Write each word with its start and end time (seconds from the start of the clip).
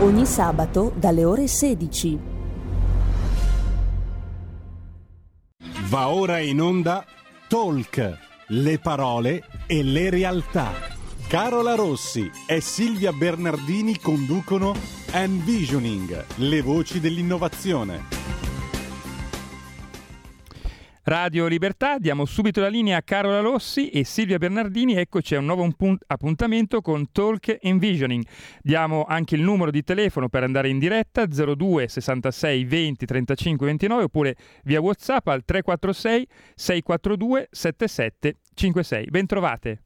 Ogni 0.00 0.24
sabato 0.24 0.92
dalle 0.96 1.24
ore 1.24 1.46
16. 1.46 2.18
Va 5.88 6.08
ora 6.08 6.38
in 6.38 6.60
onda 6.60 7.04
Talk, 7.48 8.18
le 8.48 8.78
parole 8.78 9.44
e 9.66 9.82
le 9.82 10.08
realtà. 10.08 10.72
Carola 11.28 11.74
Rossi 11.74 12.30
e 12.46 12.60
Silvia 12.60 13.12
Bernardini 13.12 13.98
conducono 13.98 14.74
Envisioning, 15.12 16.24
le 16.36 16.62
voci 16.62 16.98
dell'innovazione. 16.98 18.29
Radio 21.10 21.48
Libertà, 21.48 21.98
diamo 21.98 22.24
subito 22.24 22.60
la 22.60 22.68
linea 22.68 22.98
a 22.98 23.02
Carola 23.02 23.40
Rossi 23.40 23.88
e 23.88 24.04
Silvia 24.04 24.38
Bernardini, 24.38 24.94
eccoci 24.94 25.34
a 25.34 25.40
un 25.40 25.46
nuovo 25.46 25.68
appuntamento 26.06 26.80
con 26.80 27.10
Talk 27.10 27.58
Envisioning. 27.60 28.24
Diamo 28.62 29.04
anche 29.08 29.34
il 29.34 29.42
numero 29.42 29.72
di 29.72 29.82
telefono 29.82 30.28
per 30.28 30.44
andare 30.44 30.68
in 30.68 30.78
diretta 30.78 31.26
02 31.26 31.88
66 31.88 32.64
20 32.64 33.06
35 33.06 33.66
29 33.66 34.02
oppure 34.04 34.36
via 34.62 34.80
WhatsApp 34.80 35.26
al 35.26 35.44
346 35.44 36.28
642 36.54 37.48
7756. 37.50 39.10
Bentrovate. 39.10 39.82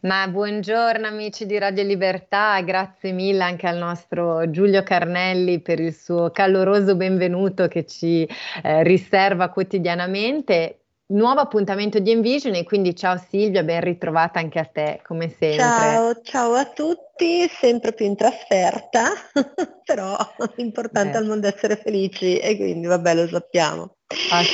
Ma 0.00 0.28
buongiorno 0.28 1.06
amici 1.06 1.46
di 1.46 1.58
Radio 1.58 1.82
Libertà, 1.82 2.60
grazie 2.60 3.12
mille 3.12 3.42
anche 3.42 3.66
al 3.66 3.78
nostro 3.78 4.50
Giulio 4.50 4.82
Carnelli 4.82 5.60
per 5.60 5.80
il 5.80 5.94
suo 5.94 6.30
caloroso 6.30 6.94
benvenuto 6.94 7.68
che 7.68 7.86
ci 7.86 8.28
eh, 8.62 8.82
riserva 8.82 9.48
quotidianamente. 9.48 10.80
Nuovo 11.06 11.40
appuntamento 11.40 11.98
di 11.98 12.10
Envision 12.10 12.54
e 12.54 12.64
quindi 12.64 12.96
ciao 12.96 13.18
Silvia, 13.18 13.62
ben 13.62 13.82
ritrovata 13.82 14.38
anche 14.38 14.58
a 14.58 14.64
te 14.64 15.00
come 15.04 15.28
sempre. 15.28 15.58
Ciao, 15.58 16.20
ciao 16.22 16.52
a 16.54 16.64
tutti, 16.66 17.46
sempre 17.48 17.92
più 17.92 18.06
in 18.06 18.16
trasferta, 18.16 19.10
però 19.84 20.16
l'importante 20.56 21.16
eh. 21.16 21.20
al 21.20 21.26
mondo 21.26 21.46
è 21.46 21.52
essere 21.54 21.76
felici 21.76 22.38
e 22.38 22.56
quindi 22.56 22.86
vabbè 22.86 23.14
lo 23.14 23.26
sappiamo. 23.26 23.93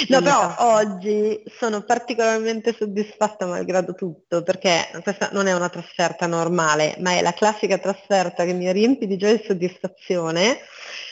No, 0.09 0.23
però 0.23 0.55
oggi 0.59 1.43
sono 1.59 1.83
particolarmente 1.83 2.73
soddisfatta 2.73 3.47
malgrado 3.47 3.95
tutto, 3.95 4.43
perché 4.43 4.89
questa 5.03 5.31
non 5.33 5.49
è 5.49 5.53
una 5.53 5.69
trasferta 5.69 6.27
normale, 6.27 6.95
ma 7.01 7.13
è 7.13 7.23
la 7.23 7.33
classica 7.33 7.79
trasferta 7.79 8.45
che 8.45 8.53
mi 8.53 8.71
riempie 8.73 9.07
di 9.07 9.17
gioia 9.17 9.35
e 9.35 9.45
soddisfazione, 9.45 10.59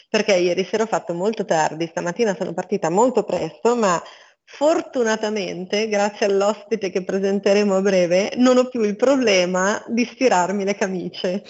perché 0.08 0.36
ieri 0.36 0.64
sera 0.64 0.84
ho 0.84 0.86
fatto 0.86 1.14
molto 1.14 1.44
tardi, 1.44 1.88
stamattina 1.88 2.34
sono 2.36 2.54
partita 2.54 2.88
molto 2.90 3.24
presto, 3.24 3.74
ma 3.76 4.00
fortunatamente, 4.44 5.88
grazie 5.88 6.26
all'ospite 6.26 6.90
che 6.90 7.04
presenteremo 7.04 7.76
a 7.76 7.82
breve, 7.82 8.32
non 8.36 8.56
ho 8.56 8.68
più 8.68 8.82
il 8.82 8.96
problema 8.96 9.82
di 9.88 10.04
stirarmi 10.04 10.64
le 10.64 10.74
camicie. 10.74 11.42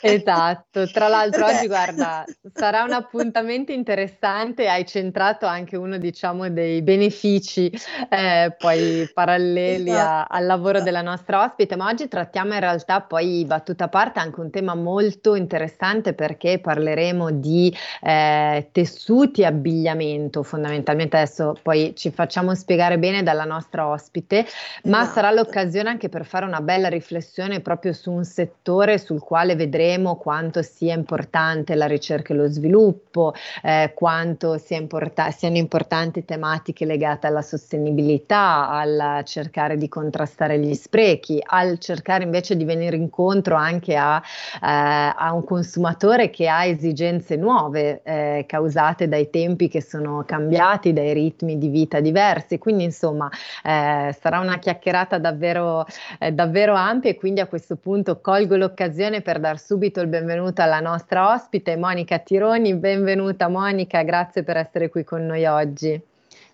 Esatto, 0.00 0.86
tra 0.90 1.08
l'altro 1.08 1.46
oggi 1.46 1.66
guarda, 1.66 2.24
sarà 2.52 2.82
un 2.82 2.92
appuntamento 2.92 3.72
interessante, 3.72 4.68
hai 4.68 4.86
centrato 4.86 5.46
anche 5.46 5.76
uno 5.76 5.98
diciamo 5.98 6.48
dei 6.50 6.82
benefici 6.82 7.70
eh, 8.08 8.54
poi 8.56 9.10
paralleli 9.12 9.90
esatto. 9.90 10.32
a, 10.32 10.36
al 10.36 10.46
lavoro 10.46 10.80
della 10.80 11.02
nostra 11.02 11.42
ospite, 11.44 11.76
ma 11.76 11.88
oggi 11.88 12.08
trattiamo 12.08 12.54
in 12.54 12.60
realtà 12.60 13.00
poi 13.00 13.44
battuta 13.44 13.84
a 13.84 13.88
parte 13.88 14.18
anche 14.18 14.40
un 14.40 14.50
tema 14.50 14.74
molto 14.74 15.34
interessante 15.34 16.14
perché 16.14 16.58
parleremo 16.58 17.30
di 17.30 17.74
eh, 18.02 18.68
tessuti 18.72 19.42
e 19.42 19.46
abbigliamento 19.46 20.42
fondamentalmente, 20.42 21.16
adesso 21.16 21.56
poi 21.62 21.94
ci 21.96 22.10
facciamo 22.10 22.54
spiegare 22.54 22.98
bene 22.98 23.22
dalla 23.22 23.44
nostra 23.44 23.86
ospite, 23.88 24.46
ma 24.84 25.02
esatto. 25.02 25.14
sarà 25.14 25.30
l'occasione 25.30 25.88
anche 25.88 26.08
per 26.08 26.24
fare 26.24 26.44
una 26.44 26.60
bella 26.60 26.88
riflessione 26.88 27.60
proprio 27.60 27.92
su 27.92 28.10
un 28.10 28.24
settore 28.24 28.98
sul 28.98 29.17
sul 29.18 29.20
quale 29.20 29.56
vedremo 29.56 30.16
quanto 30.16 30.62
sia 30.62 30.94
importante 30.94 31.74
la 31.74 31.86
ricerca 31.86 32.32
e 32.32 32.36
lo 32.36 32.46
sviluppo, 32.46 33.34
eh, 33.62 33.92
quanto 33.94 34.56
sia 34.58 34.78
import- 34.78 35.28
siano 35.30 35.56
importanti 35.56 36.24
tematiche 36.24 36.84
legate 36.84 37.26
alla 37.26 37.42
sostenibilità, 37.42 38.68
al 38.68 39.22
cercare 39.24 39.76
di 39.76 39.88
contrastare 39.88 40.58
gli 40.58 40.74
sprechi, 40.74 41.42
al 41.44 41.78
cercare 41.78 42.24
invece 42.24 42.56
di 42.56 42.64
venire 42.64 42.96
incontro 42.96 43.56
anche 43.56 43.96
a, 43.96 44.22
eh, 44.62 45.12
a 45.16 45.32
un 45.32 45.44
consumatore 45.44 46.30
che 46.30 46.48
ha 46.48 46.64
esigenze 46.64 47.36
nuove 47.36 48.00
eh, 48.04 48.44
causate 48.46 49.08
dai 49.08 49.30
tempi 49.30 49.68
che 49.68 49.82
sono 49.82 50.22
cambiati, 50.24 50.92
dai 50.92 51.12
ritmi 51.12 51.58
di 51.58 51.68
vita 51.68 52.00
diversi. 52.00 52.58
Quindi 52.58 52.84
insomma 52.84 53.28
eh, 53.64 54.14
sarà 54.18 54.38
una 54.38 54.58
chiacchierata 54.58 55.18
davvero, 55.18 55.84
eh, 56.18 56.32
davvero 56.32 56.74
ampia 56.74 57.10
e 57.10 57.16
quindi 57.16 57.40
a 57.40 57.46
questo 57.46 57.76
punto 57.76 58.20
colgo 58.20 58.56
l'occasione 58.56 59.07
l'occasione 59.08 59.20
per 59.22 59.40
dar 59.40 59.58
subito 59.58 60.00
il 60.00 60.08
benvenuto 60.08 60.62
alla 60.62 60.80
nostra 60.80 61.32
ospite 61.32 61.76
Monica 61.76 62.18
Tironi. 62.18 62.74
Benvenuta 62.74 63.48
Monica, 63.48 64.02
grazie 64.02 64.42
per 64.42 64.56
essere 64.56 64.88
qui 64.90 65.04
con 65.04 65.24
noi 65.24 65.46
oggi. 65.46 66.00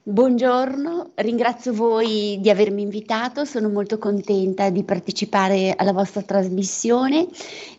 Buongiorno, 0.06 1.12
ringrazio 1.14 1.72
voi 1.72 2.38
di 2.40 2.50
avermi 2.50 2.82
invitato, 2.82 3.44
sono 3.44 3.70
molto 3.70 3.98
contenta 3.98 4.68
di 4.68 4.84
partecipare 4.84 5.72
alla 5.74 5.92
vostra 5.92 6.20
trasmissione 6.20 7.26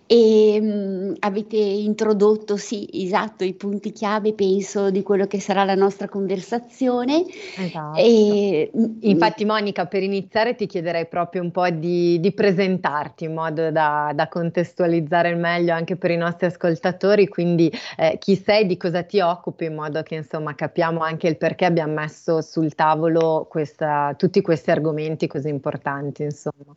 e 0.07 0.59
mh, 0.61 0.65
mm, 0.65 1.13
avete 1.19 1.57
introdotto, 1.57 2.57
sì, 2.57 2.87
esatto, 2.91 3.43
i 3.43 3.53
punti 3.53 3.91
chiave, 3.91 4.33
penso, 4.33 4.91
di 4.91 5.01
quello 5.01 5.25
che 5.25 5.39
sarà 5.39 5.63
la 5.63 5.75
nostra 5.75 6.07
conversazione. 6.07 7.25
Esatto. 7.57 7.97
E, 7.97 8.71
Infatti, 9.01 9.45
Monica, 9.45 9.85
per 9.85 10.03
iniziare 10.03 10.55
ti 10.55 10.67
chiederei 10.67 11.07
proprio 11.07 11.41
un 11.41 11.51
po' 11.51 11.69
di, 11.69 12.19
di 12.19 12.31
presentarti 12.33 13.25
in 13.25 13.33
modo 13.33 13.71
da, 13.71 14.11
da, 14.13 14.27
contestualizzare 14.27 15.33
meglio 15.35 15.73
anche 15.73 15.95
per 15.95 16.11
i 16.11 16.17
nostri 16.17 16.47
ascoltatori, 16.47 17.27
quindi 17.27 17.71
eh, 17.97 18.17
chi 18.19 18.35
sei, 18.35 18.65
di 18.65 18.77
cosa 18.77 19.03
ti 19.03 19.19
occupi, 19.19 19.65
in 19.65 19.75
modo 19.75 20.03
che 20.03 20.15
insomma 20.15 20.53
capiamo 20.55 20.99
anche 20.99 21.27
il 21.27 21.37
perché 21.37 21.65
abbiamo 21.65 21.93
messo 21.93 22.41
sul 22.41 22.75
tavolo 22.75 23.47
questa, 23.49 24.13
tutti 24.17 24.41
questi 24.41 24.71
argomenti 24.71 25.27
così 25.27 25.49
importanti, 25.49 26.23
insomma. 26.23 26.75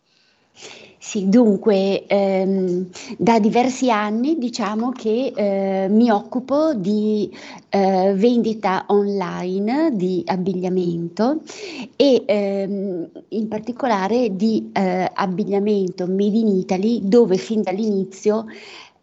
Sì, 1.00 1.28
dunque 1.28 2.06
ehm, 2.06 2.88
da 3.16 3.38
diversi 3.38 3.88
anni 3.90 4.36
diciamo 4.36 4.90
che 4.90 5.32
eh, 5.34 5.86
mi 5.88 6.10
occupo 6.10 6.74
di 6.74 7.30
eh, 7.68 8.12
vendita 8.16 8.84
online 8.88 9.92
di 9.94 10.22
abbigliamento 10.26 11.40
e 11.96 12.24
ehm, 12.26 13.10
in 13.28 13.48
particolare 13.48 14.34
di 14.34 14.70
eh, 14.72 15.08
abbigliamento 15.14 16.06
made 16.08 16.36
in 16.36 16.48
Italy 16.48 17.00
dove 17.04 17.36
fin 17.36 17.62
dall'inizio 17.62 18.46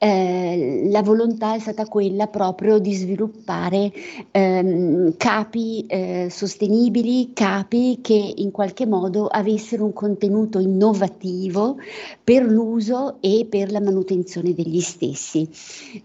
eh, 0.06 0.88
la 0.92 1.02
volontà 1.02 1.56
è 1.56 1.60
stata 1.60 1.88
quella 1.88 2.28
proprio 2.28 2.78
di 2.78 2.94
sviluppare 2.94 3.92
ehm, 4.30 5.18
capi 5.18 5.84
eh, 5.88 6.28
sostenibili, 6.30 7.34
capi 7.34 7.98
che 8.04 8.34
in 8.36 8.52
qualche 8.52 8.86
modo 8.86 9.26
avessero 9.26 9.84
un 9.84 9.94
contenuto 9.94 10.60
innovativo 10.60 11.78
per 12.24 12.44
l'uso 12.44 13.18
e 13.20 13.48
per 13.50 13.72
la 13.72 13.82
manutenzione 13.82 14.54
degli 14.54 14.80
stessi. 14.80 15.50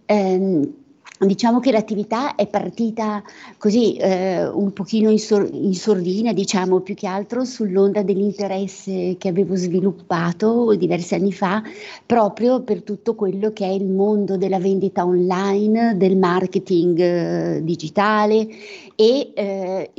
Eh, 0.07 0.73
Diciamo 1.23 1.61
che 1.61 1.71
l'attività 1.71 2.35
è 2.35 2.47
partita 2.47 3.23
così 3.59 3.95
eh, 3.97 4.49
un 4.49 4.73
pochino 4.73 5.11
in, 5.11 5.19
sor- 5.19 5.51
in, 5.53 5.75
sordina, 5.75 6.33
diciamo 6.33 6.81
più 6.81 6.95
che 6.95 7.07
altro 7.07 7.45
sull'onda 7.45 8.03
dell'interesse 8.03 9.17
che 9.19 9.29
avevo 9.29 9.55
sviluppato 9.55 10.75
diversi 10.77 11.15
anni 11.15 11.31
fa 11.31 11.63
proprio 12.07 12.63
per 12.63 12.83
tutto 12.83 13.15
quello 13.15 13.53
che 13.53 13.67
è 13.67 13.69
il 13.69 13.85
mondo 13.85 14.39
della 14.39 14.59
vendita 14.59 15.05
online, 15.05 15.95
del 15.99 16.17
marketing 16.17 16.99
eh, 16.99 17.61
digitale 17.65 18.49
e 18.97 19.33
eh, 19.35 19.91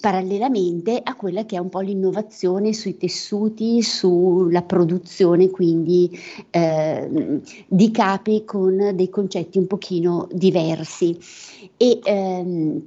parallelamente 0.00 0.98
a 1.02 1.14
quella 1.16 1.44
che 1.44 1.56
è 1.56 1.58
un 1.58 1.68
po' 1.68 1.80
l'innovazione 1.80 2.72
sui 2.72 2.96
tessuti, 2.96 3.82
sulla 3.82 4.62
produzione 4.62 5.50
quindi 5.50 6.18
eh, 6.48 7.40
di 7.66 7.90
capi 7.90 8.44
con 8.46 8.92
dei 8.94 9.10
concetti 9.10 9.58
un 9.58 9.66
pochino 9.66 10.28
diversi. 10.32 10.60
E, 11.76 12.00
ehm, 12.02 12.82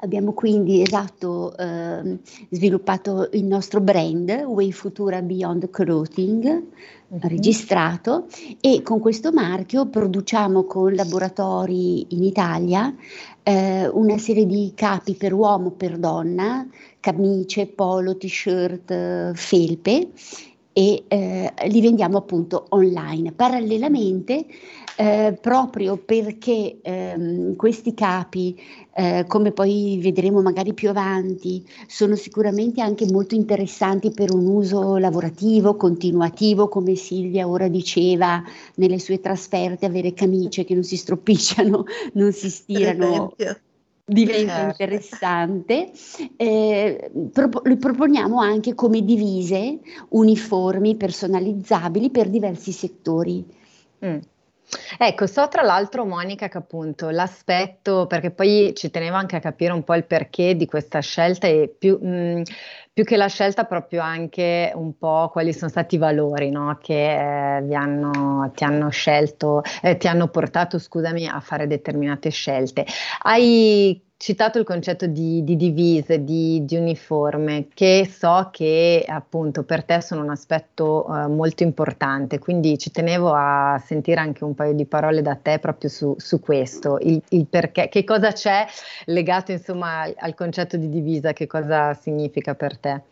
Abbiamo 0.00 0.32
quindi 0.32 0.82
esatto 0.82 1.56
eh, 1.56 2.18
sviluppato 2.50 3.28
il 3.32 3.44
nostro 3.44 3.80
brand 3.80 4.30
Way 4.30 4.70
Futura 4.70 5.22
Beyond 5.22 5.70
Clothing, 5.70 6.44
uh-huh. 7.08 7.18
registrato 7.22 8.26
e 8.60 8.82
con 8.82 9.00
questo 9.00 9.32
marchio 9.32 9.86
produciamo 9.86 10.64
con 10.64 10.92
laboratori 10.92 12.14
in 12.14 12.24
Italia 12.24 12.94
eh, 13.42 13.88
una 13.88 14.18
serie 14.18 14.44
di 14.44 14.72
capi 14.74 15.14
per 15.14 15.32
uomo, 15.32 15.70
per 15.70 15.96
donna, 15.96 16.68
camicie, 17.00 17.66
polo, 17.66 18.18
t-shirt, 18.18 19.32
felpe 19.32 20.10
e 20.74 21.04
eh, 21.08 21.52
li 21.68 21.80
vendiamo 21.80 22.18
appunto 22.18 22.66
online. 22.68 23.32
Parallelamente, 23.32 24.44
eh, 24.96 25.38
proprio 25.40 25.96
perché 25.98 26.78
ehm, 26.82 27.54
questi 27.56 27.92
capi, 27.92 28.58
eh, 28.94 29.24
come 29.28 29.52
poi 29.52 29.98
vedremo 30.00 30.40
magari 30.40 30.72
più 30.72 30.88
avanti, 30.88 31.64
sono 31.86 32.16
sicuramente 32.16 32.80
anche 32.80 33.06
molto 33.10 33.34
interessanti 33.34 34.10
per 34.10 34.32
un 34.32 34.46
uso 34.46 34.96
lavorativo, 34.96 35.76
continuativo, 35.76 36.68
come 36.68 36.94
Silvia 36.94 37.46
ora 37.46 37.68
diceva 37.68 38.42
nelle 38.76 38.98
sue 38.98 39.20
trasferte, 39.20 39.84
avere 39.86 40.14
camicie 40.14 40.64
che 40.64 40.74
non 40.74 40.82
si 40.82 40.96
stropicciano, 40.96 41.84
non 42.14 42.32
si 42.32 42.48
stirano 42.48 43.34
diventa 44.08 44.52
certo. 44.52 44.82
interessante. 44.82 45.90
Eh, 46.36 47.10
pro- 47.32 47.60
lo 47.64 47.76
proponiamo 47.76 48.38
anche 48.38 48.74
come 48.74 49.02
divise 49.02 49.80
uniformi, 50.10 50.96
personalizzabili 50.96 52.10
per 52.10 52.30
diversi 52.30 52.72
settori. 52.72 53.44
Mm. 54.04 54.18
Ecco, 54.98 55.26
so 55.26 55.46
tra 55.48 55.62
l'altro 55.62 56.04
Monica 56.04 56.48
che 56.48 56.58
appunto 56.58 57.10
l'aspetto, 57.10 58.06
perché 58.06 58.30
poi 58.30 58.72
ci 58.74 58.90
tenevo 58.90 59.16
anche 59.16 59.36
a 59.36 59.40
capire 59.40 59.72
un 59.72 59.84
po' 59.84 59.94
il 59.94 60.04
perché 60.04 60.56
di 60.56 60.66
questa 60.66 61.00
scelta 61.00 61.46
e 61.46 61.72
più, 61.76 61.98
mh, 62.00 62.08
mm, 62.08 62.42
più 62.92 63.04
che 63.04 63.16
la 63.16 63.28
scelta 63.28 63.64
proprio 63.64 64.00
anche 64.00 64.72
un 64.74 64.96
po' 64.96 65.28
quali 65.30 65.52
sono 65.52 65.70
stati 65.70 65.96
i 65.96 65.98
valori 65.98 66.50
no? 66.50 66.78
che 66.80 67.58
eh, 67.58 67.74
hanno, 67.74 68.50
ti 68.54 68.64
hanno 68.64 68.88
scelto, 68.88 69.62
eh, 69.82 69.96
ti 69.96 70.08
hanno 70.08 70.28
portato, 70.28 70.78
scusami, 70.78 71.28
a 71.28 71.40
fare 71.40 71.66
determinate 71.66 72.30
scelte. 72.30 72.86
Hai 73.22 74.05
citato 74.18 74.58
il 74.58 74.64
concetto 74.64 75.06
di, 75.06 75.44
di 75.44 75.56
divise, 75.56 76.24
di, 76.24 76.64
di, 76.64 76.76
uniforme, 76.76 77.68
che 77.74 78.08
so 78.10 78.48
che 78.50 79.04
appunto 79.06 79.62
per 79.64 79.84
te 79.84 80.00
sono 80.00 80.22
un 80.22 80.30
aspetto 80.30 81.06
uh, 81.06 81.30
molto 81.30 81.62
importante, 81.62 82.38
quindi 82.38 82.78
ci 82.78 82.90
tenevo 82.90 83.32
a 83.34 83.80
sentire 83.84 84.20
anche 84.20 84.44
un 84.44 84.54
paio 84.54 84.72
di 84.72 84.86
parole 84.86 85.20
da 85.22 85.36
te 85.36 85.58
proprio 85.58 85.90
su, 85.90 86.14
su 86.16 86.40
questo, 86.40 86.98
il, 87.00 87.22
il, 87.30 87.46
perché, 87.46 87.88
che 87.88 88.04
cosa 88.04 88.32
c'è 88.32 88.66
legato 89.06 89.52
insomma 89.52 90.02
al 90.16 90.34
concetto 90.34 90.76
di 90.76 90.88
divisa, 90.88 91.32
che 91.32 91.46
cosa 91.46 91.92
significa 91.94 92.54
per 92.54 92.78
te? 92.78 93.02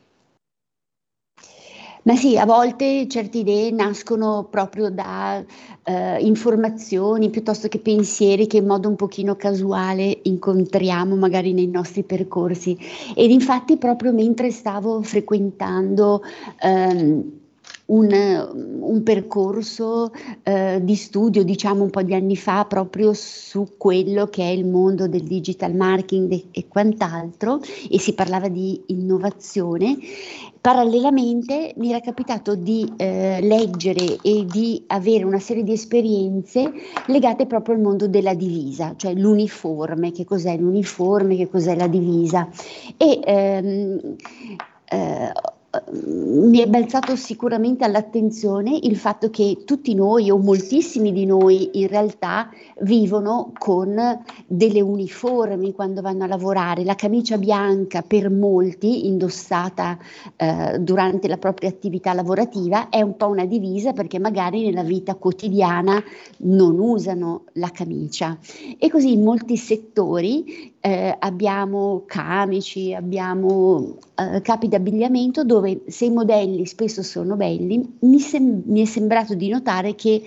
Ma 2.05 2.17
sì, 2.17 2.37
a 2.37 2.45
volte 2.45 3.09
certe 3.09 3.39
idee 3.39 3.71
nascono 3.71 4.47
proprio 4.51 4.91
da 4.91 5.43
eh, 5.85 6.19
informazioni 6.21 7.31
piuttosto 7.31 7.69
che 7.69 7.79
pensieri 7.79 8.47
che 8.47 8.59
in 8.59 8.67
modo 8.67 8.91
un 8.91 8.97
pochino 8.97 9.37
casuale 9.37 10.19
incontriamo 10.25 11.17
magari 11.17 11.55
nei 11.55 11.67
nostri 11.67 12.03
percorsi. 12.03 12.77
Ed 13.15 13.31
infatti 13.31 13.79
proprio 13.79 14.13
mentre 14.13 14.51
stavo 14.51 15.01
frequentando 15.01 16.23
ehm, 16.61 17.33
un, 17.87 18.49
un, 18.81 19.03
percorso 19.03 20.13
eh, 20.43 20.81
di 20.83 20.95
studio, 20.97 21.43
diciamo 21.43 21.85
un 21.85 21.91
po' 21.91 22.03
di 22.03 22.15
anni 22.15 22.37
fa, 22.37 22.67
proprio 22.67 23.15
su 23.15 23.77
quello 23.79 24.27
che 24.29 24.43
è 24.43 24.51
il 24.51 24.67
mondo 24.67 25.09
del 25.09 25.25
digital 25.25 25.75
marketing 25.75 26.49
e, 26.51 26.67
quant'altro, 26.69 27.61
e 27.91 27.99
si 27.99 28.13
parlava 28.13 28.49
di 28.49 28.83
innovazione. 28.87 29.97
Parallelamente 30.65 31.75
mi 31.77 31.91
era 31.91 32.01
capitato 32.01 32.55
di 32.55 32.91
eh, 32.97 33.39
leggere 33.43 34.17
e 34.23 34.47
di 34.47 34.83
avere 34.87 35.23
una 35.23 35.39
serie 35.39 35.63
di 35.63 35.75
esperienze 35.75 36.73
legate 37.09 37.45
proprio 37.45 37.75
al 37.75 37.83
mondo 37.83 38.09
della 38.09 38.33
divisa, 38.33 38.95
cioè 38.97 39.13
l'uniforme, 39.13 40.11
che 40.11 40.25
cos'è 40.25 40.57
l'uniforme, 40.57 41.37
che 41.37 41.51
cos'è 41.51 41.77
la 41.77 41.87
divisa. 41.87 42.49
E 42.97 43.21
ehm, 43.23 44.17
eh, 44.87 45.33
mi 45.93 46.59
è 46.59 46.67
balzato 46.67 47.17
sicuramente 47.17 47.85
all'attenzione 47.85 48.79
il 48.83 48.97
fatto 48.97 49.31
che 49.31 49.63
tutti 49.65 49.95
noi 49.95 50.31
o 50.31 50.39
moltissimi 50.39 51.13
di 51.13 51.27
noi 51.27 51.71
in 51.81 51.89
realtà 51.89 52.51
vivono 52.81 53.53
con 53.57 54.23
delle 54.47 54.81
uniformi 54.81 55.73
quando 55.73 56.01
vanno 56.01 56.25
a 56.25 56.27
lavorare. 56.27 56.85
La 56.85 56.95
camicia 56.95 57.39
bianca 57.39 58.03
per 58.03 58.31
molti, 58.31 59.07
indossata 59.07 59.99
eh, 60.37 60.79
durante 60.81 61.29
la 61.29 61.39
propria 61.39 61.69
attività 61.69 62.13
lavorativa, 62.13 62.89
è 62.89 63.01
un 63.01 63.17
po' 63.17 63.29
una 63.29 63.47
divisa 63.47 63.93
perché 63.93 64.19
magari 64.19 64.65
nella 64.65 64.83
vita 64.83 65.15
quotidiana 65.15 66.03
non 66.39 66.79
usano 66.79 67.45
la 67.55 67.71
camicia. 67.71 68.39
E 68.79 68.91
così 68.91 69.13
in 69.13 69.23
molti 69.23 69.57
settori 69.57 70.74
eh, 70.87 71.17
abbiamo 71.19 72.03
camici, 72.07 72.93
abbiamo 72.93 73.97
eh, 74.17 74.43
capi 74.43 74.69
d'abbigliamento 74.69 75.43
dove 75.43 75.81
se 75.87 76.05
i 76.05 76.11
modelli 76.11 76.67
spesso 76.67 77.03
sono 77.03 77.37
belli, 77.37 77.97
mi, 78.01 78.21
sem- 78.21 78.65
mi 78.67 78.83
è 78.83 78.85
sembrato 78.85 79.33
di 79.35 79.49
notare 79.49 79.95
che 79.95 80.23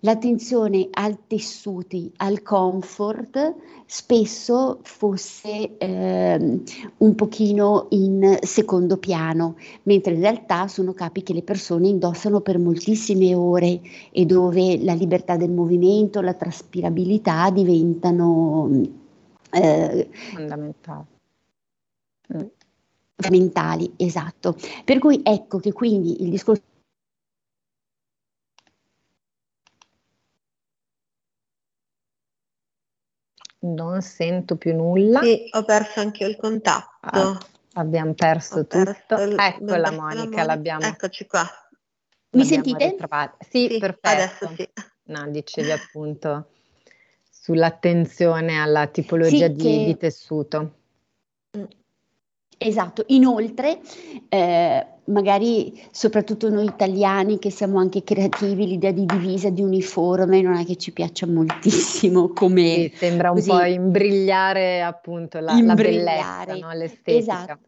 l'attenzione 0.00 0.88
al 0.90 1.18
tessuti, 1.28 2.10
al 2.16 2.42
comfort, 2.42 3.54
spesso 3.86 4.80
fosse 4.82 5.78
eh, 5.78 6.60
un 6.96 7.14
pochino 7.14 7.86
in 7.90 8.36
secondo 8.42 8.96
piano, 8.96 9.54
mentre 9.84 10.14
in 10.14 10.20
realtà 10.22 10.66
sono 10.66 10.92
capi 10.92 11.22
che 11.22 11.32
le 11.32 11.42
persone 11.42 11.86
indossano 11.86 12.40
per 12.40 12.58
moltissime 12.58 13.32
ore 13.32 13.80
e 14.10 14.26
dove 14.26 14.82
la 14.82 14.94
libertà 14.94 15.36
del 15.36 15.52
movimento, 15.52 16.20
la 16.20 16.34
traspirabilità 16.34 17.48
diventano 17.50 19.06
eh, 19.50 20.08
fondamentali. 20.12 21.06
Mm. 22.34 22.46
Fondamentali, 23.14 23.94
esatto. 23.96 24.56
Per 24.84 24.98
cui 24.98 25.20
ecco 25.24 25.58
che 25.58 25.72
quindi 25.72 26.22
il 26.22 26.30
discorso 26.30 26.62
Non 33.60 34.02
sento 34.02 34.56
più 34.56 34.74
nulla. 34.74 35.20
Sì, 35.20 35.48
ho 35.50 35.64
perso 35.64 35.98
anche 35.98 36.24
il 36.24 36.36
contatto. 36.36 36.88
Ah, 37.00 37.38
abbiamo 37.72 38.14
perso 38.14 38.58
ho 38.60 38.66
tutto. 38.66 38.84
Perso 38.84 39.22
il, 39.24 39.36
Eccola 39.36 39.90
Monica, 39.90 40.20
Monica, 40.20 40.44
l'abbiamo. 40.44 40.84
Eccoci 40.86 41.26
qua. 41.26 41.44
Mi 42.30 42.44
sentite? 42.44 42.96
Sì, 43.48 43.68
sì, 43.68 43.78
perfetto. 43.78 44.08
Adesso 44.08 44.52
sì. 44.54 44.68
No, 45.04 45.28
dicevi 45.28 45.72
appunto 45.72 46.50
sull'attenzione 47.48 48.58
alla 48.58 48.86
tipologia 48.88 49.46
sì, 49.46 49.52
di, 49.54 49.62
che... 49.62 49.84
di, 49.86 49.96
tessuto. 49.96 50.72
Esatto, 52.60 53.04
inoltre 53.06 53.78
eh, 54.28 54.86
magari 55.04 55.80
soprattutto 55.90 56.50
noi 56.50 56.66
italiani 56.66 57.38
che 57.38 57.50
siamo 57.50 57.78
anche 57.78 58.02
creativi, 58.02 58.66
l'idea 58.66 58.90
di 58.90 59.06
divisa, 59.06 59.48
di 59.48 59.62
uniforme 59.62 60.42
non 60.42 60.56
è 60.56 60.66
che 60.66 60.76
ci 60.76 60.92
piaccia 60.92 61.26
moltissimo 61.26 62.32
come... 62.34 62.74
Sì, 62.74 62.92
sembra 62.96 63.30
un 63.30 63.36
così, 63.36 63.48
po' 63.48 63.62
imbrigliare 63.62 64.82
appunto 64.82 65.38
la, 65.38 65.52
imbrigliare, 65.52 66.02
la 66.02 66.44
bellezza, 66.44 66.66
no? 66.66 66.72
l'estetica. 66.74 67.16
Esatto. 67.16 67.60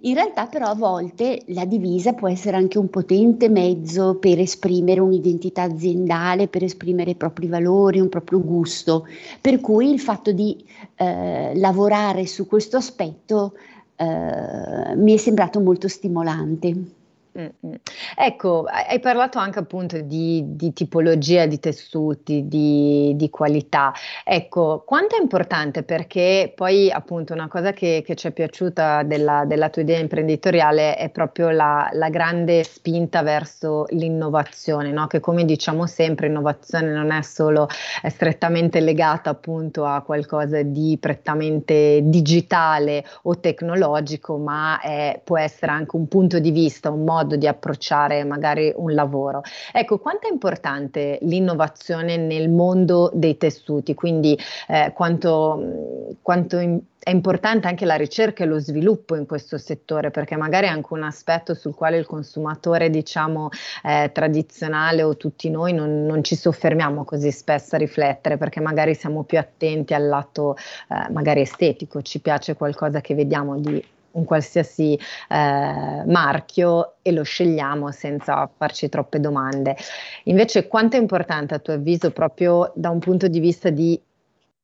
In 0.00 0.14
realtà 0.14 0.46
però 0.46 0.66
a 0.66 0.74
volte 0.74 1.42
la 1.48 1.66
divisa 1.66 2.14
può 2.14 2.28
essere 2.28 2.56
anche 2.56 2.78
un 2.78 2.88
potente 2.88 3.50
mezzo 3.50 4.16
per 4.16 4.38
esprimere 4.38 5.00
un'identità 5.00 5.62
aziendale, 5.62 6.48
per 6.48 6.62
esprimere 6.62 7.10
i 7.10 7.16
propri 7.16 7.48
valori, 7.48 8.00
un 8.00 8.08
proprio 8.08 8.40
gusto. 8.40 9.06
Per 9.40 9.60
cui 9.60 9.90
il 9.90 10.00
fatto 10.00 10.32
di 10.32 10.64
eh, 10.96 11.52
lavorare 11.56 12.26
su 12.26 12.46
questo 12.46 12.78
aspetto 12.78 13.54
eh, 13.96 14.96
mi 14.96 15.12
è 15.12 15.16
sembrato 15.18 15.60
molto 15.60 15.88
stimolante. 15.88 17.02
Mm-mm. 17.36 17.74
Ecco, 18.16 18.64
hai 18.68 19.00
parlato 19.00 19.38
anche 19.38 19.58
appunto 19.58 20.00
di, 20.00 20.54
di 20.54 20.72
tipologia 20.72 21.46
di 21.46 21.58
tessuti, 21.58 22.46
di, 22.46 23.12
di, 23.16 23.28
qualità. 23.28 23.92
Ecco, 24.22 24.84
quanto 24.86 25.16
è 25.16 25.20
importante 25.20 25.82
perché 25.82 26.52
poi 26.54 26.92
appunto 26.92 27.32
una 27.32 27.48
cosa 27.48 27.72
che, 27.72 28.04
che 28.06 28.14
ci 28.14 28.28
è 28.28 28.30
piaciuta 28.30 29.02
della, 29.02 29.44
della, 29.46 29.68
tua 29.68 29.82
idea 29.82 29.98
imprenditoriale 29.98 30.96
è 30.96 31.10
proprio 31.10 31.50
la, 31.50 31.88
la 31.94 32.08
grande 32.08 32.62
spinta 32.62 33.22
verso 33.22 33.86
l'innovazione, 33.88 34.92
no? 34.92 35.08
che 35.08 35.18
come 35.18 35.44
diciamo 35.44 35.86
sempre 35.86 36.28
innovazione 36.28 36.92
non 36.92 37.10
è 37.10 37.22
solo 37.22 37.66
è 38.00 38.10
strettamente 38.10 38.78
legata 38.78 39.30
appunto 39.30 39.84
a 39.84 40.02
qualcosa 40.02 40.62
di 40.62 40.96
prettamente 41.00 41.98
digitale 42.04 43.04
o 43.22 43.40
tecnologico, 43.40 44.36
ma 44.36 44.78
è, 44.80 45.20
può 45.24 45.36
essere 45.36 45.72
anche 45.72 45.96
un 45.96 46.06
punto 46.06 46.38
di 46.38 46.52
vista, 46.52 46.90
un 46.90 47.02
modo 47.02 47.22
modo 47.24 47.36
di 47.36 47.48
approcciare 47.48 48.22
magari 48.24 48.72
un 48.76 48.92
lavoro. 48.94 49.42
Ecco, 49.72 49.98
quanto 49.98 50.28
è 50.28 50.30
importante 50.30 51.18
l'innovazione 51.22 52.16
nel 52.16 52.48
mondo 52.50 53.10
dei 53.12 53.36
tessuti? 53.36 53.94
Quindi 53.94 54.38
eh, 54.68 54.92
quanto, 54.94 56.16
quanto 56.22 56.58
in, 56.58 56.80
è 56.98 57.10
importante 57.10 57.66
anche 57.66 57.84
la 57.84 57.96
ricerca 57.96 58.44
e 58.44 58.46
lo 58.46 58.58
sviluppo 58.58 59.14
in 59.14 59.26
questo 59.26 59.58
settore, 59.58 60.10
perché 60.10 60.36
magari 60.36 60.66
è 60.66 60.70
anche 60.70 60.92
un 60.92 61.02
aspetto 61.02 61.54
sul 61.54 61.74
quale 61.74 61.98
il 61.98 62.06
consumatore, 62.06 62.88
diciamo, 62.88 63.50
eh, 63.82 64.10
tradizionale 64.12 65.02
o 65.02 65.16
tutti 65.16 65.50
noi 65.50 65.74
non, 65.74 66.06
non, 66.06 66.24
ci 66.24 66.34
soffermiamo 66.34 67.04
così 67.04 67.30
spesso 67.30 67.74
a 67.74 67.78
riflettere, 67.78 68.38
perché 68.38 68.60
magari 68.60 68.94
siamo 68.94 69.22
più 69.24 69.38
attenti 69.38 69.92
al 69.92 70.06
lato 70.06 70.56
eh, 70.56 71.12
magari 71.12 71.42
estetico, 71.42 72.00
ci 72.00 72.20
piace 72.20 72.54
qualcosa 72.54 73.02
che 73.02 73.14
vediamo 73.14 73.58
di 73.58 73.84
un 74.14 74.24
qualsiasi 74.24 74.94
eh, 74.94 76.02
marchio 76.06 76.94
e 77.02 77.12
lo 77.12 77.22
scegliamo 77.22 77.90
senza 77.90 78.50
farci 78.56 78.88
troppe 78.88 79.20
domande. 79.20 79.76
Invece 80.24 80.66
quanto 80.66 80.96
è 80.96 81.00
importante 81.00 81.54
a 81.54 81.58
tuo 81.58 81.74
avviso 81.74 82.10
proprio 82.10 82.72
da 82.74 82.90
un 82.90 82.98
punto 82.98 83.28
di 83.28 83.40
vista 83.40 83.70
di 83.70 84.00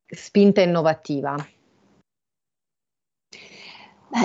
spinta 0.06 0.60
innovativa? 0.60 1.36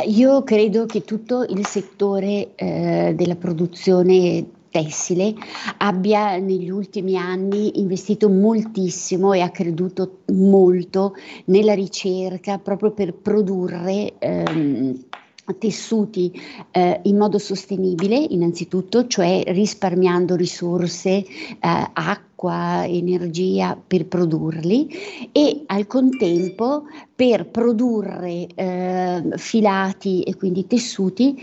Io 0.08 0.44
credo 0.44 0.88
che 0.88 1.04
tutto 1.04 1.44
il 1.44 1.64
settore 1.68 2.56
eh, 2.56 3.14
della 3.16 3.36
produzione 3.36 4.44
tessile 4.76 5.34
abbia 5.78 6.38
negli 6.38 6.70
ultimi 6.70 7.16
anni 7.16 7.80
investito 7.80 8.28
moltissimo 8.28 9.32
e 9.32 9.40
ha 9.40 9.50
creduto 9.50 10.24
molto 10.34 11.16
nella 11.46 11.74
ricerca 11.74 12.58
proprio 12.58 12.92
per 12.92 13.14
produrre 13.14 14.16
ehm, 14.20 15.00
tessuti 15.60 16.34
eh, 16.72 17.00
in 17.04 17.18
modo 17.18 17.38
sostenibile 17.38 18.18
innanzitutto, 18.18 19.08
cioè 19.08 19.44
risparmiando 19.48 20.36
risorse, 20.36 21.10
eh, 21.10 21.26
acqua, 21.60 22.86
energia 22.86 23.76
per 23.76 24.08
produrli 24.08 24.90
e 25.32 25.64
al 25.68 25.88
contempo 25.88 26.84
per 27.16 27.48
produrre 27.48 28.48
eh, 28.54 29.24
filati 29.36 30.22
e 30.24 30.36
quindi 30.36 30.68
tessuti 30.68 31.42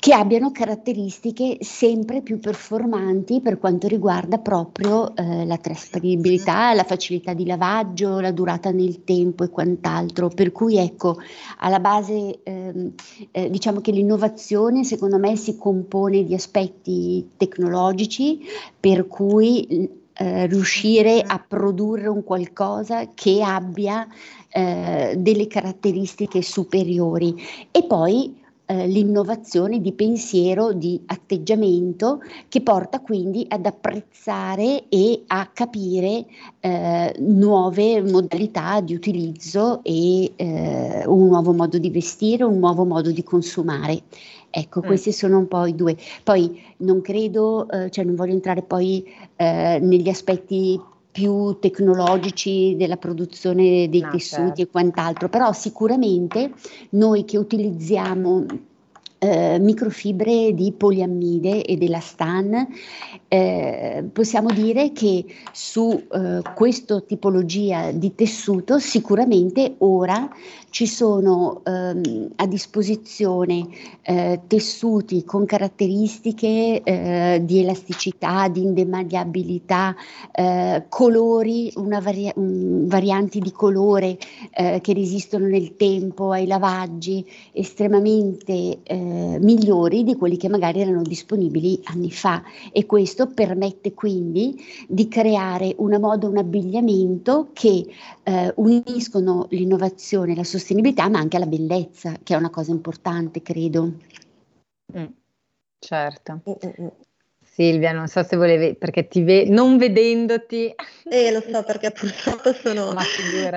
che 0.00 0.14
abbiano 0.14 0.50
caratteristiche 0.50 1.58
sempre 1.60 2.22
più 2.22 2.40
performanti 2.40 3.42
per 3.42 3.58
quanto 3.58 3.86
riguarda 3.86 4.38
proprio 4.38 5.14
eh, 5.14 5.44
la 5.44 5.58
trasferibilità, 5.58 6.72
la 6.72 6.84
facilità 6.84 7.34
di 7.34 7.44
lavaggio, 7.44 8.18
la 8.18 8.32
durata 8.32 8.70
nel 8.70 9.04
tempo 9.04 9.44
e 9.44 9.50
quant'altro. 9.50 10.28
Per 10.28 10.52
cui 10.52 10.78
ecco, 10.78 11.18
alla 11.58 11.80
base 11.80 12.40
ehm, 12.42 12.94
eh, 13.30 13.50
diciamo 13.50 13.82
che 13.82 13.92
l'innovazione 13.92 14.84
secondo 14.84 15.18
me 15.18 15.36
si 15.36 15.58
compone 15.58 16.24
di 16.24 16.32
aspetti 16.32 17.32
tecnologici 17.36 18.40
per 18.80 19.06
cui 19.06 19.98
eh, 20.14 20.46
riuscire 20.46 21.20
a 21.20 21.44
produrre 21.46 22.08
un 22.08 22.24
qualcosa 22.24 23.10
che 23.12 23.42
abbia 23.42 24.08
eh, 24.48 25.14
delle 25.18 25.46
caratteristiche 25.46 26.40
superiori 26.40 27.36
e 27.70 27.84
poi 27.84 28.39
eh, 28.70 28.86
l'innovazione 28.86 29.80
di 29.80 29.90
pensiero, 29.90 30.72
di 30.72 31.02
atteggiamento 31.06 32.20
che 32.48 32.60
porta 32.60 33.00
quindi 33.00 33.44
ad 33.48 33.66
apprezzare 33.66 34.84
e 34.88 35.24
a 35.26 35.50
capire 35.52 36.24
eh, 36.60 37.12
nuove 37.18 38.00
modalità 38.00 38.80
di 38.80 38.94
utilizzo 38.94 39.82
e 39.82 40.32
eh, 40.36 41.02
un 41.04 41.26
nuovo 41.26 41.52
modo 41.52 41.78
di 41.78 41.90
vestire, 41.90 42.44
un 42.44 42.60
nuovo 42.60 42.84
modo 42.84 43.10
di 43.10 43.24
consumare. 43.24 44.02
Ecco, 44.50 44.80
mm. 44.80 44.86
questi 44.86 45.10
sono 45.10 45.38
un 45.38 45.48
po' 45.48 45.66
i 45.66 45.74
due. 45.74 45.96
Poi 46.22 46.62
non 46.78 47.00
credo, 47.00 47.68
eh, 47.68 47.90
cioè 47.90 48.04
non 48.04 48.14
voglio 48.14 48.34
entrare 48.34 48.62
poi 48.62 49.04
eh, 49.34 49.80
negli 49.82 50.08
aspetti 50.08 50.80
più 51.10 51.58
tecnologici 51.58 52.76
della 52.76 52.96
produzione 52.96 53.88
dei 53.88 54.00
no, 54.00 54.10
tessuti 54.10 54.42
certo. 54.42 54.62
e 54.62 54.68
quant'altro, 54.68 55.28
però 55.28 55.52
sicuramente 55.52 56.52
noi 56.90 57.24
che 57.24 57.36
utilizziamo 57.36 58.46
eh, 59.20 59.58
microfibre 59.60 60.54
di 60.54 60.72
poliammide 60.72 61.62
e 61.62 61.76
della 61.76 62.00
STAN, 62.00 62.66
eh, 63.28 64.04
possiamo 64.12 64.50
dire 64.50 64.92
che 64.92 65.24
su 65.52 66.02
eh, 66.10 66.40
questa 66.54 67.00
tipologia 67.02 67.92
di 67.92 68.14
tessuto 68.14 68.78
sicuramente 68.78 69.74
ora 69.78 70.28
ci 70.70 70.86
sono 70.86 71.62
ehm, 71.64 72.30
a 72.36 72.46
disposizione 72.46 73.66
eh, 74.02 74.40
tessuti 74.46 75.24
con 75.24 75.44
caratteristiche 75.44 76.80
eh, 76.82 77.40
di 77.44 77.60
elasticità, 77.60 78.48
di 78.48 78.62
indemagliabilità, 78.62 79.94
eh, 80.32 80.86
colori, 80.88 81.72
una 81.76 82.00
varia- 82.00 82.32
un, 82.36 82.86
varianti 82.86 83.40
di 83.40 83.50
colore 83.52 84.16
eh, 84.52 84.80
che 84.80 84.92
resistono 84.94 85.46
nel 85.46 85.76
tempo 85.76 86.30
ai 86.30 86.46
lavaggi 86.46 87.26
estremamente 87.52 88.78
eh, 89.10 89.38
migliori 89.40 90.04
di 90.04 90.14
quelli 90.14 90.36
che 90.36 90.48
magari 90.48 90.80
erano 90.80 91.02
disponibili 91.02 91.80
anni 91.84 92.10
fa 92.10 92.42
e 92.72 92.86
questo 92.86 93.26
permette 93.26 93.92
quindi 93.92 94.56
di 94.86 95.08
creare 95.08 95.74
una 95.78 95.98
moda, 95.98 96.28
un 96.28 96.36
abbigliamento 96.36 97.50
che 97.52 97.86
eh, 98.22 98.52
uniscono 98.56 99.46
l'innovazione 99.50 100.32
e 100.32 100.36
la 100.36 100.44
sostenibilità, 100.44 101.08
ma 101.08 101.18
anche 101.18 101.38
la 101.38 101.46
bellezza, 101.46 102.14
che 102.22 102.34
è 102.34 102.36
una 102.36 102.50
cosa 102.50 102.70
importante, 102.70 103.42
credo. 103.42 103.92
Mm, 104.96 105.06
certo. 105.78 106.40
Mm, 107.60 107.64
mm, 107.64 107.66
mm. 107.66 107.70
Silvia, 107.70 107.92
non 107.92 108.08
so 108.08 108.22
se 108.22 108.36
volevi, 108.36 108.74
perché 108.74 109.06
ti 109.06 109.22
vedo, 109.22 109.52
non 109.52 109.76
vedendoti. 109.76 110.74
Eh, 111.04 111.30
lo 111.30 111.42
so, 111.42 111.62
perché 111.62 111.90
purtroppo 111.90 112.52
sono 112.54 112.94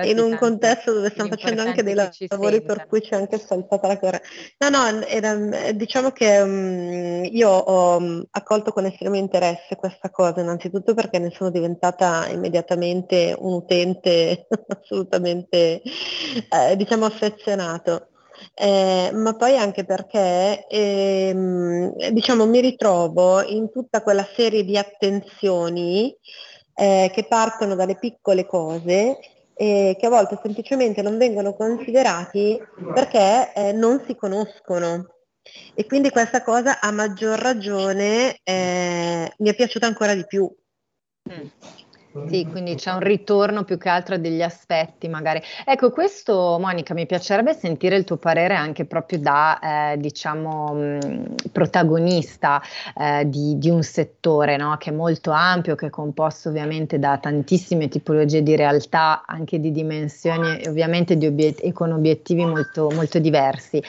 in 0.02 0.18
un 0.18 0.36
contesto 0.36 0.92
dove 0.92 1.10
stiamo 1.10 1.30
facendo 1.30 1.62
anche 1.62 1.82
dei 1.82 1.94
lavori 1.94 2.62
per 2.62 2.86
cui 2.86 3.00
c'è 3.00 3.16
anche 3.16 3.38
saltata 3.38 3.86
la 3.86 3.98
corrente. 3.98 4.26
No, 4.58 4.68
no, 4.68 5.06
era, 5.06 5.72
diciamo 5.72 6.10
che 6.10 6.40
um, 6.40 7.24
io 7.24 7.48
ho 7.48 7.96
um, 7.96 8.24
accolto 8.30 8.72
con 8.72 8.84
estremo 8.84 9.16
interesse 9.16 9.76
questa 9.76 10.10
cosa, 10.10 10.40
innanzitutto 10.40 10.94
perché 10.94 11.18
ne 11.18 11.30
sono 11.30 11.50
diventata 11.50 12.28
immediatamente 12.28 13.34
un 13.38 13.54
utente 13.54 14.46
assolutamente, 14.68 15.80
eh, 15.82 16.76
diciamo, 16.76 17.06
affezionato 17.06 18.08
eh, 18.54 19.10
ma 19.12 19.34
poi 19.34 19.56
anche 19.56 19.84
perché 19.84 20.66
ehm, 20.66 22.10
diciamo, 22.10 22.46
mi 22.46 22.60
ritrovo 22.60 23.42
in 23.42 23.70
tutta 23.70 24.02
quella 24.02 24.26
serie 24.34 24.64
di 24.64 24.76
attenzioni 24.76 26.14
eh, 26.74 27.10
che 27.12 27.24
partono 27.24 27.74
dalle 27.74 27.96
piccole 27.96 28.46
cose 28.46 29.18
e 29.56 29.96
che 29.98 30.06
a 30.06 30.10
volte 30.10 30.38
semplicemente 30.42 31.00
non 31.02 31.16
vengono 31.16 31.54
considerati 31.54 32.60
perché 32.92 33.52
eh, 33.54 33.72
non 33.72 34.02
si 34.06 34.16
conoscono. 34.16 35.08
E 35.74 35.84
quindi 35.86 36.10
questa 36.10 36.42
cosa 36.42 36.80
a 36.80 36.90
maggior 36.90 37.38
ragione 37.38 38.40
eh, 38.42 39.32
mi 39.36 39.48
è 39.48 39.54
piaciuta 39.54 39.86
ancora 39.86 40.14
di 40.14 40.26
più. 40.26 40.50
Mm. 41.30 41.46
Sì, 42.28 42.46
quindi 42.48 42.76
c'è 42.76 42.92
un 42.92 43.00
ritorno 43.00 43.64
più 43.64 43.76
che 43.76 43.88
altro 43.88 44.16
degli 44.18 44.40
aspetti, 44.40 45.08
magari. 45.08 45.42
Ecco, 45.64 45.90
questo, 45.90 46.58
Monica, 46.60 46.94
mi 46.94 47.06
piacerebbe 47.06 47.54
sentire 47.54 47.96
il 47.96 48.04
tuo 48.04 48.18
parere 48.18 48.54
anche 48.54 48.84
proprio 48.84 49.18
da, 49.18 49.58
eh, 49.92 49.98
diciamo, 49.98 50.72
mh, 50.74 51.34
protagonista 51.50 52.62
eh, 52.96 53.28
di, 53.28 53.58
di, 53.58 53.68
un 53.68 53.82
settore 53.82 54.56
no? 54.56 54.76
che 54.78 54.90
è 54.90 54.92
molto 54.92 55.32
ampio, 55.32 55.74
che 55.74 55.86
è 55.86 55.90
composto 55.90 56.50
ovviamente 56.50 57.00
da 57.00 57.18
tantissime 57.18 57.88
tipologie 57.88 58.44
di 58.44 58.54
realtà, 58.54 59.24
anche 59.26 59.58
di 59.58 59.72
dimensioni 59.72 60.60
e 60.60 60.68
ovviamente 60.68 61.16
di 61.16 61.26
obiet- 61.26 61.64
e 61.64 61.72
con 61.72 61.90
obiettivi 61.90 62.44
molto, 62.44 62.90
molto 62.94 63.18
diversi. 63.18 63.82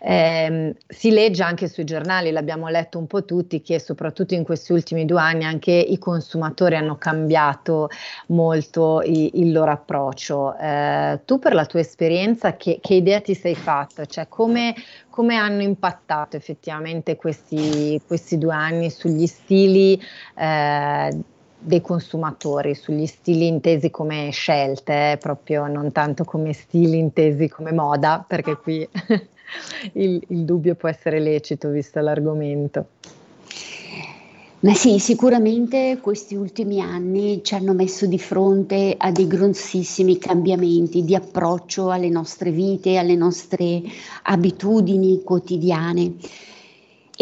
Eh, 0.00 0.76
si 0.86 1.10
legge 1.10 1.42
anche 1.42 1.66
sui 1.66 1.84
giornali, 1.84 2.30
l'abbiamo 2.30 2.68
letto 2.68 2.98
un 2.98 3.08
po' 3.08 3.24
tutti, 3.24 3.60
che 3.60 3.80
soprattutto 3.80 4.34
in 4.34 4.44
questi 4.44 4.72
ultimi 4.72 5.04
due 5.04 5.20
anni 5.20 5.44
anche 5.44 5.72
i 5.72 5.98
consumatori 5.98 6.76
hanno 6.76 6.96
cambiato 6.96 7.70
molto, 7.72 7.88
molto 8.28 9.02
il, 9.02 9.30
il 9.34 9.52
loro 9.52 9.70
approccio. 9.70 10.56
Eh, 10.56 11.20
tu 11.24 11.38
per 11.38 11.54
la 11.54 11.66
tua 11.66 11.80
esperienza 11.80 12.56
che, 12.56 12.78
che 12.80 12.94
idea 12.94 13.20
ti 13.20 13.34
sei 13.34 13.54
fatta? 13.54 14.04
Cioè 14.04 14.28
come, 14.28 14.74
come 15.08 15.36
hanno 15.36 15.62
impattato 15.62 16.36
effettivamente 16.36 17.16
questi, 17.16 18.00
questi, 18.06 18.38
due 18.38 18.54
anni 18.54 18.90
sugli 18.90 19.26
stili 19.26 20.00
eh, 20.36 21.16
dei 21.58 21.80
consumatori, 21.80 22.74
sugli 22.74 23.06
stili 23.06 23.46
intesi 23.46 23.90
come 23.90 24.30
scelte, 24.30 25.12
eh, 25.12 25.16
proprio 25.16 25.66
non 25.66 25.92
tanto 25.92 26.24
come 26.24 26.52
stili 26.52 26.98
intesi 26.98 27.48
come 27.48 27.72
moda, 27.72 28.24
perché 28.26 28.56
qui 28.56 28.86
il, 29.94 30.22
il 30.28 30.44
dubbio 30.44 30.74
può 30.74 30.88
essere 30.88 31.20
lecito 31.20 31.68
visto 31.68 32.00
l'argomento. 32.00 32.86
Ma 34.62 34.74
sì, 34.74 35.00
sicuramente 35.00 35.98
questi 36.00 36.36
ultimi 36.36 36.80
anni 36.80 37.42
ci 37.42 37.54
hanno 37.54 37.72
messo 37.74 38.06
di 38.06 38.18
fronte 38.18 38.94
a 38.96 39.10
dei 39.10 39.26
grossissimi 39.26 40.18
cambiamenti 40.18 41.02
di 41.02 41.16
approccio 41.16 41.90
alle 41.90 42.08
nostre 42.08 42.52
vite, 42.52 42.96
alle 42.96 43.16
nostre 43.16 43.82
abitudini 44.22 45.22
quotidiane 45.24 46.14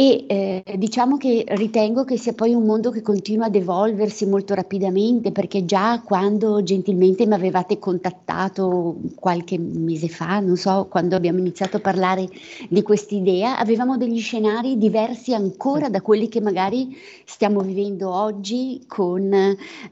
e 0.00 0.24
eh, 0.28 0.78
diciamo 0.78 1.18
che 1.18 1.44
ritengo 1.48 2.04
che 2.04 2.16
sia 2.16 2.32
poi 2.32 2.54
un 2.54 2.64
mondo 2.64 2.90
che 2.90 3.02
continua 3.02 3.44
ad 3.48 3.54
evolversi 3.54 4.24
molto 4.24 4.54
rapidamente 4.54 5.30
perché 5.30 5.66
già 5.66 6.00
quando 6.02 6.62
gentilmente 6.62 7.26
mi 7.26 7.34
avevate 7.34 7.78
contattato 7.78 8.96
qualche 9.14 9.58
mese 9.58 10.08
fa, 10.08 10.40
non 10.40 10.56
so, 10.56 10.86
quando 10.88 11.16
abbiamo 11.16 11.38
iniziato 11.38 11.76
a 11.76 11.80
parlare 11.80 12.26
di 12.70 12.80
quest'idea, 12.80 13.58
avevamo 13.58 13.98
degli 13.98 14.20
scenari 14.20 14.78
diversi 14.78 15.34
ancora 15.34 15.90
da 15.90 16.00
quelli 16.00 16.30
che 16.30 16.40
magari 16.40 16.96
stiamo 17.26 17.60
vivendo 17.60 18.10
oggi 18.10 18.82
con, 18.86 19.30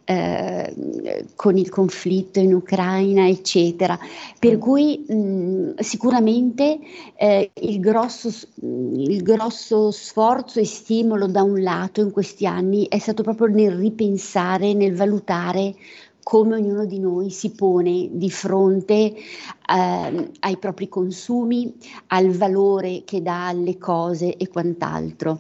eh, 0.05 1.25
con 1.35 1.59
il 1.59 1.69
conflitto 1.69 2.41
in 2.41 2.55
Ucraina, 2.55 3.29
eccetera. 3.29 3.99
Per 4.39 4.57
mm. 4.57 4.59
cui 4.59 5.05
mh, 5.07 5.81
sicuramente 5.81 6.79
eh, 7.15 7.51
il 7.61 7.79
grosso, 7.79 8.31
il 8.63 9.23
grosso 9.23 9.97
sforzo 9.99 10.61
e 10.61 10.65
stimolo 10.65 11.27
da 11.27 11.43
un 11.43 11.61
lato 11.61 12.01
in 12.01 12.13
questi 12.13 12.47
anni 12.47 12.87
è 12.89 12.99
stato 12.99 13.23
proprio 13.23 13.49
nel 13.49 13.73
ripensare, 13.73 14.73
nel 14.73 14.95
valutare 14.95 15.75
come 16.23 16.57
ognuno 16.57 16.85
di 16.85 16.99
noi 16.99 17.31
si 17.31 17.53
pone 17.53 18.09
di 18.13 18.31
fronte 18.31 19.15
eh, 19.15 20.31
ai 20.41 20.57
propri 20.59 20.89
consumi, 20.89 21.75
al 22.09 22.29
valore 22.31 23.03
che 23.05 23.23
dà 23.23 23.49
alle 23.49 23.79
cose 23.79 24.37
e 24.37 24.49
quant'altro. 24.49 25.39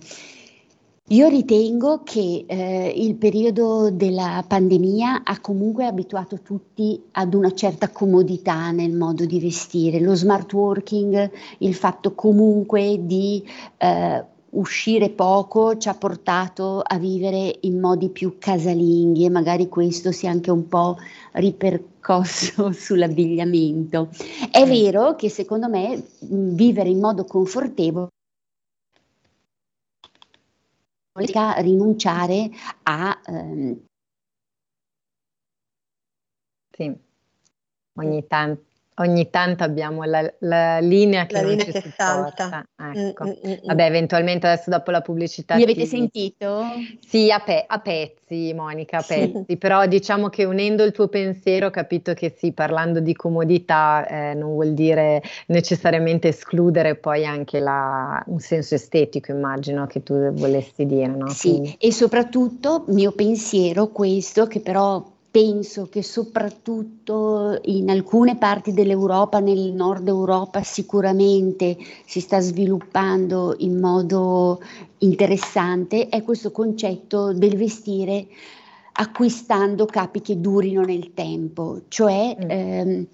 Io 1.10 1.28
ritengo 1.28 2.02
che 2.04 2.44
eh, 2.46 2.92
il 2.94 3.14
periodo 3.14 3.90
della 3.90 4.44
pandemia 4.46 5.22
ha 5.24 5.40
comunque 5.40 5.86
abituato 5.86 6.40
tutti 6.42 7.02
ad 7.12 7.32
una 7.32 7.52
certa 7.54 7.88
comodità 7.88 8.70
nel 8.72 8.92
modo 8.92 9.24
di 9.24 9.40
vestire, 9.40 10.00
lo 10.00 10.14
smart 10.14 10.52
working, 10.52 11.30
il 11.58 11.74
fatto 11.74 12.14
comunque 12.14 12.98
di 13.06 13.42
eh, 13.78 14.24
uscire 14.50 15.10
poco 15.10 15.76
ci 15.76 15.88
ha 15.88 15.94
portato 15.94 16.80
a 16.80 16.98
vivere 16.98 17.58
in 17.62 17.78
modi 17.80 18.08
più 18.08 18.36
casalinghi 18.38 19.24
e 19.24 19.30
magari 19.30 19.68
questo 19.68 20.12
sia 20.12 20.30
anche 20.30 20.50
un 20.50 20.68
po' 20.68 20.96
ripercosso 21.32 22.70
sull'abbigliamento. 22.72 24.08
È 24.50 24.64
vero 24.66 25.14
che 25.16 25.28
secondo 25.28 25.68
me 25.68 26.02
vivere 26.20 26.88
in 26.88 27.00
modo 27.00 27.24
confortevole 27.24 28.08
rinunciare 31.60 32.50
a 32.84 33.20
ehm... 33.26 33.84
sì. 36.70 36.96
ogni 37.94 38.26
tanto 38.28 38.67
Ogni 39.00 39.30
tanto 39.30 39.62
abbiamo 39.62 40.02
la, 40.04 40.32
la 40.40 40.78
linea 40.80 41.26
che, 41.26 41.40
la 41.40 41.42
linea 41.42 41.64
che 41.64 41.92
salta. 41.96 42.66
Ecco. 42.76 43.24
Mm, 43.24 43.28
mm, 43.28 43.50
mm, 43.50 43.54
Vabbè, 43.64 43.84
eventualmente 43.84 44.46
adesso 44.48 44.70
dopo 44.70 44.90
la 44.90 45.00
pubblicità. 45.00 45.54
Mi 45.54 45.62
avete 45.62 45.82
ti... 45.82 45.86
sentito? 45.86 46.64
Sì, 47.06 47.30
a, 47.30 47.38
pe- 47.38 47.64
a, 47.66 47.78
pezzi, 47.78 48.52
Monica, 48.54 48.98
a 48.98 49.04
pezzi. 49.06 49.56
Però 49.56 49.86
diciamo 49.86 50.28
che 50.28 50.44
unendo 50.44 50.82
il 50.82 50.92
tuo 50.92 51.08
pensiero 51.08 51.66
ho 51.66 51.70
capito 51.70 52.14
che 52.14 52.34
sì, 52.36 52.52
parlando 52.52 52.98
di 53.00 53.14
comodità 53.14 54.06
eh, 54.06 54.34
non 54.34 54.52
vuol 54.52 54.74
dire 54.74 55.22
necessariamente 55.46 56.28
escludere 56.28 56.96
poi 56.96 57.24
anche 57.24 57.60
la, 57.60 58.22
un 58.26 58.40
senso 58.40 58.74
estetico, 58.74 59.30
immagino 59.30 59.86
che 59.86 60.02
tu 60.02 60.32
volessi 60.32 60.86
dire. 60.86 61.06
No? 61.06 61.28
Sì, 61.28 61.50
Quindi... 61.50 61.76
e 61.78 61.92
soprattutto 61.92 62.84
mio 62.88 63.12
pensiero 63.12 63.88
questo 63.88 64.46
che 64.46 64.60
però 64.60 65.16
penso 65.30 65.88
che 65.88 66.02
soprattutto 66.02 67.58
in 67.64 67.90
alcune 67.90 68.36
parti 68.36 68.72
dell'Europa, 68.72 69.40
nel 69.40 69.72
nord 69.72 70.08
Europa 70.08 70.62
sicuramente 70.62 71.76
si 72.06 72.20
sta 72.20 72.40
sviluppando 72.40 73.54
in 73.58 73.78
modo 73.78 74.60
interessante, 74.98 76.08
è 76.08 76.22
questo 76.22 76.50
concetto 76.50 77.32
del 77.32 77.56
vestire 77.56 78.26
acquistando 79.00 79.86
capi 79.86 80.20
che 80.20 80.40
durino 80.40 80.82
nel 80.82 81.12
tempo, 81.14 81.82
cioè 81.88 82.36
mm. 82.36 82.50
ehm, 82.50 83.06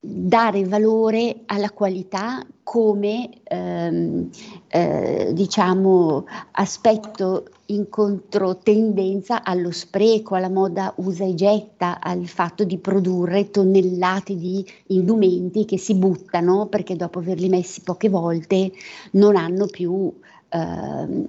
dare 0.00 0.64
valore 0.64 1.42
alla 1.46 1.70
qualità 1.70 2.46
come 2.62 3.30
ehm, 3.42 4.28
eh, 4.68 5.30
diciamo 5.32 6.24
aspetto 6.52 7.46
in 7.66 7.88
controtendenza 7.88 9.42
allo 9.42 9.72
spreco, 9.72 10.36
alla 10.36 10.48
moda 10.48 10.92
usa 10.98 11.24
e 11.24 11.34
getta, 11.34 12.00
al 12.00 12.26
fatto 12.26 12.62
di 12.64 12.78
produrre 12.78 13.50
tonnellate 13.50 14.36
di 14.36 14.64
indumenti 14.88 15.64
che 15.64 15.78
si 15.78 15.94
buttano 15.94 16.66
perché 16.66 16.94
dopo 16.94 17.18
averli 17.18 17.48
messi 17.48 17.80
poche 17.82 18.08
volte 18.08 18.70
non 19.12 19.34
hanno 19.34 19.66
più 19.66 20.12
ehm, 20.50 21.24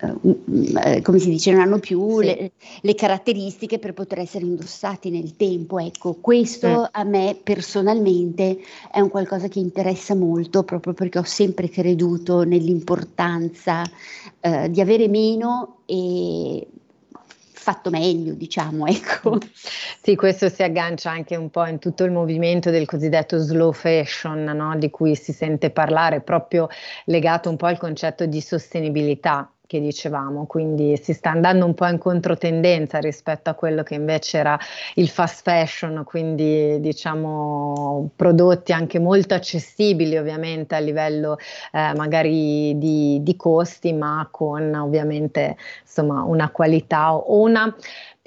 eh, 0.00 1.02
come 1.02 1.18
si 1.18 1.30
dice, 1.30 1.50
non 1.50 1.60
hanno 1.60 1.78
più 1.78 2.20
sì. 2.20 2.26
le, 2.26 2.52
le, 2.80 2.94
caratteristiche 2.94 3.78
per 3.78 3.94
poter 3.94 4.20
essere 4.20 4.44
indossati 4.44 5.10
nel 5.10 5.34
tempo. 5.36 5.78
Ecco, 5.78 6.14
questo 6.20 6.68
mm. 6.68 6.84
a 6.92 7.04
me 7.04 7.38
personalmente 7.42 8.58
è 8.92 9.00
un 9.00 9.08
qualcosa 9.08 9.48
che 9.48 9.58
interessa 9.58 10.14
molto 10.14 10.62
proprio 10.62 10.92
perché 10.92 11.18
ho 11.18 11.24
sempre 11.24 11.68
creduto 11.68 12.44
nell'importanza 12.44 13.82
eh, 14.40 14.70
di 14.70 14.80
avere 14.80 15.08
meno 15.08 15.78
e 15.86 16.66
fatto 17.68 17.90
meglio, 17.90 18.32
diciamo, 18.34 18.86
ecco. 18.86 19.38
Sì, 20.00 20.14
questo 20.14 20.48
si 20.48 20.62
aggancia 20.62 21.10
anche 21.10 21.36
un 21.36 21.50
po' 21.50 21.66
in 21.66 21.78
tutto 21.78 22.04
il 22.04 22.12
movimento 22.12 22.70
del 22.70 22.86
cosiddetto 22.86 23.38
slow 23.38 23.72
fashion, 23.72 24.44
no? 24.44 24.76
di 24.76 24.88
cui 24.90 25.14
si 25.16 25.32
sente 25.32 25.70
parlare, 25.70 26.20
proprio 26.20 26.68
legato 27.06 27.50
un 27.50 27.56
po' 27.56 27.66
al 27.66 27.78
concetto 27.78 28.24
di 28.24 28.40
sostenibilità 28.40 29.52
che 29.68 29.80
dicevamo, 29.80 30.46
quindi 30.46 30.96
si 30.96 31.12
sta 31.12 31.28
andando 31.28 31.66
un 31.66 31.74
po' 31.74 31.86
in 31.86 31.98
controtendenza 31.98 33.00
rispetto 33.00 33.50
a 33.50 33.54
quello 33.54 33.82
che 33.82 33.96
invece 33.96 34.38
era 34.38 34.58
il 34.94 35.10
fast 35.10 35.42
fashion, 35.42 36.04
quindi 36.04 36.80
diciamo 36.80 38.08
prodotti 38.16 38.72
anche 38.72 38.98
molto 38.98 39.34
accessibili 39.34 40.16
ovviamente 40.16 40.74
a 40.74 40.78
livello 40.78 41.36
eh, 41.70 41.92
magari 41.94 42.78
di, 42.78 43.22
di, 43.22 43.36
costi, 43.36 43.92
ma 43.92 44.26
con 44.30 44.74
ovviamente 44.74 45.58
insomma 45.82 46.22
una 46.22 46.48
qualità 46.48 47.14
o 47.14 47.38
una 47.38 47.76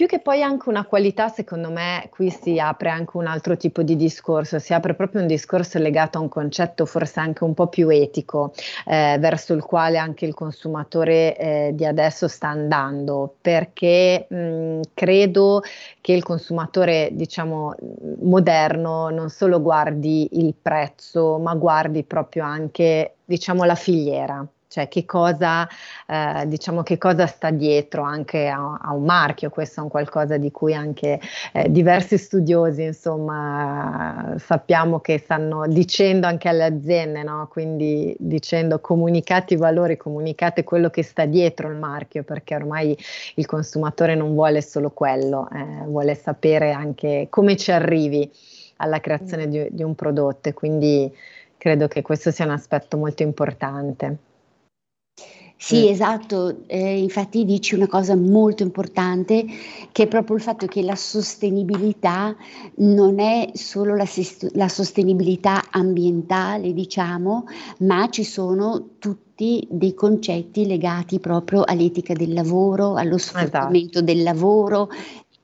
più 0.02 0.10
che 0.10 0.20
poi 0.20 0.42
anche 0.42 0.68
una 0.68 0.84
qualità, 0.84 1.28
secondo 1.28 1.70
me, 1.70 2.08
qui 2.10 2.32
si 2.32 2.58
apre 2.58 2.90
anche 2.90 3.18
un 3.18 3.28
altro 3.28 3.56
tipo 3.56 3.84
di 3.84 3.96
discorso, 3.96 4.58
si 4.58 4.74
apre 4.74 4.96
proprio 4.96 5.22
un 5.22 5.28
discorso 5.28 5.78
legato 5.78 6.18
a 6.18 6.22
un 6.22 6.28
concetto 6.28 6.88
forse 6.88 7.20
anche 7.20 7.44
un 7.44 7.54
po' 7.54 7.68
più 7.68 7.88
etico, 7.88 8.52
eh, 8.88 9.18
verso 9.20 9.54
il 9.54 9.62
quale 9.62 10.00
anche 10.00 10.26
il 10.26 10.34
consumatore 10.34 11.38
eh, 11.38 11.72
di 11.76 11.86
adesso 11.86 12.28
sta 12.28 12.48
andando, 12.48 13.36
perché 13.42 14.26
mh, 14.28 14.80
credo 14.96 15.62
che 16.02 16.14
il 16.14 16.24
consumatore, 16.24 17.10
diciamo, 17.12 17.76
moderno 18.22 19.10
non 19.10 19.30
solo 19.30 19.62
guardi 19.62 20.30
il 20.32 20.56
prezzo, 20.60 21.38
ma 21.38 21.54
guardi 21.54 22.02
proprio 22.02 22.44
anche, 22.44 23.18
diciamo, 23.24 23.66
la 23.66 23.76
filiera 23.76 24.44
cioè 24.72 24.88
che 24.88 25.04
cosa, 25.04 25.68
eh, 26.08 26.48
diciamo, 26.48 26.82
che 26.82 26.98
cosa 26.98 27.28
sta 27.28 27.50
dietro 27.50 28.04
anche 28.04 28.48
a, 28.48 28.80
a, 28.82 28.94
un 28.94 29.04
marchio, 29.04 29.50
questo 29.50 29.82
è 29.82 29.84
un 29.84 29.90
qualcosa 29.90 30.38
di 30.38 30.50
cui 30.50 30.74
anche 30.74 31.20
eh, 31.52 31.70
diversi 31.70 32.18
studiosi 32.18 32.84
insomma 32.84 34.34
sappiamo 34.38 35.02
che 35.02 35.18
stanno 35.18 35.68
dicendo 35.68 36.26
anche 36.26 36.48
alle 36.48 36.64
aziende, 36.64 37.22
no? 37.22 37.50
quindi 37.52 38.16
dicendo 38.18 38.80
comunicate 38.80 39.56
i 39.56 39.58
valori, 39.58 39.98
comunicate 39.98 40.64
quello 40.64 40.90
che 40.90 41.04
sta 41.04 41.26
dietro 41.26 41.68
il 41.68 41.76
marchio, 41.76 42.24
perché 42.24 42.56
ormai 42.56 42.98
il 43.36 43.46
consumatore 43.46 44.16
non 44.16 44.34
vuole 44.34 44.62
solo 44.62 44.92
quello, 44.92 45.50
eh, 45.54 45.84
vuole 45.86 46.16
sapere 46.16 46.72
anche 46.72 47.28
come 47.30 47.58
ci 47.58 47.74
arrivi 47.74 48.32
alla 48.78 49.02
creazione 49.02 49.50
di, 49.50 49.68
di 49.70 49.84
un 49.84 49.96
prodotto 49.96 50.48
e 50.48 50.54
quindi 50.54 51.14
credo 51.58 51.90
che 51.90 52.02
questo 52.02 52.32
sia 52.32 52.46
un 52.46 52.52
aspetto 52.52 52.96
molto 52.96 53.22
importante. 53.22 54.30
Sì, 55.63 55.88
esatto, 55.88 56.63
eh, 56.65 56.97
infatti 56.97 57.45
dici 57.45 57.76
una 57.76 57.86
cosa 57.86 58.15
molto 58.15 58.63
importante 58.63 59.45
che 59.91 60.04
è 60.04 60.08
proprio 60.08 60.38
il 60.38 60.41
fatto 60.41 60.65
che 60.65 60.82
la 60.82 60.95
sostenibilità 60.95 62.36
non 62.78 63.19
è 63.19 63.52
solo 63.54 63.95
la, 63.95 64.08
la 64.54 64.67
sostenibilità 64.67 65.65
ambientale, 65.69 66.74
diciamo, 66.74 67.45
ma 67.82 68.10
ci 68.10 68.24
sono 68.24 68.93
tutti 68.97 69.67
dei 69.69 69.93
concetti 69.93 70.65
legati 70.65 71.19
proprio 71.19 71.62
all'etica 71.63 72.13
del 72.13 72.34
lavoro, 72.34 72.95
allo 72.95 73.19
sfruttamento 73.19 74.00
esatto. 74.00 74.02
del 74.02 74.24
lavoro, 74.24 74.89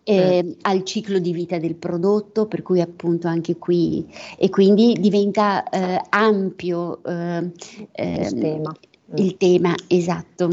eh, 0.03 0.43
mm. 0.43 0.51
al 0.61 0.83
ciclo 0.83 1.19
di 1.19 1.31
vita 1.31 1.59
del 1.59 1.75
prodotto, 1.75 2.47
per 2.47 2.63
cui 2.63 2.81
appunto 2.81 3.27
anche 3.27 3.57
qui 3.57 4.03
e 4.35 4.49
quindi 4.49 4.97
diventa 4.99 5.69
eh, 5.69 6.01
ampio 6.09 7.03
eh, 7.03 7.51
il 7.97 8.33
tema. 8.39 8.73
Il 9.15 9.37
tema, 9.37 9.73
esatto. 9.87 10.49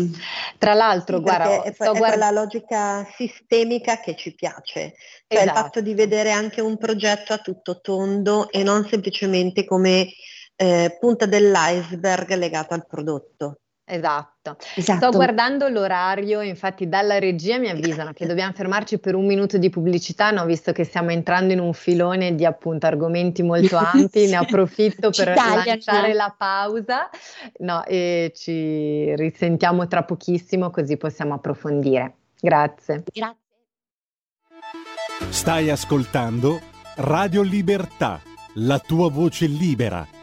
Tra 0.59 0.75
l'altro, 0.75 1.17
sì, 1.17 1.23
guarda, 1.23 1.63
è, 1.63 1.73
è 1.73 1.77
guard- 1.77 1.99
quella 1.99 2.31
logica 2.31 3.07
sistemica 3.17 3.99
che 3.99 4.15
ci 4.15 4.35
piace, 4.35 4.95
cioè 5.27 5.41
esatto. 5.41 5.45
il 5.45 5.51
fatto 5.65 5.81
di 5.81 5.95
vedere 5.95 6.31
anche 6.31 6.61
un 6.61 6.79
progetto 6.79 7.33
a 7.33 7.39
tutto 7.39 7.81
tondo 7.81 8.51
e 8.51 8.63
non 8.63 8.87
semplicemente 8.87 9.65
come 9.65 10.09
eh, 10.57 10.97
punta 11.01 11.27
dell'iceberg 11.27 12.33
legato 12.35 12.75
al 12.75 12.87
prodotto. 12.87 13.59
Esatto. 13.87 14.57
esatto. 14.77 14.99
Sto 14.99 15.11
guardando 15.11 15.69
l'orario, 15.69 16.41
infatti 16.41 16.89
dalla 16.89 17.19
regia 17.19 17.59
mi 17.59 17.69
avvisano 17.69 18.13
che 18.15 18.27
dobbiamo 18.27 18.53
fermarci 18.53 18.99
per 18.99 19.15
un 19.15 19.27
minuto 19.27 19.59
di 19.59 19.69
pubblicità, 19.69 20.31
no, 20.31 20.47
visto 20.47 20.73
che 20.73 20.85
stiamo 20.85 21.11
entrando 21.11 21.53
in 21.53 21.61
un 21.61 21.75
filone 21.75 22.35
di 22.35 22.47
appunto 22.47 22.87
argomenti 22.87 23.43
molto 23.43 23.77
ampi, 23.77 24.27
ne 24.27 24.37
approfitto 24.41 25.11
per 25.11 25.35
lanciare 25.37 26.15
la 26.15 26.35
pausa 26.37 27.11
no, 27.59 27.85
e 27.85 28.33
ci 28.35 29.15
risentiamo 29.17 29.87
tra 29.87 30.03
pochissimo 30.03 30.71
così 30.71 30.97
possiamo 30.97 31.35
approfondire. 31.35 32.15
Grazie. 32.41 33.03
Grazie. 33.13 33.39
Stai 35.29 35.69
ascoltando 35.69 36.59
Radio 36.97 37.43
Libertà, 37.43 38.21
la 38.55 38.79
tua 38.79 39.11
voce 39.11 39.47
libera 39.47 40.23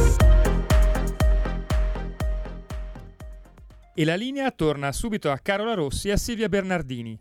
E 4.01 4.03
la 4.03 4.15
linea 4.15 4.49
torna 4.49 4.91
subito 4.91 5.29
a 5.29 5.37
Carola 5.37 5.75
Rossi 5.75 6.07
e 6.07 6.13
a 6.13 6.17
Silvia 6.17 6.49
Bernardini. 6.49 7.15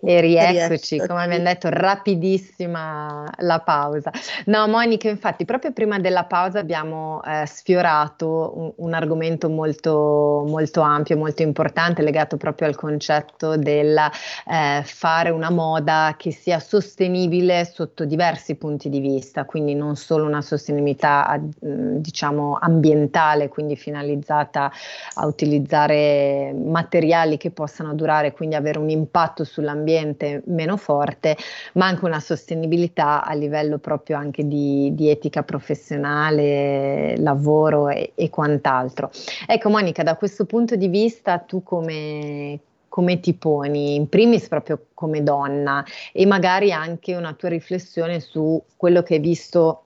E 0.00 0.20
rieccoci, 0.20 0.98
come 0.98 1.22
abbiamo 1.22 1.44
detto, 1.44 1.68
rapidissima 1.70 3.24
la 3.38 3.60
pausa. 3.60 4.10
No, 4.46 4.66
Monica, 4.66 5.08
infatti, 5.08 5.44
proprio 5.44 5.72
prima 5.72 5.98
della 5.98 6.24
pausa 6.24 6.58
abbiamo 6.58 7.22
eh, 7.24 7.46
sfiorato 7.46 8.52
un, 8.56 8.72
un, 8.76 8.94
argomento 8.94 9.48
molto, 9.48 10.44
molto 10.46 10.80
ampio, 10.80 11.16
molto 11.16 11.42
importante, 11.42 12.02
legato 12.02 12.36
proprio 12.36 12.68
al 12.68 12.76
concetto 12.76 13.56
del 13.56 13.96
eh, 13.96 14.82
fare 14.84 15.30
una 15.30 15.50
moda 15.50 16.14
che 16.16 16.32
sia 16.32 16.58
sostenibile 16.58 17.64
sotto 17.64 18.04
diversi 18.04 18.56
punti 18.56 18.88
di 18.88 19.00
vista, 19.00 19.44
quindi 19.44 19.74
non 19.74 19.96
solo 19.96 20.24
una 20.26 20.42
sostenibilità, 20.42 21.40
diciamo, 21.40 22.58
ambientale, 22.60 23.48
quindi 23.48 23.76
finalizzata 23.76 24.70
a 25.14 25.26
utilizzare 25.26 26.54
materiali 26.54 27.36
che 27.36 27.50
possano 27.50 27.94
durare, 27.94 28.32
quindi 28.32 28.54
avere 28.54 28.78
un 28.78 28.90
impatto 28.90 29.44
sull'ambiente 29.44 29.75
ambiente 29.76 30.42
meno 30.46 30.76
forte, 30.76 31.36
ma 31.74 31.86
anche 31.86 32.04
una 32.04 32.20
sostenibilità 32.20 33.24
a 33.24 33.34
livello 33.34 33.78
proprio 33.78 34.16
anche 34.16 34.46
di, 34.46 34.94
di 34.94 35.10
etica 35.10 35.42
professionale, 35.42 37.16
lavoro 37.18 37.88
e, 37.88 38.12
e 38.14 38.30
quant'altro. 38.30 39.10
Ecco 39.46 39.68
Monica, 39.70 40.02
da 40.02 40.16
questo 40.16 40.44
punto 40.44 40.76
di 40.76 40.88
vista 40.88 41.38
tu 41.38 41.62
come, 41.62 42.58
come 42.88 43.20
ti 43.20 43.34
poni, 43.34 43.94
in 43.94 44.08
primis 44.08 44.48
proprio 44.48 44.86
come 44.94 45.22
donna 45.22 45.84
e 46.12 46.26
magari 46.26 46.72
anche 46.72 47.14
una 47.14 47.34
tua 47.34 47.48
riflessione 47.48 48.20
su 48.20 48.62
quello 48.76 49.02
che 49.02 49.14
hai 49.14 49.20
visto 49.20 49.82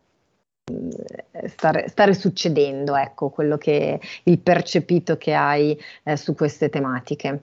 stare, 1.47 1.89
stare 1.89 2.15
succedendo, 2.15 2.97
ecco, 2.97 3.31
quello 3.31 3.59
che 3.59 4.01
il 4.25 4.39
percepito 4.39 5.17
che 5.17 5.35
hai 5.35 5.79
eh, 6.05 6.17
su 6.17 6.35
queste 6.35 6.69
tematiche 6.69 7.43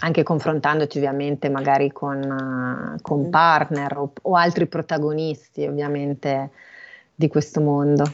anche 0.00 0.22
confrontandoti 0.22 0.98
ovviamente 0.98 1.48
magari 1.48 1.92
con, 1.92 2.96
uh, 2.96 3.00
con 3.00 3.30
partner 3.30 3.96
o, 3.98 4.12
o, 4.22 4.34
altri 4.34 4.66
protagonisti 4.66 5.66
ovviamente 5.66 6.50
di 7.14 7.28
questo 7.28 7.60
mondo. 7.60 8.04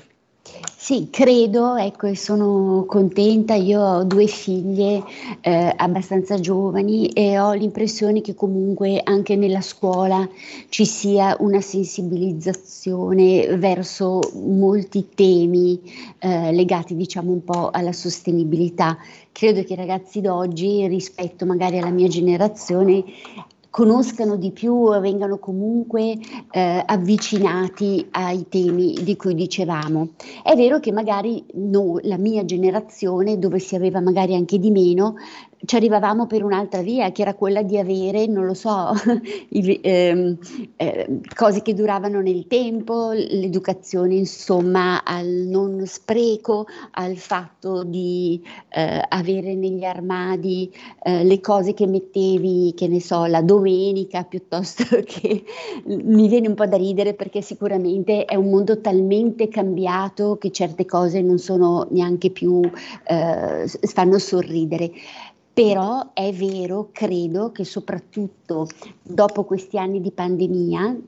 Sì, 0.79 1.09
credo, 1.11 1.75
ecco, 1.75 2.07
e 2.07 2.15
sono 2.15 2.85
contenta. 2.87 3.55
Io 3.55 3.81
ho 3.81 4.05
due 4.05 4.27
figlie 4.27 5.03
eh, 5.41 5.73
abbastanza 5.77 6.39
giovani 6.39 7.09
e 7.09 7.39
ho 7.41 7.53
l'impressione 7.55 8.21
che 8.21 8.35
comunque 8.35 9.01
anche 9.03 9.35
nella 9.35 9.63
scuola 9.63 10.29
ci 10.69 10.87
sia 10.87 11.37
una 11.41 11.61
sensibilizzazione 11.61 13.57
verso 13.57 14.21
molti 14.35 15.09
temi 15.13 15.81
eh, 16.21 16.53
legati, 16.53 16.95
diciamo, 16.95 17.33
un 17.33 17.43
po' 17.43 17.71
alla 17.71 17.93
sostenibilità. 17.93 18.97
Credo 19.33 19.65
che 19.65 19.73
i 19.73 19.77
ragazzi 19.77 20.21
d'oggi, 20.21 20.87
rispetto 20.87 21.45
magari 21.47 21.79
alla 21.79 21.91
mia 21.91 22.09
generazione, 22.09 23.03
conoscano 23.77 24.37
di 24.37 24.53
più 24.53 24.95
e 24.95 25.01
vengano 25.01 25.37
comunque 25.39 26.17
eh, 26.51 26.83
avvicinati 26.87 28.07
ai 28.13 28.49
temi 28.49 28.95
di 29.03 29.17
cui 29.17 29.35
dicevamo. 29.35 30.13
È 30.43 30.57
vero 30.57 30.81
che 30.81 30.93
magari 30.93 31.45
no, 31.57 31.99
la 32.01 32.17
mia 32.17 32.47
generazione, 32.47 33.39
dove 33.39 33.59
si 33.59 33.77
aveva 33.77 34.01
magari 34.01 34.35
anche 34.35 34.59
di 34.59 34.71
meno, 34.71 35.17
ci 35.65 35.77
arrivavamo 35.77 36.27
per 36.27 36.45
un'altra 36.45 36.83
via, 36.83 37.11
che 37.13 37.23
era 37.23 37.35
quella 37.35 37.63
di 37.63 37.79
avere, 37.79 38.27
non 38.27 38.45
lo 38.45 38.55
so, 38.55 38.93
i, 39.51 39.81
ehm, 39.83 40.39
eh, 40.77 41.21
cose 41.35 41.63
che 41.63 41.75
duravano 41.75 42.21
nel 42.21 42.47
tempo, 42.47 43.13
l'educazione 43.13 44.15
insomma 44.15 45.03
al 45.05 45.27
non 45.27 45.85
spreco, 45.87 46.67
al 46.93 47.17
fatto 47.17 47.85
di 47.85 48.43
eh, 48.69 49.03
avere 49.09 49.55
negli 49.55 49.85
armadi 49.85 50.73
eh, 51.03 51.25
le 51.25 51.41
cose 51.41 51.75
che 51.75 51.87
mettevi, 51.87 52.75
che 52.77 52.89
ne 52.89 53.01
so, 53.01 53.25
la 53.25 53.43
domenica 53.43 54.25
piuttosto 54.25 54.85
che 55.05 55.45
mi 55.85 56.29
viene 56.29 56.49
un 56.49 56.55
po' 56.55 56.67
da 56.67 56.77
ridere 56.77 57.15
perché 57.15 57.41
sicuramente 57.41 58.25
è 58.25 58.35
un 58.35 58.51
mondo 58.51 58.81
talmente 58.81 59.49
cambiato 59.49 60.37
che 60.39 60.51
certe 60.51 60.85
cose 60.85 61.23
non 61.23 61.39
sono 61.39 61.87
neanche 61.91 62.31
più, 62.31 62.61
eh, 63.07 63.67
fanno 63.81 64.19
sorridere. 64.19 64.91
Però 65.57 66.11
è 66.13 66.35
vero, 66.35 66.91
credo 66.93 67.51
che 67.51 67.65
soprattutto 67.65 68.69
dopo 69.03 69.45
questi 69.45 69.79
anni 69.79 70.03
di 70.03 70.11
pandemia, 70.11 71.01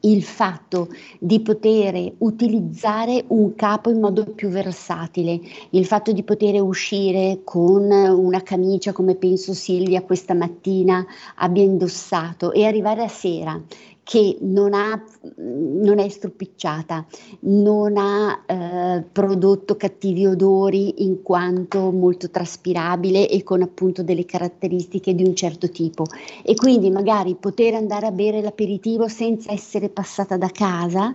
il 0.00 0.22
fatto 0.22 0.88
di 1.18 1.40
poter 1.40 2.14
utilizzare 2.16 3.22
un 3.28 3.54
capo 3.54 3.90
in 3.90 4.00
modo 4.00 4.24
più 4.32 4.48
versatile, 4.48 5.38
il 5.72 5.84
fatto 5.84 6.12
di 6.12 6.22
poter 6.22 6.58
uscire 6.62 7.42
con 7.44 7.90
una 7.90 8.42
camicia 8.42 8.94
come 8.94 9.14
penso 9.14 9.52
Silvia 9.52 10.00
questa 10.00 10.32
mattina 10.32 11.04
abbia 11.34 11.62
indossato 11.62 12.52
e 12.52 12.64
arrivare 12.64 13.02
a 13.02 13.08
sera 13.08 13.62
che 14.06 14.38
non, 14.42 14.72
ha, 14.72 15.02
non 15.34 15.98
è 15.98 16.08
stropicciata, 16.08 17.04
non 17.40 17.96
ha 17.96 18.44
eh, 18.46 19.02
prodotto 19.02 19.76
cattivi 19.76 20.24
odori 20.26 21.02
in 21.04 21.24
quanto 21.24 21.90
molto 21.90 22.30
traspirabile 22.30 23.28
e 23.28 23.42
con 23.42 23.62
appunto 23.62 24.04
delle 24.04 24.24
caratteristiche 24.24 25.12
di 25.12 25.24
un 25.24 25.34
certo 25.34 25.68
tipo. 25.70 26.04
E 26.44 26.54
quindi 26.54 26.88
magari 26.92 27.34
poter 27.34 27.74
andare 27.74 28.06
a 28.06 28.12
bere 28.12 28.40
l'aperitivo 28.42 29.08
senza 29.08 29.50
essere 29.50 29.88
passata 29.88 30.36
da 30.36 30.50
casa 30.50 31.12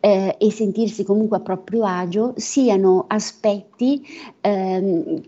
eh, 0.00 0.36
e 0.38 0.50
sentirsi 0.50 1.04
comunque 1.04 1.36
a 1.36 1.40
proprio 1.40 1.84
agio 1.84 2.32
siano 2.36 3.04
aspetti 3.06 4.04
ehm, 4.40 5.20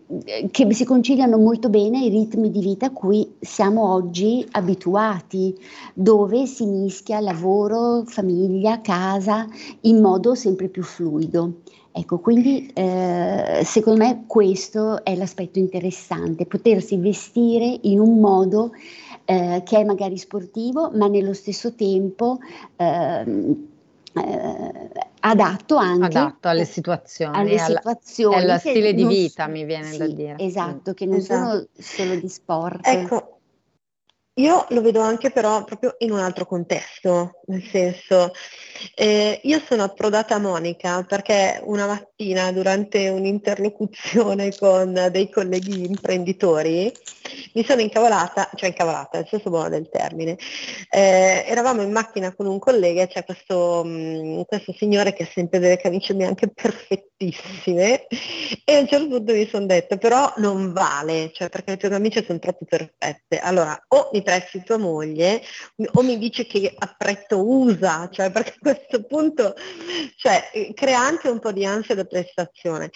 che 0.50 0.72
si 0.72 0.84
conciliano 0.84 1.36
molto 1.36 1.68
bene 1.68 1.98
ai 1.98 2.08
ritmi 2.08 2.50
di 2.50 2.60
vita 2.60 2.86
a 2.86 2.90
cui 2.90 3.34
siamo 3.38 3.92
oggi 3.92 4.46
abituati, 4.52 5.54
dove 5.94 6.46
si 6.46 6.64
mischia 6.64 7.20
lavoro, 7.20 8.04
famiglia, 8.06 8.80
casa 8.80 9.46
in 9.82 10.00
modo 10.00 10.34
sempre 10.34 10.68
più 10.68 10.82
fluido. 10.82 11.60
Ecco, 11.94 12.20
quindi 12.20 12.70
eh, 12.72 13.60
secondo 13.64 14.02
me 14.02 14.24
questo 14.26 15.04
è 15.04 15.14
l'aspetto 15.14 15.58
interessante, 15.58 16.46
potersi 16.46 16.96
vestire 16.96 17.80
in 17.82 18.00
un 18.00 18.18
modo 18.18 18.70
eh, 19.26 19.60
che 19.62 19.78
è 19.78 19.84
magari 19.84 20.16
sportivo, 20.16 20.90
ma 20.94 21.06
nello 21.08 21.34
stesso 21.34 21.74
tempo 21.74 22.38
eh, 24.14 24.20
eh, 24.20 24.90
adatto 25.20 25.76
anche 25.76 26.04
adatto 26.06 26.48
alle 26.48 26.64
situazioni, 26.64 27.36
alle 27.36 27.58
situazioni 27.58 28.50
al 28.50 28.60
stile 28.60 28.92
di 28.92 29.04
vita, 29.06 29.46
mi 29.46 29.64
viene 29.64 29.90
sì, 29.92 29.98
da 29.98 30.06
dire. 30.06 30.34
Esatto, 30.38 30.92
che 30.94 31.06
non 31.06 31.16
esatto. 31.16 31.50
sono 31.50 31.66
solo 31.78 32.14
di 32.16 32.28
sport. 32.28 32.86
Ecco, 32.86 33.40
io 34.34 34.66
lo 34.70 34.80
vedo 34.80 35.00
anche 35.00 35.30
però 35.30 35.62
proprio 35.64 35.94
in 35.98 36.10
un 36.10 36.18
altro 36.18 36.46
contesto, 36.46 37.40
nel 37.46 37.62
senso, 37.62 38.32
eh, 38.94 39.40
io 39.42 39.60
sono 39.60 39.82
approdata 39.82 40.36
a 40.36 40.38
Monica 40.38 41.02
perché 41.02 41.60
una 41.64 41.86
mattina 41.86 42.11
durante 42.52 43.08
un'interlocuzione 43.08 44.54
con 44.56 45.08
dei 45.10 45.28
colleghi 45.28 45.84
imprenditori 45.84 46.92
mi 47.54 47.64
sono 47.64 47.80
incavolata, 47.80 48.50
cioè 48.54 48.68
incavolata 48.68 49.18
nel 49.18 49.28
senso 49.28 49.50
buono 49.50 49.68
del 49.68 49.88
termine, 49.90 50.36
eh, 50.90 51.44
eravamo 51.46 51.82
in 51.82 51.90
macchina 51.90 52.34
con 52.34 52.46
un 52.46 52.58
collega 52.58 53.02
e 53.02 53.08
c'è 53.08 53.24
questo, 53.24 53.82
mm, 53.84 54.42
questo 54.42 54.74
signore 54.76 55.12
che 55.12 55.24
ha 55.24 55.28
sempre 55.32 55.58
delle 55.58 55.76
camicie 55.76 56.14
bianche 56.14 56.48
perfettissime 56.48 58.06
e 58.64 58.74
a 58.74 58.80
un 58.80 58.88
certo 58.88 59.08
punto 59.08 59.32
mi 59.32 59.48
sono 59.48 59.66
detto 59.66 59.96
però 59.98 60.32
non 60.36 60.72
vale, 60.72 61.30
cioè 61.32 61.48
perché 61.48 61.72
le 61.72 61.76
tue 61.76 61.88
camicie 61.88 62.24
sono 62.24 62.38
troppo 62.38 62.64
perfette, 62.64 63.38
allora 63.38 63.80
o 63.88 64.10
mi 64.12 64.22
presti 64.22 64.62
tua 64.62 64.78
moglie 64.78 65.42
o 65.94 66.02
mi 66.02 66.18
dice 66.18 66.46
che 66.46 66.74
apprezzo 66.76 67.46
usa, 67.46 68.08
cioè 68.10 68.30
perché 68.30 68.54
a 68.56 68.58
questo 68.60 69.04
punto 69.04 69.54
cioè, 70.16 70.72
crea 70.74 70.98
anche 71.00 71.28
un 71.28 71.38
po' 71.38 71.52
di 71.52 71.64
ansia 71.64 71.94
da 71.94 72.04
prestazione. 72.12 72.90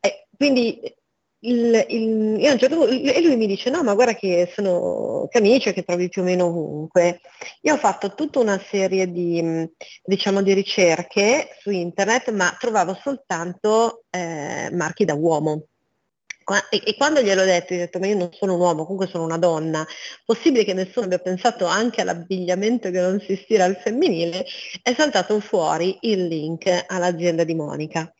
E 0.00 0.26
quindi 0.36 0.80
il, 1.40 1.86
il, 1.88 2.36
io 2.40 2.48
a 2.48 2.52
un 2.52 2.58
certo 2.58 2.76
punto, 2.76 2.92
e 2.92 3.22
lui 3.22 3.36
mi 3.36 3.46
dice 3.46 3.70
no 3.70 3.84
ma 3.84 3.94
guarda 3.94 4.14
che 4.14 4.50
sono 4.52 5.28
camicie 5.30 5.72
che 5.72 5.84
trovi 5.84 6.08
più 6.08 6.22
o 6.22 6.24
meno 6.24 6.46
ovunque. 6.46 7.20
Io 7.62 7.74
ho 7.74 7.78
fatto 7.78 8.14
tutta 8.14 8.40
una 8.40 8.60
serie 8.70 9.10
di, 9.10 9.68
diciamo, 10.02 10.42
di 10.42 10.52
ricerche 10.52 11.50
su 11.60 11.70
internet 11.70 12.30
ma 12.32 12.54
trovavo 12.58 12.98
soltanto 13.00 14.04
eh, 14.10 14.68
marchi 14.72 15.04
da 15.04 15.14
uomo. 15.14 15.62
E, 16.70 16.94
quando 16.96 17.20
gliel'ho 17.20 17.44
detto, 17.44 17.74
gli 17.74 17.76
ho 17.76 17.80
detto, 17.80 17.98
ma 17.98 18.06
io 18.06 18.16
non 18.16 18.30
sono 18.32 18.54
un 18.54 18.60
uomo, 18.60 18.84
comunque 18.84 19.06
sono 19.06 19.24
una 19.24 19.36
donna, 19.36 19.86
possibile 20.24 20.64
che 20.64 20.72
nessuno 20.72 21.04
abbia 21.04 21.18
pensato 21.18 21.66
anche 21.66 22.00
all'abbigliamento 22.00 22.90
che 22.90 23.00
non 23.00 23.20
si 23.20 23.38
stira 23.44 23.64
al 23.64 23.76
femminile, 23.76 24.46
è 24.82 24.94
saltato 24.94 25.40
fuori 25.40 25.98
il 26.00 26.26
link 26.26 26.84
all'azienda 26.86 27.44
di 27.44 27.54
Monica. 27.54 28.10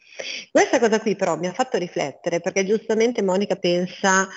Questa 0.51 0.79
cosa 0.79 1.01
qui 1.01 1.17
però 1.17 1.37
mi 1.37 1.47
ha 1.47 1.53
fatto 1.53 1.79
riflettere 1.79 2.41
perché 2.41 2.65
giustamente 2.65 3.23
Monica 3.23 3.57
pensa 3.57 4.29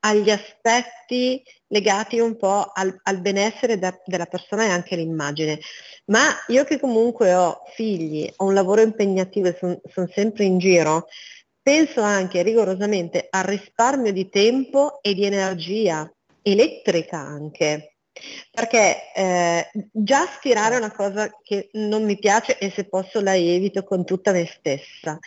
agli 0.00 0.30
aspetti 0.30 1.42
legati 1.68 2.18
un 2.18 2.36
po' 2.36 2.70
al, 2.72 2.98
al 3.02 3.20
benessere 3.20 3.78
da, 3.78 3.96
della 4.04 4.26
persona 4.26 4.64
e 4.64 4.70
anche 4.70 4.94
all'immagine. 4.94 5.60
Ma 6.06 6.26
io 6.48 6.64
che 6.64 6.80
comunque 6.80 7.34
ho 7.34 7.62
figli, 7.74 8.30
ho 8.36 8.44
un 8.46 8.54
lavoro 8.54 8.80
impegnativo 8.80 9.48
e 9.48 9.56
sono 9.58 9.80
son 9.92 10.08
sempre 10.12 10.44
in 10.44 10.58
giro, 10.58 11.06
penso 11.62 12.00
anche 12.00 12.42
rigorosamente 12.42 13.26
al 13.30 13.44
risparmio 13.44 14.12
di 14.12 14.28
tempo 14.28 15.00
e 15.02 15.14
di 15.14 15.24
energia 15.24 16.10
elettrica 16.42 17.18
anche. 17.18 17.89
Perché 18.50 19.12
eh, 19.14 19.70
già 19.92 20.26
stirare 20.26 20.74
è 20.74 20.78
una 20.78 20.92
cosa 20.92 21.30
che 21.42 21.70
non 21.74 22.04
mi 22.04 22.18
piace 22.18 22.58
e 22.58 22.70
se 22.70 22.84
posso 22.84 23.20
la 23.20 23.36
evito 23.36 23.84
con 23.84 24.04
tutta 24.04 24.32
me 24.32 24.46
stessa. 24.46 25.18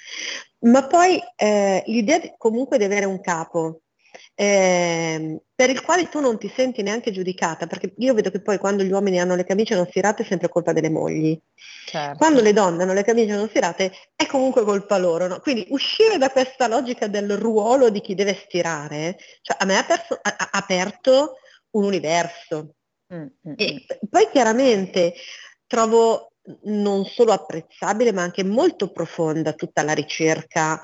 Ma 0.59 0.85
poi 0.87 1.21
eh, 1.35 1.83
l'idea 1.87 2.19
di, 2.19 2.33
comunque 2.37 2.77
di 2.77 2.83
avere 2.83 3.05
un 3.05 3.19
capo 3.21 3.81
eh, 4.35 5.41
per 5.53 5.69
il 5.69 5.81
quale 5.81 6.09
tu 6.09 6.19
non 6.19 6.37
ti 6.37 6.51
senti 6.53 6.81
neanche 6.81 7.11
giudicata, 7.11 7.67
perché 7.67 7.93
io 7.97 8.13
vedo 8.13 8.31
che 8.31 8.41
poi 8.41 8.57
quando 8.57 8.83
gli 8.83 8.91
uomini 8.91 9.19
hanno 9.19 9.35
le 9.35 9.43
camicie 9.43 9.75
non 9.75 9.85
stirate 9.87 10.23
è 10.23 10.25
sempre 10.25 10.49
colpa 10.49 10.73
delle 10.73 10.89
mogli. 10.89 11.39
Certo. 11.85 12.17
Quando 12.17 12.41
le 12.41 12.53
donne 12.53 12.83
hanno 12.83 12.93
le 12.93 13.03
camicie 13.03 13.35
non 13.35 13.49
stirate 13.49 13.91
è 14.15 14.25
comunque 14.25 14.63
colpa 14.63 14.97
loro. 14.97 15.27
No? 15.27 15.39
Quindi 15.39 15.65
uscire 15.69 16.17
da 16.17 16.29
questa 16.31 16.67
logica 16.67 17.07
del 17.07 17.37
ruolo 17.37 17.89
di 17.89 18.01
chi 18.01 18.15
deve 18.15 18.33
stirare, 18.33 19.17
cioè 19.41 19.57
a 19.59 19.65
me 19.65 19.77
ha, 19.77 19.83
perso, 19.83 20.17
ha, 20.21 20.35
ha 20.37 20.49
aperto 20.51 21.37
un 21.73 21.83
universo. 21.83 22.75
Mm-hmm. 23.13 23.53
E 23.55 23.85
poi 24.09 24.29
chiaramente 24.31 25.13
trovo 25.67 26.33
non 26.63 27.05
solo 27.05 27.31
apprezzabile 27.31 28.11
ma 28.11 28.21
anche 28.21 28.43
molto 28.43 28.91
profonda 28.91 29.53
tutta 29.53 29.83
la 29.83 29.93
ricerca 29.93 30.81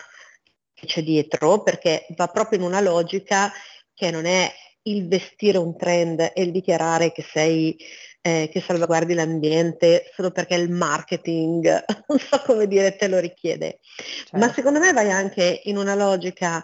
che 0.73 0.85
c'è 0.85 1.03
dietro, 1.03 1.61
perché 1.61 2.05
va 2.15 2.27
proprio 2.27 2.59
in 2.59 2.65
una 2.65 2.79
logica 2.79 3.51
che 3.93 4.11
non 4.11 4.25
è 4.25 4.49
il 4.83 5.07
vestire 5.07 5.57
un 5.57 5.75
trend 5.77 6.31
e 6.33 6.41
il 6.41 6.51
dichiarare 6.51 7.11
che 7.11 7.21
sei 7.21 7.77
eh, 8.21 8.49
che 8.51 8.61
salvaguardi 8.61 9.13
l'ambiente 9.13 10.11
solo 10.13 10.31
perché 10.31 10.55
il 10.55 10.69
marketing, 10.69 11.83
non 12.07 12.19
so 12.19 12.41
come 12.45 12.67
dire, 12.67 12.95
te 12.95 13.07
lo 13.07 13.19
richiede. 13.19 13.79
Certo. 13.81 14.37
Ma 14.37 14.51
secondo 14.53 14.79
me 14.79 14.93
vai 14.93 15.11
anche 15.11 15.61
in 15.65 15.77
una 15.77 15.95
logica 15.95 16.63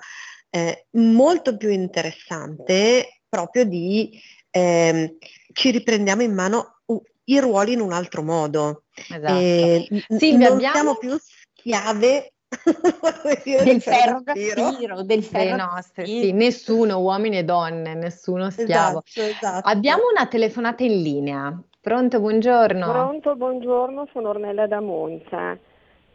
eh, 0.50 0.88
molto 0.92 1.58
più 1.58 1.70
interessante 1.70 3.22
proprio 3.36 3.65
di 3.65 4.19
eh, 4.50 5.17
ci 5.54 5.71
riprendiamo 5.71 6.21
in 6.21 6.34
mano 6.34 6.78
i 7.26 7.39
ruoli 7.39 7.74
in 7.74 7.82
un 7.82 7.91
altro 7.91 8.24
modo. 8.24 8.84
Esatto. 8.95 9.34
Eh, 9.34 9.88
Silvia, 10.08 10.48
non 10.50 10.58
abbiamo... 10.58 10.74
siamo 10.74 10.95
più 10.95 11.17
schiave 11.19 12.34
del 13.43 13.82
ferro 13.82 14.21
da 14.24 14.34
stiro, 14.34 15.02
del 15.04 15.24
ferro 15.24 15.56
nostri, 15.58 16.06
sì, 16.06 16.32
nessuno, 16.32 17.00
uomini 17.00 17.39
e 17.39 17.43
donne, 17.43 17.95
nessuno 17.95 18.50
schiavo. 18.50 19.04
Esatto, 19.06 19.30
esatto. 19.30 19.69
Abbiamo 19.69 20.04
una 20.13 20.28
telefonata 20.28 20.84
in 20.84 21.02
linea. 21.02 21.62
Pronto, 21.82 22.19
buongiorno. 22.19 22.89
Pronto, 22.89 23.36
buongiorno, 23.36 24.08
sono 24.12 24.30
Ornella 24.30 24.67
da 24.67 24.80
Monza. 24.80 25.58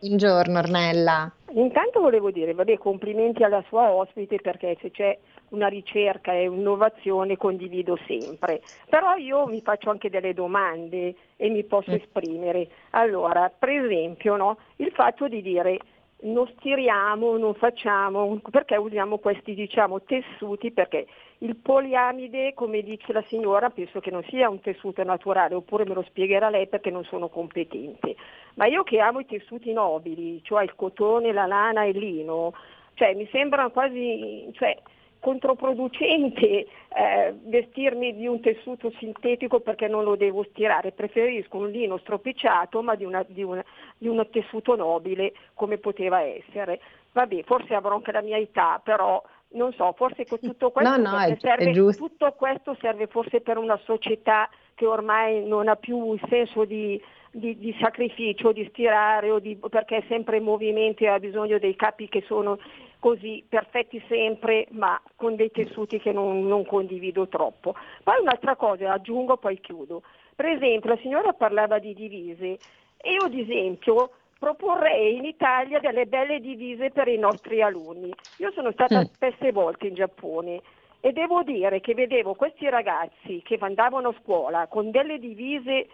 Buongiorno 0.02 0.58
Ornella. 0.58 1.30
Intanto 1.52 2.00
volevo 2.00 2.30
dire, 2.30 2.54
vabbè, 2.54 2.78
complimenti 2.78 3.42
alla 3.44 3.62
sua 3.68 3.92
ospite 3.92 4.36
perché 4.40 4.78
se 4.80 4.90
c'è 4.90 5.18
una 5.50 5.66
ricerca 5.66 6.32
e 6.32 6.46
un'innovazione 6.46 7.36
condivido 7.36 7.98
sempre. 8.06 8.62
Però 8.88 9.16
io 9.16 9.46
mi 9.46 9.60
faccio 9.60 9.90
anche 9.90 10.08
delle 10.08 10.32
domande 10.32 11.14
e 11.36 11.50
mi 11.50 11.64
posso 11.64 11.90
mm. 11.90 11.96
esprimere. 11.96 12.68
Allora, 12.90 13.50
per 13.50 13.68
esempio, 13.68 14.36
no, 14.36 14.56
il 14.76 14.90
fatto 14.92 15.28
di 15.28 15.42
dire 15.42 15.78
non 16.22 16.46
stiriamo, 16.56 17.36
non 17.36 17.54
facciamo, 17.54 18.38
perché 18.50 18.76
usiamo 18.76 19.18
questi 19.18 19.54
diciamo, 19.54 20.02
tessuti? 20.02 20.70
Perché 20.70 21.06
il 21.38 21.56
poliamide, 21.56 22.52
come 22.54 22.82
dice 22.82 23.12
la 23.12 23.24
signora, 23.28 23.70
penso 23.70 24.00
che 24.00 24.10
non 24.10 24.22
sia 24.24 24.50
un 24.50 24.60
tessuto 24.60 25.02
naturale, 25.02 25.54
oppure 25.54 25.84
me 25.84 25.94
lo 25.94 26.02
spiegherà 26.02 26.50
lei 26.50 26.66
perché 26.68 26.90
non 26.90 27.04
sono 27.04 27.28
competente. 27.28 28.16
Ma 28.54 28.66
io 28.66 28.82
che 28.82 29.00
amo 29.00 29.20
i 29.20 29.26
tessuti 29.26 29.72
nobili, 29.72 30.42
cioè 30.42 30.64
il 30.64 30.74
cotone, 30.74 31.32
la 31.32 31.46
lana 31.46 31.84
e 31.84 31.90
il 31.90 31.98
lino, 31.98 32.52
cioè 32.94 33.14
mi 33.14 33.26
sembra 33.30 33.68
quasi 33.70 34.48
cioè, 34.52 34.76
controproducente 35.20 36.44
eh, 36.44 37.34
vestirmi 37.44 38.16
di 38.16 38.26
un 38.26 38.40
tessuto 38.40 38.90
sintetico 38.98 39.60
perché 39.60 39.86
non 39.86 40.02
lo 40.02 40.16
devo 40.16 40.44
stirare, 40.50 40.92
preferisco 40.92 41.58
un 41.58 41.70
lino 41.70 41.98
stropicciato 41.98 42.82
ma 42.82 42.94
di, 42.94 43.04
una, 43.04 43.24
di, 43.28 43.42
una, 43.42 43.64
di 43.96 44.08
un 44.08 44.26
tessuto 44.30 44.74
nobile 44.74 45.32
come 45.54 45.78
poteva 45.78 46.20
essere. 46.22 46.80
Vabbè, 47.12 47.42
forse 47.44 47.74
avrò 47.74 47.96
anche 47.96 48.12
la 48.12 48.22
mia 48.22 48.38
età, 48.38 48.80
però 48.82 49.22
non 49.52 49.72
so, 49.74 49.92
forse 49.96 50.24
tutto 50.24 50.70
questo, 50.72 50.96
no, 50.96 51.10
no, 51.10 51.18
è, 51.18 51.36
serve, 51.38 51.70
è 51.70 51.94
tutto 51.94 52.32
questo 52.32 52.76
serve 52.80 53.06
forse 53.06 53.40
per 53.40 53.58
una 53.58 53.78
società 53.84 54.48
che 54.74 54.86
ormai 54.86 55.44
non 55.44 55.68
ha 55.68 55.76
più 55.76 56.14
il 56.14 56.20
senso 56.28 56.64
di, 56.64 57.00
di, 57.30 57.58
di 57.58 57.76
sacrificio, 57.78 58.52
di 58.52 58.66
stirare, 58.70 59.40
di, 59.40 59.56
perché 59.68 59.98
è 59.98 60.04
sempre 60.08 60.38
in 60.38 60.44
movimento 60.44 61.04
e 61.04 61.08
ha 61.08 61.18
bisogno 61.18 61.58
dei 61.58 61.76
capi 61.76 62.08
che 62.08 62.22
sono 62.26 62.58
così 63.00 63.44
perfetti 63.48 64.00
sempre, 64.06 64.68
ma 64.70 65.00
con 65.16 65.34
dei 65.34 65.50
tessuti 65.50 65.98
che 65.98 66.12
non, 66.12 66.46
non 66.46 66.64
condivido 66.64 67.26
troppo. 67.26 67.74
Poi 68.04 68.20
un'altra 68.20 68.54
cosa, 68.54 68.92
aggiungo, 68.92 69.38
poi 69.38 69.58
chiudo. 69.58 70.02
Per 70.36 70.46
esempio, 70.46 70.90
la 70.90 71.00
signora 71.00 71.32
parlava 71.32 71.78
di 71.78 71.94
divise 71.94 72.58
e 72.98 73.12
io 73.12 73.24
ad 73.24 73.34
esempio 73.34 74.10
proporrei 74.38 75.16
in 75.16 75.24
Italia 75.24 75.80
delle 75.80 76.06
belle 76.06 76.40
divise 76.40 76.90
per 76.90 77.08
i 77.08 77.18
nostri 77.18 77.60
alunni. 77.60 78.12
Io 78.38 78.52
sono 78.52 78.70
stata 78.72 79.00
mm. 79.00 79.04
spesse 79.04 79.52
volte 79.52 79.88
in 79.88 79.94
Giappone 79.94 80.60
e 81.00 81.12
devo 81.12 81.42
dire 81.42 81.80
che 81.80 81.94
vedevo 81.94 82.34
questi 82.34 82.68
ragazzi 82.68 83.42
che 83.42 83.58
andavano 83.60 84.08
a 84.08 84.14
scuola 84.22 84.66
con 84.66 84.90
delle 84.90 85.18
divise 85.18 85.88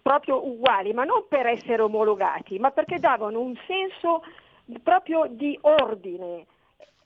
proprio 0.00 0.46
uguali, 0.46 0.92
ma 0.92 1.04
non 1.04 1.26
per 1.28 1.46
essere 1.46 1.82
omologati, 1.82 2.58
ma 2.58 2.70
perché 2.70 2.98
davano 2.98 3.40
un 3.40 3.54
senso 3.66 4.22
proprio 4.82 5.26
di 5.28 5.58
ordine. 5.62 6.46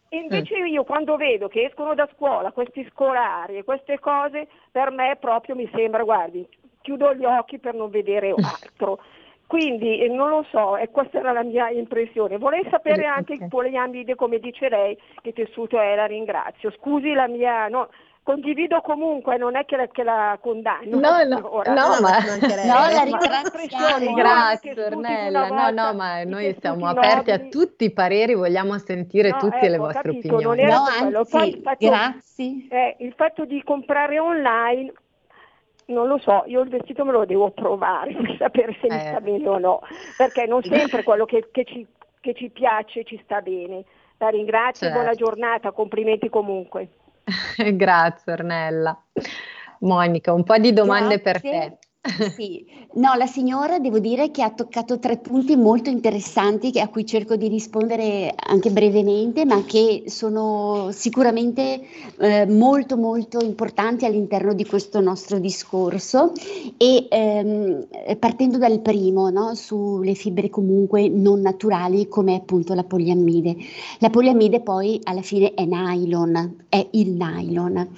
E 0.08 0.16
invece 0.16 0.60
mm. 0.60 0.66
io 0.66 0.84
quando 0.84 1.16
vedo 1.16 1.48
che 1.48 1.64
escono 1.64 1.94
da 1.94 2.08
scuola 2.14 2.50
questi 2.50 2.84
scolari 2.90 3.58
e 3.58 3.64
queste 3.64 3.98
cose, 4.00 4.48
per 4.70 4.90
me 4.90 5.16
proprio 5.20 5.54
mi 5.54 5.70
sembra, 5.72 6.02
guardi, 6.02 6.46
chiudo 6.80 7.14
gli 7.14 7.24
occhi 7.24 7.58
per 7.58 7.74
non 7.74 7.90
vedere 7.90 8.34
altro. 8.36 8.98
Quindi 9.46 9.98
eh, 9.98 10.08
non 10.08 10.28
lo 10.28 10.46
so, 10.48 10.76
e 10.76 10.90
questa 10.90 11.18
era 11.18 11.32
la 11.32 11.42
mia 11.42 11.70
impressione. 11.70 12.38
Vorrei 12.38 12.64
sapere 12.70 13.06
anche 13.06 13.32
il 13.32 13.48
poliamide, 13.48 14.14
come 14.14 14.38
dice 14.38 14.68
lei, 14.68 14.96
che 15.22 15.32
tessuto 15.32 15.80
è, 15.80 15.96
la 15.96 16.06
ringrazio. 16.06 16.70
Scusi 16.70 17.12
la 17.12 17.26
mia... 17.26 17.66
No, 17.66 17.88
condivido 18.22 18.80
comunque, 18.80 19.36
non 19.36 19.56
è 19.56 19.64
che 19.64 19.76
la, 19.76 19.86
che 19.88 20.02
la 20.02 20.38
condanno. 20.40 20.98
No, 20.98 21.22
no, 21.24 21.54
Ora, 21.54 21.72
no, 21.72 21.94
no, 21.94 22.00
ma 22.00 22.18
no, 22.64 22.90
la 22.90 23.02
ringraziamo. 23.02 24.14
Grazie 24.14 24.84
Ornella, 24.84 25.48
no, 25.48 25.70
no, 25.70 25.94
ma 25.94 26.22
noi 26.24 26.56
siamo 26.60 26.86
aperti 26.86 27.30
nobili. 27.30 27.46
a 27.46 27.48
tutti 27.50 27.84
i 27.84 27.92
pareri, 27.92 28.34
vogliamo 28.34 28.78
sentire 28.78 29.30
no, 29.30 29.38
tutte 29.38 29.56
ecco, 29.56 29.66
le 29.66 29.76
vostre 29.78 30.12
capito, 30.12 30.34
opinioni. 30.34 30.64
No, 30.64 30.84
anzi, 30.84 31.30
Poi, 31.30 31.48
il 31.48 31.60
fatto, 31.62 31.86
grazie. 31.86 32.66
Eh, 32.68 32.96
il 33.00 33.12
fatto 33.14 33.44
di 33.44 33.62
comprare 33.64 34.18
online 34.18 34.92
non 35.90 36.06
lo 36.06 36.18
so, 36.18 36.44
io 36.46 36.60
il 36.60 36.68
vestito 36.68 37.04
me 37.04 37.12
lo 37.12 37.24
devo 37.24 37.50
provare 37.50 38.14
per 38.16 38.36
sapere 38.38 38.76
se 38.80 38.86
eh. 38.86 38.94
mi 38.94 39.00
sta 39.00 39.20
bene 39.20 39.48
o 39.48 39.58
no, 39.58 39.80
perché 40.16 40.46
non 40.46 40.62
sempre 40.64 41.02
quello 41.02 41.24
che, 41.24 41.48
che, 41.50 41.64
ci, 41.64 41.86
che 42.20 42.34
ci, 42.34 42.48
piace 42.50 43.04
ci 43.04 43.20
sta 43.24 43.40
bene. 43.40 43.84
La 44.18 44.28
ringrazio, 44.28 44.86
certo. 44.86 45.00
buona 45.00 45.14
giornata, 45.14 45.72
complimenti 45.72 46.28
comunque. 46.28 46.88
Grazie 47.74 48.32
Ornella. 48.32 49.04
Monica, 49.80 50.32
un 50.32 50.44
po' 50.44 50.58
di 50.58 50.72
domande 50.72 51.20
Grazie. 51.20 51.32
per 51.32 51.40
te. 51.40 51.78
Sì, 52.34 52.64
no, 52.94 53.12
la 53.14 53.26
signora 53.26 53.78
devo 53.78 53.98
dire 53.98 54.30
che 54.30 54.42
ha 54.42 54.50
toccato 54.50 54.98
tre 54.98 55.18
punti 55.18 55.54
molto 55.54 55.90
interessanti 55.90 56.80
a 56.80 56.88
cui 56.88 57.04
cerco 57.04 57.36
di 57.36 57.46
rispondere 57.46 58.32
anche 58.36 58.70
brevemente, 58.70 59.44
ma 59.44 59.62
che 59.66 60.04
sono 60.06 60.88
sicuramente 60.92 61.82
eh, 62.18 62.46
molto 62.46 62.96
molto 62.96 63.40
importanti 63.44 64.06
all'interno 64.06 64.54
di 64.54 64.64
questo 64.64 65.00
nostro 65.02 65.38
discorso. 65.38 66.32
E 66.78 67.06
ehm, 67.10 67.86
partendo 68.18 68.56
dal 68.56 68.80
primo, 68.80 69.28
no, 69.28 69.54
sulle 69.54 70.14
fibre 70.14 70.48
comunque 70.48 71.06
non 71.10 71.40
naturali 71.42 72.08
come 72.08 72.34
appunto 72.36 72.72
la 72.72 72.84
poliammide. 72.84 73.54
La 73.98 74.08
poliammide 74.08 74.60
poi 74.62 74.98
alla 75.02 75.22
fine 75.22 75.52
è 75.52 75.66
nylon, 75.66 76.64
è 76.70 76.86
il 76.92 77.10
nylon. 77.12 77.88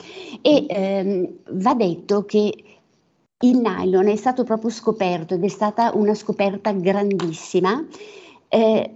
E 0.41 0.67
ehm, 0.69 1.29
va 1.53 1.75
detto 1.75 2.25
che 2.25 2.53
il 3.43 3.59
nylon 3.59 4.09
è 4.09 4.17
stato 4.17 4.45
proprio 4.45 4.71
scoperto 4.71 5.35
ed 5.35 5.45
è 5.45 5.49
stata 5.49 5.93
una 5.95 6.15
scoperta 6.15 6.73
grandissima 6.73 7.85
eh, 8.49 8.91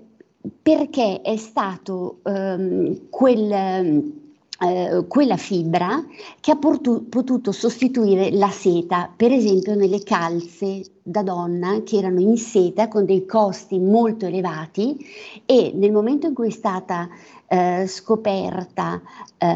perché 0.62 1.20
è 1.22 1.36
stato 1.36 2.18
ehm, 2.22 3.08
quel, 3.10 3.50
eh, 3.52 5.04
quella 5.08 5.36
fibra 5.36 6.04
che 6.40 6.52
ha 6.52 6.56
portu- 6.56 7.08
potuto 7.08 7.50
sostituire 7.50 8.30
la 8.30 8.50
seta, 8.50 9.10
per 9.14 9.32
esempio 9.32 9.74
nelle 9.74 10.02
calze 10.02 10.82
da 11.02 11.22
donna 11.22 11.82
che 11.82 11.96
erano 11.96 12.20
in 12.20 12.36
seta 12.36 12.86
con 12.86 13.04
dei 13.04 13.26
costi 13.26 13.78
molto 13.80 14.26
elevati 14.26 14.96
e 15.44 15.72
nel 15.74 15.90
momento 15.90 16.28
in 16.28 16.34
cui 16.34 16.48
è 16.48 16.52
stata 16.52 17.08
eh, 17.48 17.86
scoperta 17.88 19.02
eh, 19.38 19.46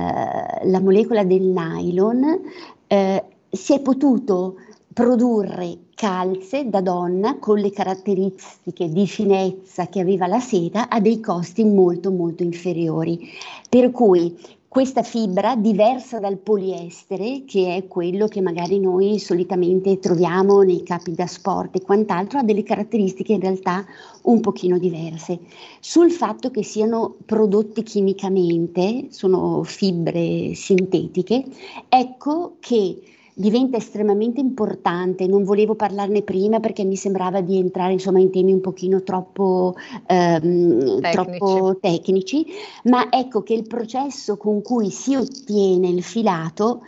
la 0.68 0.81
molecola 0.81 1.22
del 1.22 1.42
nylon 1.42 2.40
eh, 2.88 3.24
si 3.50 3.74
è 3.74 3.81
potuto 3.81 4.57
produrre 4.92 5.79
calze 5.94 6.68
da 6.68 6.81
donna 6.81 7.38
con 7.38 7.59
le 7.59 7.70
caratteristiche 7.70 8.88
di 8.88 9.07
finezza 9.07 9.87
che 9.87 10.00
aveva 10.00 10.26
la 10.26 10.40
seta 10.40 10.88
a 10.88 11.00
dei 11.00 11.20
costi 11.20 11.64
molto 11.64 12.11
molto 12.11 12.42
inferiori. 12.42 13.29
Per 13.68 13.90
cui 13.92 14.37
questa 14.66 15.03
fibra, 15.03 15.57
diversa 15.57 16.20
dal 16.20 16.38
poliestere, 16.38 17.42
che 17.44 17.74
è 17.74 17.88
quello 17.88 18.29
che 18.29 18.40
magari 18.40 18.79
noi 18.79 19.18
solitamente 19.18 19.98
troviamo 19.98 20.62
nei 20.62 20.85
capi 20.85 21.12
da 21.12 21.26
sport 21.26 21.74
e 21.74 21.83
quant'altro, 21.83 22.38
ha 22.38 22.44
delle 22.44 22.62
caratteristiche 22.62 23.33
in 23.33 23.40
realtà 23.40 23.85
un 24.22 24.40
pochino 24.40 24.79
diverse. 24.79 25.40
Sul 25.81 26.12
fatto 26.12 26.53
che 26.53 26.62
siano 26.62 27.16
prodotti 27.26 27.83
chimicamente, 27.83 29.07
sono 29.11 29.64
fibre 29.64 30.55
sintetiche, 30.55 31.44
ecco 31.88 32.55
che 32.61 33.03
diventa 33.34 33.76
estremamente 33.76 34.40
importante. 34.40 35.26
Non 35.26 35.44
volevo 35.44 35.74
parlarne 35.74 36.22
prima 36.22 36.60
perché 36.60 36.84
mi 36.84 36.96
sembrava 36.96 37.40
di 37.40 37.58
entrare 37.58 37.92
insomma, 37.92 38.20
in 38.20 38.30
temi 38.30 38.52
un 38.52 38.60
pochino 38.60 39.02
troppo, 39.02 39.74
ehm, 40.06 41.00
tecnici. 41.00 41.10
troppo 41.10 41.78
tecnici, 41.80 42.46
ma 42.84 43.10
ecco 43.10 43.42
che 43.42 43.54
il 43.54 43.66
processo 43.66 44.36
con 44.36 44.62
cui 44.62 44.90
si 44.90 45.14
ottiene 45.14 45.88
il 45.88 46.02
filato 46.02 46.82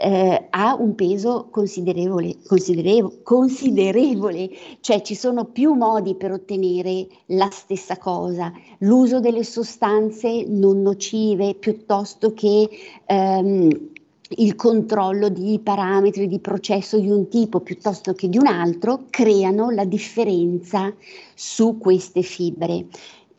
eh, 0.00 0.46
ha 0.50 0.76
un 0.78 0.94
peso 0.94 1.48
considerevole, 1.50 2.36
considerevole, 2.46 3.22
considerevole, 3.22 4.50
cioè 4.80 5.02
ci 5.02 5.14
sono 5.14 5.46
più 5.46 5.72
modi 5.74 6.14
per 6.14 6.32
ottenere 6.32 7.06
la 7.26 7.48
stessa 7.50 7.98
cosa, 7.98 8.52
l'uso 8.78 9.18
delle 9.18 9.42
sostanze 9.42 10.44
non 10.46 10.82
nocive 10.82 11.54
piuttosto 11.54 12.32
che 12.32 12.68
ehm, 13.06 13.90
il 14.36 14.54
controllo 14.54 15.28
di 15.28 15.58
parametri 15.62 16.26
di 16.26 16.38
processo 16.38 16.98
di 16.98 17.10
un 17.10 17.28
tipo 17.28 17.60
piuttosto 17.60 18.12
che 18.12 18.28
di 18.28 18.36
un 18.36 18.46
altro 18.46 19.04
creano 19.08 19.70
la 19.70 19.84
differenza 19.84 20.92
su 21.34 21.78
queste 21.78 22.22
fibre. 22.22 22.86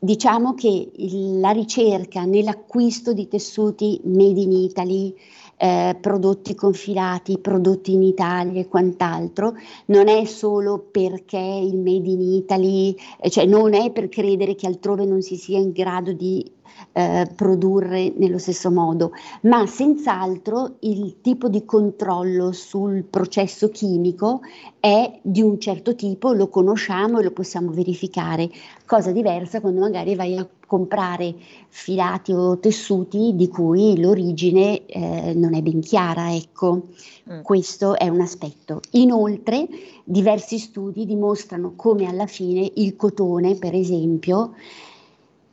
Diciamo 0.01 0.53
che 0.53 0.91
la 0.95 1.51
ricerca 1.51 2.23
nell'acquisto 2.23 3.11
di 3.11 3.27
tessuti 3.27 3.99
made 4.05 4.39
in 4.39 4.51
Italy, 4.53 5.13
eh, 5.57 5.97
prodotti 5.99 6.55
confilati, 6.55 7.37
prodotti 7.37 7.91
in 7.91 8.03
Italia 8.03 8.61
e 8.61 8.69
quant'altro, 8.69 9.55
non 9.87 10.07
è 10.07 10.23
solo 10.23 10.79
perché 10.89 11.37
il 11.37 11.75
made 11.75 12.09
in 12.09 12.21
Italy, 12.21 12.95
eh, 13.19 13.29
cioè 13.29 13.45
non 13.45 13.73
è 13.73 13.91
per 13.91 14.07
credere 14.07 14.55
che 14.55 14.67
altrove 14.67 15.03
non 15.03 15.21
si 15.21 15.35
sia 15.35 15.59
in 15.59 15.71
grado 15.71 16.13
di 16.13 16.49
eh, 16.91 17.29
produrre 17.35 18.13
nello 18.15 18.37
stesso 18.37 18.71
modo, 18.71 19.11
ma 19.43 19.65
senz'altro 19.65 20.75
il 20.81 21.21
tipo 21.21 21.47
di 21.47 21.65
controllo 21.65 22.51
sul 22.51 23.03
processo 23.03 23.69
chimico 23.69 24.41
è 24.79 25.19
di 25.21 25.41
un 25.41 25.59
certo 25.59 25.95
tipo, 25.95 26.33
lo 26.33 26.47
conosciamo 26.47 27.19
e 27.19 27.23
lo 27.23 27.31
possiamo 27.31 27.71
verificare, 27.71 28.49
cosa 28.85 29.11
diversa 29.11 29.61
quando 29.61 29.81
magari 29.81 30.15
vai 30.15 30.37
a 30.37 30.47
comprare 30.69 31.33
filati 31.67 32.31
o 32.31 32.59
tessuti 32.59 33.31
di 33.33 33.47
cui 33.47 33.99
l'origine 33.99 34.85
eh, 34.85 35.33
non 35.33 35.55
è 35.55 35.63
ben 35.63 35.81
chiara, 35.81 36.35
ecco, 36.35 36.89
mm. 37.31 37.41
questo 37.41 37.97
è 37.97 38.07
un 38.07 38.21
aspetto. 38.21 38.79
Inoltre 38.91 39.67
diversi 40.03 40.59
studi 40.59 41.07
dimostrano 41.07 41.73
come 41.75 42.05
alla 42.05 42.27
fine 42.27 42.71
il 42.75 42.95
cotone, 42.95 43.55
per 43.55 43.73
esempio, 43.73 44.53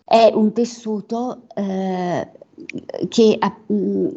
è 0.09 0.31
un 0.33 0.53
tessuto 0.53 1.43
eh, 1.55 2.31
che, 3.09 3.39
mm, 3.73 4.09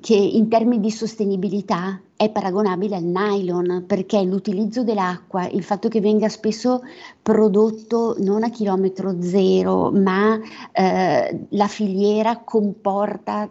che, 0.00 0.14
in 0.14 0.48
termini 0.48 0.80
di 0.80 0.90
sostenibilità 0.90 2.00
è 2.16 2.30
paragonabile 2.30 2.96
al 2.96 3.04
nylon 3.04 3.84
perché 3.86 4.20
l'utilizzo 4.22 4.82
dell'acqua, 4.82 5.46
il 5.48 5.62
fatto 5.62 5.88
che 5.88 6.00
venga 6.00 6.28
spesso 6.28 6.82
prodotto 7.22 8.16
non 8.18 8.42
a 8.42 8.50
chilometro 8.50 9.22
zero, 9.22 9.92
ma 9.92 10.36
eh, 10.72 11.46
la 11.50 11.68
filiera 11.68 12.38
comporta 12.38 13.48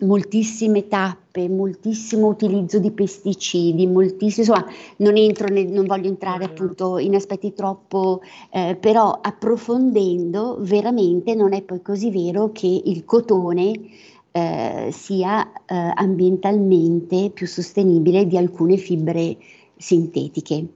moltissime 0.00 0.88
tappe, 0.88 1.48
moltissimo 1.48 2.28
utilizzo 2.28 2.78
di 2.78 2.90
pesticidi, 2.90 3.86
moltissimo, 3.86 4.46
insomma, 4.46 4.72
non, 4.98 5.16
entro 5.16 5.48
nel, 5.48 5.66
non 5.68 5.86
voglio 5.86 6.08
entrare 6.08 6.44
appunto 6.44 6.98
in 6.98 7.14
aspetti 7.14 7.52
troppo, 7.52 8.20
eh, 8.50 8.76
però 8.78 9.18
approfondendo 9.20 10.56
veramente 10.60 11.34
non 11.34 11.52
è 11.52 11.62
poi 11.62 11.82
così 11.82 12.10
vero 12.10 12.52
che 12.52 12.82
il 12.84 13.04
cotone 13.04 13.72
eh, 14.32 14.88
sia 14.92 15.50
eh, 15.66 15.92
ambientalmente 15.94 17.30
più 17.30 17.46
sostenibile 17.46 18.26
di 18.26 18.36
alcune 18.36 18.76
fibre 18.76 19.36
sintetiche. 19.76 20.66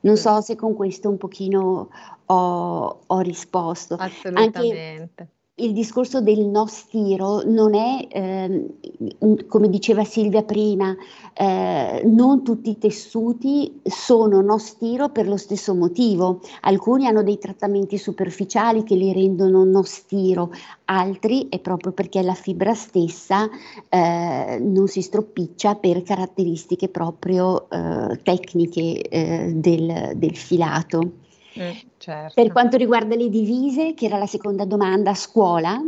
Non 0.00 0.16
so 0.16 0.40
se 0.40 0.54
con 0.54 0.74
questo 0.74 1.08
un 1.08 1.16
pochino 1.16 1.88
ho, 2.26 2.98
ho 3.06 3.18
risposto. 3.20 3.94
Assolutamente. 3.94 5.18
Anche, 5.18 5.28
il 5.58 5.72
discorso 5.72 6.20
del 6.20 6.44
no 6.46 6.66
stiro 6.66 7.42
non 7.46 7.74
è, 7.74 8.06
eh, 8.10 9.46
come 9.46 9.70
diceva 9.70 10.04
Silvia 10.04 10.42
prima, 10.42 10.94
eh, 11.32 12.02
non 12.04 12.44
tutti 12.44 12.70
i 12.70 12.78
tessuti 12.78 13.80
sono 13.82 14.42
no 14.42 14.58
stiro 14.58 15.08
per 15.08 15.26
lo 15.26 15.38
stesso 15.38 15.74
motivo. 15.74 16.40
Alcuni 16.62 17.06
hanno 17.06 17.22
dei 17.22 17.38
trattamenti 17.38 17.96
superficiali 17.96 18.82
che 18.82 18.96
li 18.96 19.14
rendono 19.14 19.64
no 19.64 19.82
stiro, 19.82 20.50
altri 20.86 21.48
è 21.48 21.58
proprio 21.58 21.92
perché 21.92 22.20
la 22.20 22.34
fibra 22.34 22.74
stessa 22.74 23.48
eh, 23.88 24.58
non 24.60 24.88
si 24.88 25.00
stropiccia 25.00 25.76
per 25.76 26.02
caratteristiche 26.02 26.90
proprio 26.90 27.70
eh, 27.70 28.20
tecniche 28.22 29.00
eh, 29.08 29.52
del, 29.54 30.12
del 30.16 30.36
filato. 30.36 31.24
Mm, 31.58 31.70
certo. 31.96 32.34
Per 32.34 32.52
quanto 32.52 32.76
riguarda 32.76 33.14
le 33.14 33.28
divise, 33.28 33.94
che 33.94 34.06
era 34.06 34.18
la 34.18 34.26
seconda 34.26 34.64
domanda, 34.64 35.10
a 35.10 35.14
scuola, 35.14 35.82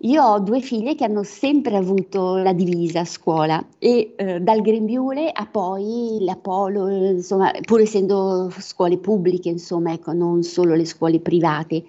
io 0.00 0.22
ho 0.22 0.38
due 0.40 0.60
figlie 0.60 0.94
che 0.94 1.04
hanno 1.04 1.22
sempre 1.22 1.76
avuto 1.76 2.36
la 2.36 2.52
divisa 2.52 3.00
a 3.00 3.04
scuola 3.04 3.64
e 3.78 4.14
eh, 4.16 4.40
dal 4.40 4.60
grembiule 4.60 5.30
a 5.30 5.46
poi 5.46 6.18
la 6.20 6.36
polo, 6.36 6.88
insomma, 6.90 7.50
pur 7.62 7.80
essendo 7.80 8.52
scuole 8.58 8.98
pubbliche, 8.98 9.48
insomma, 9.48 9.92
ecco, 9.92 10.12
non 10.12 10.42
solo 10.42 10.74
le 10.74 10.84
scuole 10.84 11.20
private, 11.20 11.82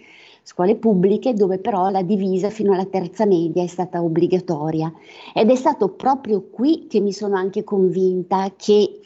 scuole 0.47 0.75
pubbliche 0.75 1.33
dove 1.33 1.57
però 1.57 1.89
la 1.89 2.03
divisa 2.03 2.51
fino 2.51 2.71
alla 2.71 2.85
terza 2.85 3.25
media 3.25 3.63
è 3.63 3.67
stata 3.67 4.03
obbligatoria. 4.03 4.93
Ed 5.33 5.49
è 5.49 5.55
stato 5.55 5.89
proprio 5.89 6.43
qui 6.51 6.85
che 6.87 6.99
mi 6.99 7.11
sono 7.11 7.35
anche 7.35 7.63
convinta 7.63 8.53
che 8.55 8.99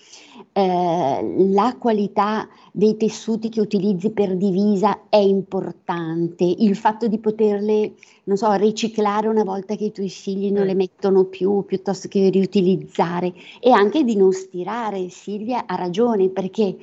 eh, 0.52 1.36
la 1.52 1.78
qualità 1.80 2.46
dei 2.74 2.98
tessuti 2.98 3.48
che 3.48 3.62
utilizzi 3.62 4.10
per 4.12 4.36
divisa 4.36 5.04
è 5.08 5.16
importante, 5.16 6.44
il 6.44 6.76
fatto 6.76 7.08
di 7.08 7.20
poterle, 7.20 7.94
non 8.26 8.36
so, 8.36 8.52
riciclare 8.54 9.30
una 9.30 9.46
volta 9.46 9.76
che 9.76 9.86
i 9.86 9.92
tuoi 9.94 10.10
figli 10.10 10.52
non 10.52 10.66
le 10.66 10.76
mettono 10.76 11.24
più, 11.24 11.64
piuttosto 11.66 12.10
che 12.10 12.30
riutilizzare 12.30 13.34
e 13.62 13.72
anche 13.72 14.04
di 14.04 14.18
non 14.18 14.34
stirare. 14.34 15.08
Silvia 15.08 15.66
ha 15.66 15.76
ragione 15.76 16.28
perché 16.28 16.76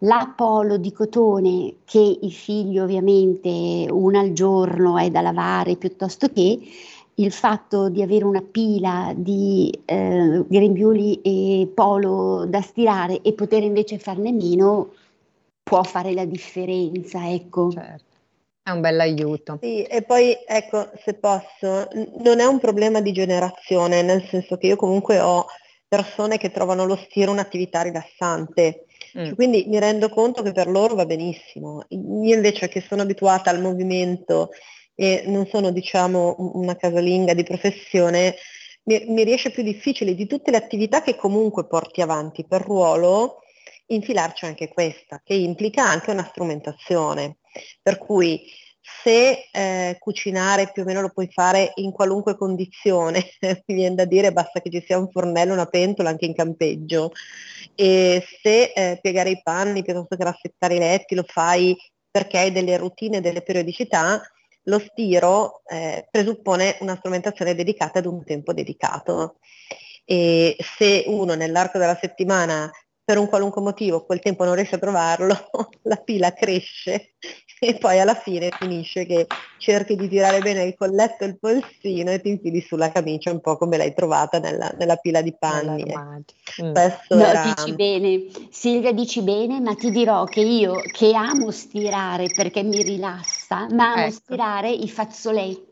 la 0.00 0.32
polo 0.34 0.76
di 0.76 0.92
cotone 0.92 1.76
che 1.84 1.98
i 1.98 2.30
figli 2.30 2.78
ovviamente 2.78 3.86
una 3.90 4.20
al 4.20 4.32
giorno 4.32 4.98
è 4.98 5.10
da 5.10 5.20
lavare 5.20 5.76
piuttosto 5.76 6.28
che 6.28 6.58
il 7.14 7.32
fatto 7.32 7.90
di 7.90 8.00
avere 8.00 8.24
una 8.24 8.42
pila 8.42 9.12
di 9.14 9.70
eh, 9.84 10.44
grembiuli 10.46 11.20
e 11.20 11.70
polo 11.74 12.46
da 12.46 12.62
stirare 12.62 13.20
e 13.20 13.34
poter 13.34 13.62
invece 13.62 13.98
farne 13.98 14.32
meno 14.32 14.92
può 15.62 15.82
fare 15.82 16.12
la 16.14 16.24
differenza, 16.24 17.30
ecco. 17.30 17.70
Certo. 17.70 18.04
È 18.62 18.70
un 18.70 18.80
bel 18.80 19.00
aiuto. 19.00 19.58
Sì, 19.60 19.82
e 19.82 20.02
poi 20.02 20.34
ecco, 20.46 20.90
se 21.04 21.14
posso, 21.14 21.88
non 22.22 22.40
è 22.40 22.44
un 22.44 22.58
problema 22.58 23.00
di 23.00 23.12
generazione, 23.12 24.02
nel 24.02 24.22
senso 24.24 24.56
che 24.56 24.68
io 24.68 24.76
comunque 24.76 25.20
ho 25.20 25.46
persone 25.86 26.38
che 26.38 26.50
trovano 26.50 26.86
lo 26.86 26.96
stiro 26.96 27.32
un'attività 27.32 27.82
rilassante. 27.82 28.86
Mm. 29.18 29.32
Quindi 29.32 29.64
mi 29.66 29.78
rendo 29.78 30.08
conto 30.08 30.42
che 30.42 30.52
per 30.52 30.68
loro 30.68 30.94
va 30.94 31.06
benissimo. 31.06 31.84
Io 31.88 32.34
invece 32.34 32.68
che 32.68 32.80
sono 32.80 33.02
abituata 33.02 33.50
al 33.50 33.60
movimento 33.60 34.50
e 34.94 35.24
non 35.26 35.46
sono 35.46 35.70
diciamo 35.70 36.36
una 36.54 36.76
casalinga 36.76 37.34
di 37.34 37.42
professione, 37.42 38.36
mi, 38.84 39.04
mi 39.08 39.24
riesce 39.24 39.50
più 39.50 39.62
difficile 39.62 40.14
di 40.14 40.26
tutte 40.26 40.50
le 40.50 40.58
attività 40.58 41.02
che 41.02 41.16
comunque 41.16 41.66
porti 41.66 42.02
avanti 42.02 42.46
per 42.46 42.62
ruolo, 42.62 43.38
infilarci 43.86 44.44
anche 44.44 44.68
questa, 44.68 45.20
che 45.24 45.34
implica 45.34 45.84
anche 45.84 46.10
una 46.10 46.24
strumentazione. 46.24 47.38
Per 47.82 47.98
cui 47.98 48.42
se 49.02 49.48
eh, 49.50 49.96
cucinare 49.98 50.70
più 50.72 50.82
o 50.82 50.84
meno 50.84 51.00
lo 51.00 51.10
puoi 51.10 51.28
fare 51.30 51.72
in 51.76 51.90
qualunque 51.92 52.36
condizione, 52.36 53.24
mi 53.66 53.74
viene 53.74 53.94
da 53.94 54.04
dire 54.04 54.32
basta 54.32 54.60
che 54.60 54.70
ci 54.70 54.82
sia 54.84 54.98
un 54.98 55.10
fornello, 55.10 55.52
una 55.52 55.66
pentola 55.66 56.10
anche 56.10 56.26
in 56.26 56.34
campeggio, 56.34 57.12
e 57.74 58.24
se 58.42 58.72
eh, 58.74 58.98
piegare 59.00 59.30
i 59.30 59.40
panni 59.42 59.82
piuttosto 59.82 60.16
che 60.16 60.24
rassettare 60.24 60.74
i 60.74 60.78
letti 60.78 61.14
lo 61.14 61.24
fai 61.26 61.76
perché 62.10 62.38
hai 62.38 62.52
delle 62.52 62.76
routine, 62.76 63.20
delle 63.20 63.42
periodicità, 63.42 64.20
lo 64.64 64.78
stiro 64.78 65.62
eh, 65.66 66.06
presuppone 66.10 66.76
una 66.80 66.96
strumentazione 66.96 67.54
dedicata 67.54 68.00
ad 68.00 68.06
un 68.06 68.24
tempo 68.24 68.52
dedicato. 68.52 69.38
E 70.04 70.56
se 70.58 71.04
uno 71.06 71.34
nell'arco 71.34 71.78
della 71.78 71.96
settimana 72.00 72.70
per 73.04 73.18
un 73.18 73.28
qualunque 73.28 73.62
motivo 73.62 74.04
quel 74.04 74.20
tempo 74.20 74.44
non 74.44 74.54
riesce 74.54 74.74
a 74.74 74.78
trovarlo, 74.78 75.50
la 75.82 75.96
pila 75.96 76.32
cresce 76.32 77.14
e 77.62 77.74
poi 77.74 78.00
alla 78.00 78.14
fine 78.14 78.48
finisce 78.58 79.04
che 79.04 79.26
cerchi 79.58 79.94
di 79.94 80.08
tirare 80.08 80.40
bene 80.40 80.62
il 80.62 80.74
colletto 80.76 81.24
e 81.24 81.28
il 81.28 81.38
polsino 81.38 82.10
e 82.10 82.20
ti 82.20 82.30
infili 82.30 82.62
sulla 82.62 82.90
camicia 82.90 83.30
un 83.30 83.40
po' 83.40 83.58
come 83.58 83.76
l'hai 83.76 83.92
trovata 83.92 84.38
nella, 84.38 84.72
nella 84.78 84.96
pila 84.96 85.20
di 85.20 85.34
panni. 85.38 85.84
Mm. 86.62 86.72
No, 87.10 87.24
era... 87.24 87.52
dici 87.54 87.74
bene, 87.74 88.22
Silvia 88.50 88.92
dici 88.92 89.22
bene, 89.22 89.60
ma 89.60 89.74
ti 89.74 89.90
dirò 89.90 90.24
che 90.24 90.40
io 90.40 90.80
che 90.90 91.12
amo 91.14 91.50
stirare 91.50 92.28
perché 92.34 92.62
mi 92.62 92.82
rilassa, 92.82 93.66
ma 93.70 93.92
amo 93.92 94.02
ecco. 94.04 94.12
stirare 94.12 94.70
i 94.70 94.88
fazzoletti 94.88 95.69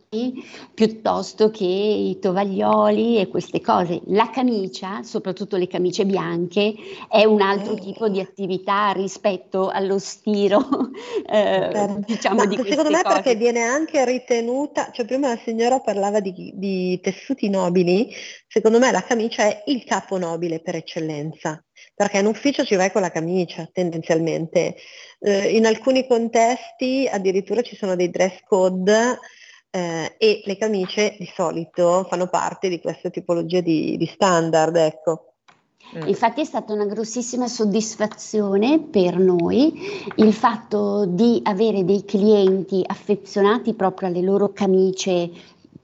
piuttosto 0.72 1.50
che 1.50 1.64
i 1.64 2.18
tovaglioli 2.18 3.18
e 3.18 3.28
queste 3.28 3.60
cose. 3.60 4.00
La 4.06 4.30
camicia, 4.30 5.02
soprattutto 5.02 5.56
le 5.56 5.66
camicie 5.66 6.06
bianche, 6.06 6.74
è 7.08 7.24
un 7.24 7.42
altro 7.42 7.74
eh. 7.76 7.80
tipo 7.80 8.08
di 8.08 8.20
attività 8.20 8.92
rispetto 8.92 9.68
allo 9.68 9.98
stiro, 9.98 10.66
eh, 11.30 11.96
diciamo 12.06 12.46
di 12.46 12.56
Secondo 12.56 12.90
me 12.90 13.02
cose. 13.02 13.14
perché 13.14 13.34
viene 13.34 13.62
anche 13.62 14.04
ritenuta, 14.04 14.90
cioè 14.92 15.04
prima 15.04 15.28
la 15.28 15.40
signora 15.44 15.80
parlava 15.80 16.20
di, 16.20 16.52
di 16.54 16.98
tessuti 17.00 17.50
nobili, 17.50 18.10
secondo 18.46 18.78
me 18.78 18.90
la 18.90 19.02
camicia 19.02 19.42
è 19.44 19.64
il 19.66 19.84
capo 19.84 20.16
nobile 20.18 20.60
per 20.60 20.76
eccellenza 20.76 21.62
perché 21.94 22.18
in 22.18 22.26
ufficio 22.26 22.64
ci 22.64 22.74
vai 22.74 22.90
con 22.90 23.02
la 23.02 23.10
camicia 23.10 23.68
tendenzialmente. 23.72 24.76
Eh, 25.20 25.56
in 25.56 25.66
alcuni 25.66 26.06
contesti 26.06 27.08
addirittura 27.10 27.62
ci 27.62 27.76
sono 27.76 27.96
dei 27.96 28.10
dress 28.10 28.40
code 28.46 29.18
eh, 29.70 30.14
e 30.18 30.42
le 30.44 30.56
camicie 30.56 31.16
di 31.18 31.30
solito 31.32 32.06
fanno 32.08 32.28
parte 32.28 32.68
di 32.68 32.80
questa 32.80 33.10
tipologia 33.10 33.60
di, 33.60 33.96
di 33.96 34.06
standard, 34.06 34.76
ecco. 34.76 35.32
Mm. 35.96 36.08
Infatti 36.08 36.42
è 36.42 36.44
stata 36.44 36.72
una 36.74 36.84
grossissima 36.84 37.48
soddisfazione 37.48 38.78
per 38.78 39.16
noi 39.16 39.72
il 40.16 40.34
fatto 40.34 41.06
di 41.06 41.40
avere 41.44 41.84
dei 41.84 42.04
clienti 42.04 42.82
affezionati 42.86 43.72
proprio 43.72 44.08
alle 44.08 44.20
loro 44.20 44.52
camicie 44.52 45.30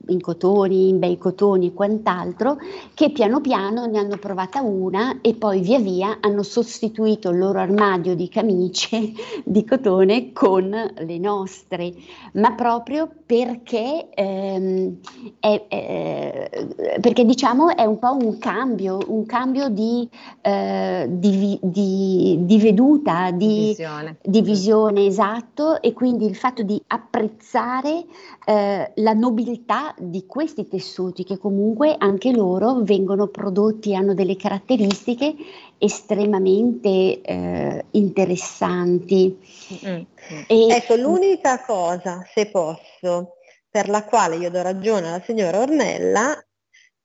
in 0.08 0.20
cotoni, 0.20 0.88
in 0.88 0.98
bei 0.98 1.18
cotoni 1.18 1.68
e 1.68 1.72
quant'altro, 1.72 2.58
che 2.94 3.10
piano 3.10 3.40
piano 3.40 3.86
ne 3.86 3.98
hanno 3.98 4.16
provata 4.16 4.60
una 4.60 5.20
e 5.20 5.34
poi 5.34 5.60
via 5.60 5.78
via 5.78 6.18
hanno 6.20 6.42
sostituito 6.42 7.30
il 7.30 7.38
loro 7.38 7.58
armadio 7.58 8.14
di 8.14 8.28
camicie 8.28 9.12
di 9.44 9.64
cotone 9.64 10.32
con 10.32 10.70
le 10.70 11.18
nostre, 11.18 11.92
ma 12.34 12.54
proprio 12.54 13.08
perché, 13.26 14.08
ehm, 14.14 14.96
è, 15.40 15.64
è, 15.68 16.50
perché 17.00 17.24
diciamo 17.24 17.74
è 17.74 17.84
un 17.84 17.98
po' 17.98 18.16
un 18.20 18.38
cambio, 18.38 18.98
un 19.06 19.24
cambio 19.26 19.68
di, 19.68 20.08
eh, 20.40 21.06
di, 21.08 21.58
di, 21.62 22.38
di 22.40 22.58
veduta, 22.58 23.30
di 23.30 23.68
visione. 23.68 24.16
di 24.22 24.42
visione, 24.42 25.06
esatto, 25.06 25.80
e 25.80 25.92
quindi 25.92 26.26
il 26.26 26.36
fatto 26.36 26.62
di 26.62 26.80
apprezzare 26.88 28.04
eh, 28.44 28.92
la 28.94 29.12
nobiltà 29.12 29.93
di 29.98 30.26
questi 30.26 30.68
tessuti 30.68 31.24
che 31.24 31.38
comunque 31.38 31.94
anche 31.98 32.32
loro 32.32 32.82
vengono 32.82 33.28
prodotti, 33.28 33.94
hanno 33.94 34.14
delle 34.14 34.36
caratteristiche 34.36 35.34
estremamente 35.78 37.20
eh, 37.20 37.84
interessanti. 37.92 39.38
Mm-hmm. 39.84 40.02
E, 40.46 40.66
ecco, 40.68 40.94
l'unica 40.94 41.62
cosa, 41.64 42.26
se 42.32 42.46
posso, 42.46 43.36
per 43.68 43.88
la 43.88 44.04
quale 44.04 44.36
io 44.36 44.50
do 44.50 44.62
ragione 44.62 45.08
alla 45.08 45.22
signora 45.24 45.60
Ornella, 45.60 46.44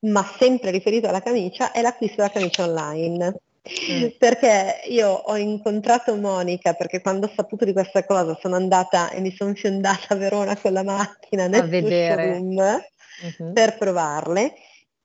ma 0.01 0.23
sempre 0.37 0.71
riferito 0.71 1.07
alla 1.07 1.21
camicia, 1.21 1.71
è 1.71 1.81
l'acquisto 1.81 2.17
della 2.17 2.29
camicia 2.29 2.63
online. 2.63 3.41
Mm. 3.91 4.07
Perché 4.17 4.81
io 4.87 5.09
ho 5.09 5.37
incontrato 5.37 6.15
Monica 6.15 6.73
perché 6.73 7.01
quando 7.01 7.27
ho 7.27 7.31
saputo 7.35 7.65
di 7.65 7.73
questa 7.73 8.03
cosa 8.05 8.37
sono 8.41 8.55
andata 8.55 9.09
e 9.11 9.21
mi 9.21 9.31
sono 9.35 9.53
fiondata 9.53 10.13
a 10.13 10.15
Verona 10.15 10.57
con 10.57 10.73
la 10.73 10.83
macchina 10.83 11.47
nel 11.47 11.69
showroom 11.69 12.57
uh-huh. 12.57 13.53
per 13.53 13.77
provarle 13.77 14.53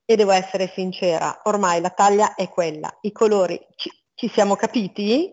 e 0.06 0.16
devo 0.16 0.32
essere 0.32 0.70
sincera, 0.74 1.40
ormai 1.44 1.80
la 1.80 1.90
taglia 1.90 2.34
è 2.34 2.48
quella, 2.48 2.94
i 3.02 3.12
colori 3.12 3.58
ci, 3.74 3.90
ci 4.14 4.28
siamo 4.28 4.54
capiti, 4.54 5.32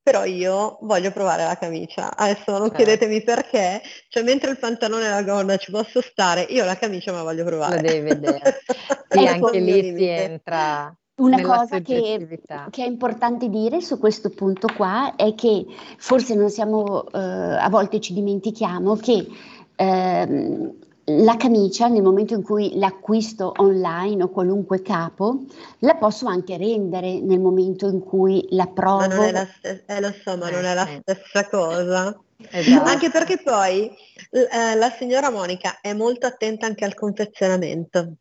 però 0.00 0.24
io 0.24 0.78
voglio 0.82 1.10
provare 1.10 1.44
la 1.44 1.58
camicia. 1.58 2.16
Adesso 2.16 2.52
non 2.52 2.68
certo. 2.68 2.76
chiedetemi 2.76 3.22
perché, 3.22 3.82
cioè 4.08 4.22
mentre 4.22 4.50
il 4.50 4.58
pantalone 4.58 5.06
e 5.06 5.10
la 5.10 5.22
gonna 5.22 5.56
ci 5.56 5.70
posso 5.70 6.00
stare, 6.00 6.42
io 6.42 6.64
la 6.64 6.76
camicia 6.76 7.10
me 7.10 7.18
la 7.18 7.24
voglio 7.24 7.44
provare. 7.44 7.76
La 7.76 7.82
devi 7.82 8.08
vedere. 8.08 8.62
e 9.10 9.26
anche 9.26 9.58
lì 9.58 9.96
si 9.96 10.04
entra 10.06 10.96
una 11.18 11.40
cosa 11.40 11.80
che, 11.80 12.40
che, 12.70 12.84
è 12.84 12.86
importante 12.86 13.48
dire 13.48 13.80
su 13.80 13.98
questo 13.98 14.30
punto 14.30 14.68
qua 14.76 15.14
è 15.16 15.34
che 15.34 15.64
forse 15.96 16.34
non 16.34 16.50
siamo, 16.50 17.06
eh, 17.10 17.18
a 17.18 17.68
volte 17.68 18.00
ci 18.00 18.12
dimentichiamo 18.12 18.96
che 18.96 19.26
ehm, 19.76 20.72
la 21.10 21.36
camicia, 21.36 21.88
nel 21.88 22.02
momento 22.02 22.34
in 22.34 22.42
cui 22.42 22.78
l'acquisto 22.78 23.52
online 23.56 24.24
o 24.24 24.28
qualunque 24.28 24.82
capo, 24.82 25.44
la 25.78 25.94
posso 25.94 26.26
anche 26.26 26.56
rendere 26.56 27.20
nel 27.20 27.40
momento 27.40 27.88
in 27.88 28.00
cui 28.00 28.46
la 28.50 28.66
provo. 28.66 28.98
Ma 28.98 29.06
non 29.06 29.24
è 29.24 29.32
la 29.32 29.46
stessa, 29.46 29.96
eh, 29.96 30.00
lo 30.00 30.12
so, 30.12 30.36
ma 30.36 30.50
non 30.50 30.64
è 30.64 30.74
la 30.74 30.86
stessa 31.00 31.48
cosa. 31.48 32.20
Esatto. 32.50 32.88
Anche 32.88 33.10
perché 33.10 33.40
poi 33.42 33.90
eh, 34.30 34.74
la 34.76 34.90
signora 34.90 35.30
Monica 35.30 35.80
è 35.80 35.92
molto 35.94 36.26
attenta 36.26 36.66
anche 36.66 36.84
al 36.84 36.94
confezionamento 36.94 38.12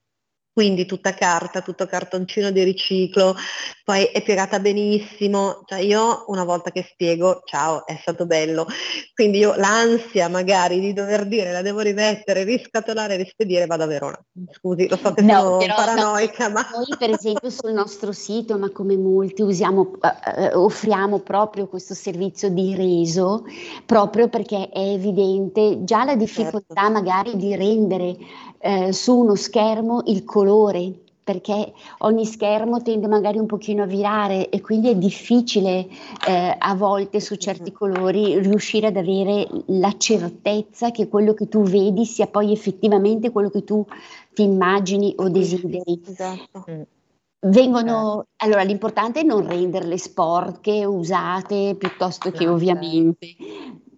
quindi 0.58 0.88
tutta 0.88 1.14
carta, 1.14 1.62
tutto 1.62 1.86
cartoncino 1.86 2.50
di 2.50 2.64
riciclo, 2.64 3.36
poi 3.84 4.06
è 4.06 4.24
piegata 4.24 4.60
benissimo, 4.60 5.62
cioè 5.66 5.82
io 5.82 6.24
una 6.30 6.44
volta 6.46 6.72
che 6.72 6.84
spiego, 6.92 7.44
ciao, 7.46 7.86
è 7.86 7.96
stato 8.02 8.26
bello, 8.26 8.66
quindi 9.14 9.38
io 9.38 9.54
l'ansia 9.56 10.28
magari 10.30 10.80
di 10.80 10.94
dover 10.94 11.28
dire 11.28 11.52
la 11.52 11.62
devo 11.62 11.82
rimettere, 11.82 12.44
riscatolare, 12.44 13.18
rispedire, 13.18 13.68
vado 13.68 13.84
a 13.84 13.86
Verona. 13.86 14.20
Scusi, 14.50 14.88
lo 14.88 14.98
so 14.98 15.14
che 15.14 15.22
no, 15.22 15.42
sono 15.42 15.58
però, 15.58 15.76
paranoica, 15.76 16.48
no, 16.48 16.54
ma... 16.54 16.70
Noi 16.74 16.98
per 16.98 17.12
esempio 17.12 17.52
sul 17.52 17.74
nostro 17.74 18.12
sito, 18.12 18.58
ma 18.58 18.72
come 18.72 18.98
molti, 18.98 19.44
usiamo, 19.44 19.92
eh, 20.38 20.56
offriamo 20.56 21.20
proprio 21.20 21.68
questo 21.68 21.94
servizio 21.94 22.50
di 22.50 22.74
reso, 22.74 23.44
proprio 23.86 24.28
perché 24.28 24.70
è 24.70 24.80
evidente 24.80 25.84
già 25.84 26.04
la 26.04 26.16
difficoltà 26.16 26.82
certo. 26.82 26.92
magari 26.92 27.38
di 27.38 27.56
rendere 27.56 28.18
eh, 28.60 28.92
su 28.94 29.18
uno 29.18 29.36
schermo 29.36 30.04
il 30.06 30.24
colore 30.24 30.94
perché 31.28 31.74
ogni 32.00 32.26
schermo 32.26 32.82
tende 32.82 33.10
magari 33.10 33.38
un 33.38 33.48
pochino 33.48 33.84
a 33.84 33.86
virare 33.86 34.48
e 34.48 34.62
quindi 34.62 34.88
è 34.88 34.96
difficile 34.96 35.86
eh, 36.26 36.56
a 36.58 36.74
volte 36.74 37.20
su 37.20 37.36
certi 37.36 37.74
colori 37.74 38.40
riuscire 38.40 38.88
ad 38.88 38.96
avere 38.96 39.46
la 39.66 39.94
certezza 39.98 40.92
che 40.92 41.10
quello 41.10 41.34
che 41.34 41.50
tu 41.50 41.64
vedi 41.64 42.06
sia 42.06 42.28
poi 42.28 42.54
effettivamente 42.54 43.32
quello 43.32 43.50
che 43.50 43.66
tu 43.66 43.86
ti 44.34 44.44
immagini 44.44 45.14
o 45.18 45.28
desideri. 45.28 46.02
Esatto. 46.08 46.64
Mm. 46.72 46.82
Vengono, 47.40 48.22
eh. 48.22 48.46
allora 48.46 48.64
l'importante 48.64 49.20
è 49.20 49.24
non 49.24 49.46
renderle 49.46 49.98
sporche, 49.98 50.86
usate, 50.86 51.76
piuttosto 51.78 52.32
che 52.32 52.48
ovviamente 52.48 53.36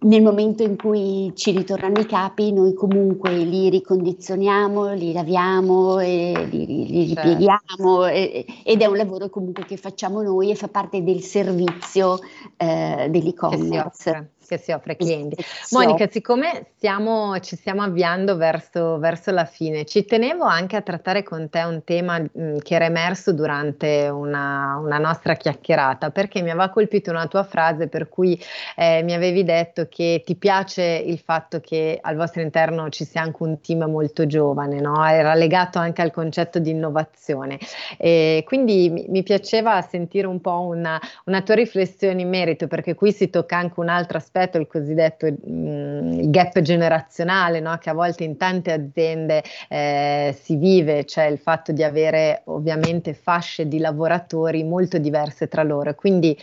nel 0.02 0.22
momento 0.22 0.62
in 0.62 0.76
cui 0.76 1.32
ci 1.34 1.50
ritornano 1.50 2.00
i 2.00 2.06
capi, 2.06 2.52
noi 2.52 2.72
comunque 2.72 3.32
li 3.32 3.68
ricondizioniamo, 3.68 4.92
li 4.94 5.12
laviamo, 5.12 5.98
li, 5.98 6.48
li, 6.48 6.66
li 6.66 7.06
certo. 7.08 7.28
ripieghiamo 7.28 8.06
e, 8.06 8.46
ed 8.64 8.80
è 8.80 8.86
un 8.86 8.96
lavoro 8.96 9.28
comunque 9.28 9.64
che 9.64 9.76
facciamo 9.76 10.22
noi 10.22 10.50
e 10.50 10.54
fa 10.54 10.68
parte 10.68 11.02
del 11.02 11.20
servizio 11.20 12.18
eh, 12.56 13.08
dell'e-commerce 13.10 14.30
che 14.50 14.58
si 14.58 14.72
offre 14.72 14.92
ai 14.92 14.96
clienti. 14.98 15.36
Monica, 15.70 16.08
siccome 16.10 16.66
stiamo, 16.74 17.38
ci 17.38 17.54
stiamo 17.54 17.82
avviando 17.82 18.36
verso, 18.36 18.98
verso, 18.98 19.30
la 19.30 19.44
fine, 19.44 19.84
ci 19.84 20.04
tenevo 20.04 20.42
anche 20.42 20.74
a 20.74 20.82
trattare 20.82 21.22
con 21.22 21.48
te 21.48 21.62
un 21.62 21.84
tema 21.84 22.18
mh, 22.18 22.58
che 22.58 22.74
era 22.74 22.86
emerso 22.86 23.32
durante 23.32 24.08
una, 24.08 24.76
una, 24.82 24.98
nostra 24.98 25.34
chiacchierata, 25.34 26.10
perché 26.10 26.42
mi 26.42 26.50
aveva 26.50 26.68
colpito 26.68 27.10
una 27.10 27.28
tua 27.28 27.44
frase 27.44 27.86
per 27.86 28.08
cui 28.08 28.42
eh, 28.74 29.04
mi 29.04 29.14
avevi 29.14 29.44
detto 29.44 29.86
che 29.88 30.22
ti 30.26 30.34
piace 30.34 30.82
il 30.82 31.20
fatto 31.20 31.60
che 31.60 31.98
al 32.00 32.16
vostro 32.16 32.42
interno 32.42 32.88
ci 32.88 33.04
sia 33.04 33.22
anche 33.22 33.44
un 33.44 33.60
team 33.60 33.84
molto 33.84 34.26
giovane, 34.26 34.80
no? 34.80 35.06
era 35.06 35.34
legato 35.34 35.78
anche 35.78 36.02
al 36.02 36.10
concetto 36.10 36.58
di 36.58 36.70
innovazione. 36.70 37.58
E 37.96 38.42
quindi 38.44 38.90
mi, 38.90 39.06
mi 39.08 39.22
piaceva 39.22 39.80
sentire 39.82 40.26
un 40.26 40.40
po' 40.40 40.60
una, 40.62 41.00
una 41.26 41.40
tua 41.42 41.54
riflessione 41.54 42.20
in 42.22 42.28
merito, 42.28 42.66
perché 42.66 42.96
qui 42.96 43.12
si 43.12 43.30
tocca 43.30 43.56
anche 43.56 43.78
un 43.78 43.88
altro 43.88 44.18
aspetto 44.18 44.38
aspetto, 44.40 44.58
il 44.58 44.66
cosiddetto 44.66 45.26
mh, 45.26 45.50
mm, 45.50 46.30
gap 46.30 46.60
generazionale, 46.60 47.60
no? 47.60 47.76
che 47.78 47.90
a 47.90 47.94
volte 47.94 48.24
in 48.24 48.36
tante 48.36 48.72
aziende 48.72 49.42
eh, 49.68 50.36
si 50.40 50.56
vive, 50.56 51.04
cioè 51.04 51.24
il 51.24 51.38
fatto 51.38 51.72
di 51.72 51.82
avere 51.82 52.42
ovviamente 52.44 53.12
fasce 53.12 53.68
di 53.68 53.78
lavoratori 53.78 54.64
molto 54.64 54.98
diverse 54.98 55.48
tra 55.48 55.62
loro. 55.62 55.94
Quindi 55.94 56.36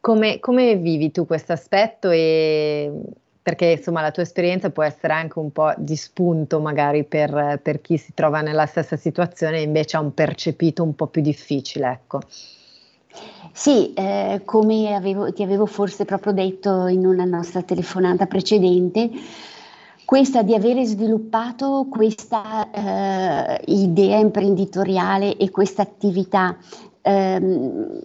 come, 0.00 0.38
come 0.38 0.76
vivi 0.76 1.10
tu 1.10 1.26
questo 1.26 1.52
aspetto 1.52 2.10
e 2.10 2.92
perché 3.42 3.66
insomma 3.66 4.02
la 4.02 4.10
tua 4.10 4.24
esperienza 4.24 4.68
può 4.68 4.82
essere 4.82 5.14
anche 5.14 5.38
un 5.38 5.50
po' 5.50 5.72
di 5.78 5.96
spunto 5.96 6.60
magari 6.60 7.04
per, 7.04 7.58
per 7.62 7.80
chi 7.80 7.96
si 7.96 8.12
trova 8.12 8.42
nella 8.42 8.66
stessa 8.66 8.96
situazione 8.96 9.58
e 9.58 9.62
invece 9.62 9.96
ha 9.96 10.00
un 10.00 10.12
percepito 10.12 10.82
un 10.82 10.94
po' 10.94 11.06
più 11.06 11.22
difficile, 11.22 11.90
ecco. 11.90 12.20
Sì, 13.52 13.92
eh, 13.94 14.42
come 14.44 14.94
avevo, 14.94 15.32
ti 15.32 15.42
avevo 15.42 15.66
forse 15.66 16.04
proprio 16.04 16.32
detto 16.32 16.86
in 16.86 17.04
una 17.04 17.24
nostra 17.24 17.62
telefonata 17.62 18.26
precedente, 18.26 19.10
questa 20.04 20.42
di 20.42 20.54
avere 20.54 20.86
sviluppato 20.86 21.86
questa 21.90 22.70
eh, 22.70 23.60
idea 23.66 24.18
imprenditoriale 24.18 25.36
e 25.36 25.50
questa 25.50 25.82
attività 25.82 26.56
ehm, 27.02 28.00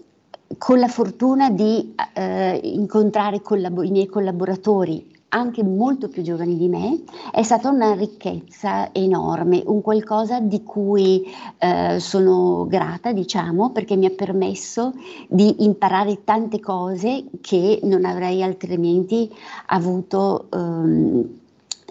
con 0.57 0.79
la 0.79 0.87
fortuna 0.87 1.49
di 1.49 1.95
eh, 2.13 2.59
incontrare 2.63 3.41
collab- 3.41 3.85
i 3.85 3.91
miei 3.91 4.07
collaboratori 4.07 5.22
anche 5.33 5.63
molto 5.63 6.07
più 6.07 6.21
giovani 6.21 6.55
di 6.55 6.69
me, 6.69 7.01
è 7.31 7.41
stata 7.41 7.69
una 7.69 7.93
ricchezza 7.93 8.93
enorme, 8.93 9.63
un 9.65 9.81
qualcosa 9.81 10.39
di 10.39 10.63
cui 10.63 11.23
eh, 11.57 11.99
sono 11.99 12.65
grata, 12.67 13.11
diciamo, 13.11 13.71
perché 13.71 13.95
mi 13.95 14.05
ha 14.05 14.11
permesso 14.11 14.93
di 15.27 15.63
imparare 15.63 16.23
tante 16.23 16.59
cose 16.59 17.25
che 17.41 17.79
non 17.83 18.05
avrei 18.05 18.43
altrimenti 18.43 19.29
avuto. 19.67 20.47
Um, 20.51 21.41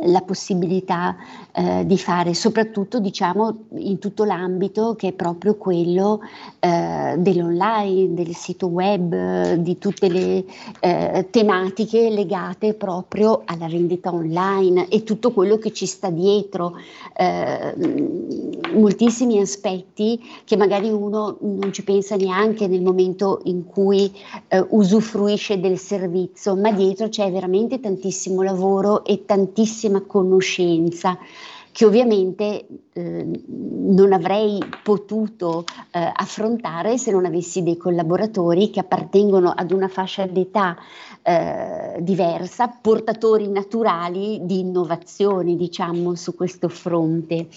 la 0.04 0.20
possibilità 0.22 1.16
eh, 1.52 1.84
di 1.86 1.98
fare, 1.98 2.34
soprattutto 2.34 2.98
diciamo 2.98 3.64
in 3.76 3.98
tutto 3.98 4.24
l'ambito 4.24 4.94
che 4.94 5.08
è 5.08 5.12
proprio 5.12 5.56
quello 5.56 6.20
eh, 6.58 7.14
dell'online, 7.18 8.14
del 8.14 8.34
sito 8.34 8.66
web, 8.66 9.54
di 9.54 9.78
tutte 9.78 10.08
le 10.08 10.44
eh, 10.80 11.26
tematiche 11.30 12.10
legate 12.10 12.74
proprio 12.74 13.42
alla 13.44 13.66
vendita 13.66 14.12
online 14.12 14.88
e 14.88 15.04
tutto 15.04 15.32
quello 15.32 15.58
che 15.58 15.72
ci 15.72 15.86
sta 15.86 16.10
dietro, 16.10 16.76
eh, 17.16 17.74
moltissimi 18.72 19.40
aspetti 19.40 20.20
che 20.44 20.56
magari 20.56 20.90
uno 20.90 21.36
non 21.40 21.72
ci 21.72 21.84
pensa 21.84 22.16
neanche 22.16 22.66
nel 22.66 22.82
momento 22.82 23.40
in 23.44 23.64
cui 23.66 24.10
eh, 24.48 24.64
usufruisce 24.70 25.60
del 25.60 25.78
servizio, 25.78 26.56
ma 26.56 26.72
dietro 26.72 27.08
c'è 27.08 27.30
veramente 27.30 27.80
tantissimo 27.80 28.42
lavoro 28.42 29.04
e 29.04 29.24
tantissima 29.24 29.91
grandissima 29.92 30.00
conoscenza 30.02 31.18
che 31.72 31.86
ovviamente 31.86 32.66
eh, 32.92 33.26
non 33.46 34.12
avrei 34.12 34.62
potuto 34.82 35.64
eh, 35.90 36.12
affrontare 36.14 36.98
se 36.98 37.10
non 37.10 37.24
avessi 37.24 37.62
dei 37.62 37.78
collaboratori 37.78 38.68
che 38.68 38.80
appartengono 38.80 39.50
ad 39.56 39.70
una 39.70 39.88
fascia 39.88 40.26
d'età 40.26 40.76
eh, 41.22 41.96
diversa, 42.00 42.68
portatori 42.68 43.48
naturali 43.48 44.40
di 44.42 44.58
innovazione, 44.58 45.56
diciamo, 45.56 46.14
su 46.14 46.34
questo 46.34 46.68
fronte. 46.68 47.48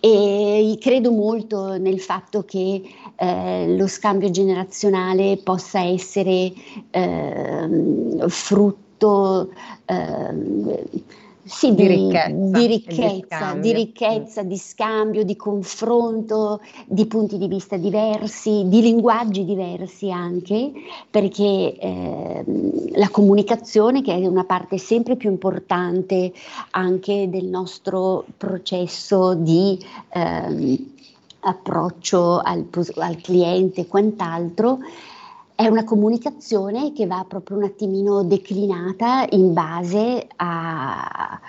E 0.00 0.78
credo 0.80 1.10
molto 1.10 1.76
nel 1.76 2.00
fatto 2.00 2.44
che 2.44 2.82
eh, 3.16 3.76
lo 3.76 3.86
scambio 3.86 4.30
generazionale 4.30 5.38
possa 5.44 5.80
essere 5.80 6.50
ehm, 6.90 8.26
frutto 8.28 9.50
ehm, 9.84 10.86
sì, 11.48 11.74
di, 11.74 11.86
di 11.86 11.88
ricchezza, 11.88 12.28
di, 12.30 12.66
ricchezza, 12.66 13.54
di, 13.54 13.72
ricchezza 13.72 14.42
di, 14.42 14.56
scambio, 14.56 15.24
di 15.24 15.36
confronto, 15.36 16.60
di 16.86 17.06
punti 17.06 17.38
di 17.38 17.48
vista 17.48 17.76
diversi, 17.76 18.64
di 18.66 18.80
linguaggi 18.82 19.44
diversi 19.44 20.10
anche, 20.10 20.72
perché 21.10 21.76
eh, 21.78 22.44
la 22.92 23.08
comunicazione, 23.08 24.02
che 24.02 24.14
è 24.14 24.26
una 24.26 24.44
parte 24.44 24.78
sempre 24.78 25.16
più 25.16 25.30
importante 25.30 26.32
anche 26.70 27.28
del 27.30 27.46
nostro 27.46 28.24
processo 28.36 29.34
di 29.34 29.78
eh, 30.10 30.86
approccio 31.40 32.38
al, 32.38 32.66
al 32.96 33.16
cliente 33.20 33.82
e 33.82 33.86
quant'altro, 33.86 34.78
è 35.58 35.66
una 35.66 35.82
comunicazione 35.82 36.92
che 36.92 37.08
va 37.08 37.24
proprio 37.26 37.56
un 37.56 37.64
attimino 37.64 38.22
declinata 38.22 39.26
in 39.30 39.52
base 39.52 40.28
a, 40.36 41.40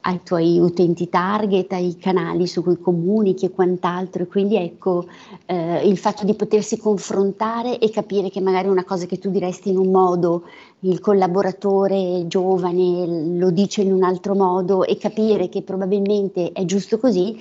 ai 0.00 0.20
tuoi 0.22 0.58
utenti 0.60 1.08
target, 1.08 1.72
ai 1.72 1.96
canali 1.96 2.46
su 2.46 2.62
cui 2.62 2.78
comunichi 2.78 3.46
e 3.46 3.50
quant'altro. 3.50 4.24
E 4.24 4.26
quindi 4.26 4.56
ecco 4.56 5.06
eh, 5.46 5.88
il 5.88 5.96
fatto 5.96 6.26
di 6.26 6.34
potersi 6.34 6.76
confrontare 6.76 7.78
e 7.78 7.88
capire 7.88 8.28
che 8.28 8.42
magari 8.42 8.68
una 8.68 8.84
cosa 8.84 9.06
che 9.06 9.18
tu 9.18 9.30
diresti 9.30 9.70
in 9.70 9.78
un 9.78 9.90
modo, 9.92 10.42
il 10.80 11.00
collaboratore 11.00 12.26
giovane 12.26 13.38
lo 13.38 13.48
dice 13.48 13.80
in 13.80 13.94
un 13.94 14.02
altro 14.02 14.34
modo 14.34 14.84
e 14.84 14.98
capire 14.98 15.48
che 15.48 15.62
probabilmente 15.62 16.52
è 16.52 16.66
giusto 16.66 16.98
così, 16.98 17.34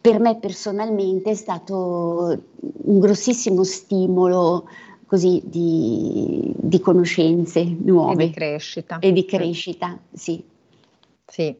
per 0.00 0.20
me 0.20 0.36
personalmente 0.36 1.30
è 1.30 1.34
stato 1.34 2.38
un 2.60 2.98
grossissimo 3.00 3.64
stimolo 3.64 4.62
così 5.08 5.40
di, 5.42 6.52
di 6.54 6.80
conoscenze 6.80 7.64
nuove. 7.64 8.24
E 8.24 8.26
di 8.26 8.32
crescita. 8.32 8.98
E 8.98 9.12
di 9.12 9.24
crescita, 9.24 9.98
sì. 10.12 10.44
Sì. 11.26 11.56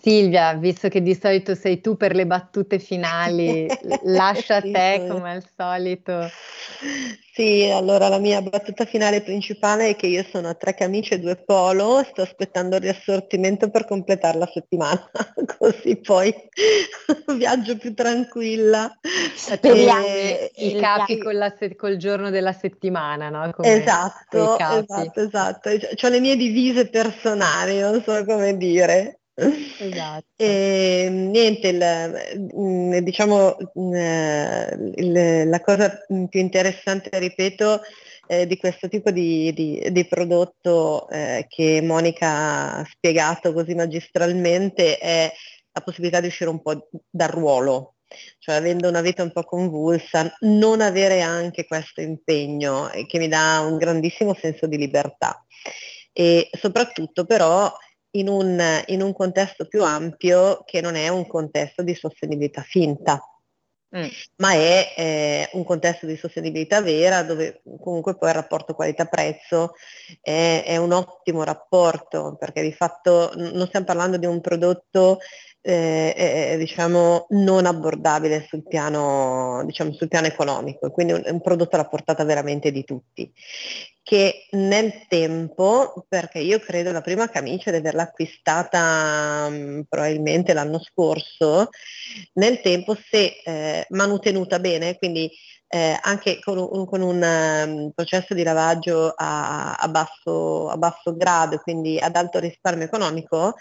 Silvia, 0.00 0.54
visto 0.54 0.88
che 0.88 1.02
di 1.02 1.14
solito 1.14 1.54
sei 1.54 1.80
tu 1.80 1.96
per 1.96 2.14
le 2.14 2.26
battute 2.26 2.78
finali, 2.78 3.66
lascia 4.04 4.56
a 4.56 4.60
te 4.60 5.04
come 5.08 5.32
al 5.32 5.44
solito. 5.56 6.28
Sì, 7.32 7.70
allora 7.72 8.08
la 8.08 8.18
mia 8.18 8.42
battuta 8.42 8.84
finale 8.84 9.22
principale 9.22 9.90
è 9.90 9.96
che 9.96 10.08
io 10.08 10.24
sono 10.24 10.48
a 10.48 10.54
tre 10.54 10.74
camicie 10.74 11.14
e 11.14 11.18
due 11.20 11.36
polo, 11.36 12.02
sto 12.02 12.22
aspettando 12.22 12.76
il 12.76 12.82
riassortimento 12.82 13.70
per 13.70 13.84
completare 13.84 14.38
la 14.38 14.50
settimana, 14.52 15.08
così 15.58 15.96
poi 15.96 16.34
viaggio 17.36 17.76
più 17.76 17.94
tranquilla. 17.94 18.92
Speriamo 19.36 20.04
e, 20.04 20.50
i 20.56 20.76
capi 20.80 21.18
con 21.18 21.36
la, 21.36 21.54
col 21.76 21.96
giorno 21.96 22.30
della 22.30 22.52
settimana, 22.52 23.28
no? 23.28 23.52
Come 23.52 23.82
esatto, 23.82 24.58
esatto, 24.58 25.20
esatto. 25.20 25.68
Ho 25.70 26.08
le 26.08 26.20
mie 26.20 26.36
divise 26.36 26.88
personali, 26.88 27.78
non 27.78 28.02
so 28.02 28.24
come 28.24 28.56
dire. 28.56 29.17
Esatto. 29.38 30.26
E, 30.36 31.08
niente, 31.10 31.68
il, 31.68 32.50
mm, 32.56 32.96
diciamo 32.98 33.56
mm, 33.78 33.94
il, 34.96 35.48
la 35.48 35.60
cosa 35.60 35.96
più 36.28 36.40
interessante, 36.40 37.16
ripeto, 37.18 37.80
eh, 38.26 38.46
di 38.46 38.56
questo 38.56 38.88
tipo 38.88 39.10
di, 39.10 39.52
di, 39.52 39.86
di 39.90 40.06
prodotto 40.06 41.08
eh, 41.08 41.46
che 41.48 41.80
Monica 41.82 42.78
ha 42.78 42.86
spiegato 42.90 43.52
così 43.52 43.74
magistralmente 43.74 44.98
è 44.98 45.32
la 45.72 45.80
possibilità 45.82 46.20
di 46.20 46.26
uscire 46.26 46.50
un 46.50 46.60
po' 46.60 46.88
dal 47.08 47.28
ruolo, 47.28 47.94
cioè 48.38 48.56
avendo 48.56 48.88
una 48.88 49.00
vita 49.00 49.22
un 49.22 49.30
po' 49.30 49.44
convulsa, 49.44 50.34
non 50.40 50.80
avere 50.80 51.20
anche 51.20 51.64
questo 51.64 52.00
impegno 52.00 52.90
eh, 52.90 53.06
che 53.06 53.18
mi 53.18 53.28
dà 53.28 53.60
un 53.60 53.76
grandissimo 53.76 54.34
senso 54.34 54.66
di 54.66 54.76
libertà. 54.76 55.44
E 56.12 56.50
soprattutto 56.58 57.24
però 57.24 57.72
in 58.18 58.28
un, 58.28 58.60
in 58.86 59.02
un 59.02 59.12
contesto 59.12 59.66
più 59.66 59.82
ampio 59.82 60.62
che 60.64 60.80
non 60.80 60.94
è 60.94 61.08
un 61.08 61.26
contesto 61.26 61.82
di 61.82 61.94
sostenibilità 61.94 62.62
finta. 62.62 63.20
Mm. 63.96 64.04
ma 64.36 64.52
è 64.52 64.92
eh, 64.98 65.48
un 65.54 65.64
contesto 65.64 66.04
di 66.04 66.14
sostenibilità 66.14 66.82
vera 66.82 67.22
dove 67.22 67.62
comunque 67.80 68.18
poi 68.18 68.28
il 68.28 68.34
rapporto 68.34 68.74
qualità-prezzo 68.74 69.72
è, 70.20 70.62
è, 70.66 70.76
un 70.76 70.92
ottimo 70.92 71.42
rapporto 71.42 72.36
perché 72.38 72.60
di 72.60 72.72
fatto 72.74 73.32
non 73.34 73.66
stiamo 73.66 73.86
parlando 73.86 74.18
di 74.18 74.26
un 74.26 74.42
prodotto 74.42 75.20
eh, 75.68 76.14
eh, 76.52 76.56
diciamo 76.56 77.26
non 77.30 77.66
abbordabile 77.66 78.46
sul 78.48 78.66
piano, 78.66 79.62
diciamo, 79.66 79.92
sul 79.92 80.08
piano 80.08 80.26
economico, 80.26 80.90
quindi 80.90 81.12
un, 81.12 81.22
un 81.26 81.42
prodotto 81.42 81.76
alla 81.76 81.86
portata 81.86 82.24
veramente 82.24 82.72
di 82.72 82.84
tutti. 82.84 83.30
Che 84.02 84.46
nel 84.52 85.06
tempo, 85.08 86.06
perché 86.08 86.38
io 86.38 86.58
credo 86.58 86.90
la 86.90 87.02
prima 87.02 87.28
camicia 87.28 87.70
di 87.70 87.76
averla 87.76 88.04
acquistata 88.04 89.46
um, 89.50 89.84
probabilmente 89.86 90.54
l'anno 90.54 90.80
scorso, 90.80 91.68
nel 92.34 92.62
tempo 92.62 92.96
se 92.96 93.42
eh, 93.44 93.84
manutenuta 93.90 94.58
bene, 94.60 94.96
quindi 94.96 95.30
eh, 95.68 95.98
anche 96.00 96.38
con 96.40 96.56
un, 96.56 96.86
con 96.86 97.02
un 97.02 97.22
um, 97.22 97.90
processo 97.94 98.32
di 98.32 98.42
lavaggio 98.42 99.12
a, 99.14 99.74
a, 99.74 99.88
basso, 99.88 100.70
a 100.70 100.78
basso 100.78 101.14
grado, 101.14 101.58
quindi 101.58 101.98
ad 101.98 102.16
alto 102.16 102.38
risparmio 102.38 102.86
economico, 102.86 103.54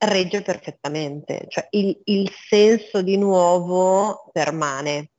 regge 0.00 0.42
perfettamente, 0.42 1.46
cioè 1.48 1.66
il, 1.70 1.98
il 2.04 2.30
senso 2.48 3.02
di 3.02 3.16
nuovo 3.16 4.30
permane. 4.32 5.10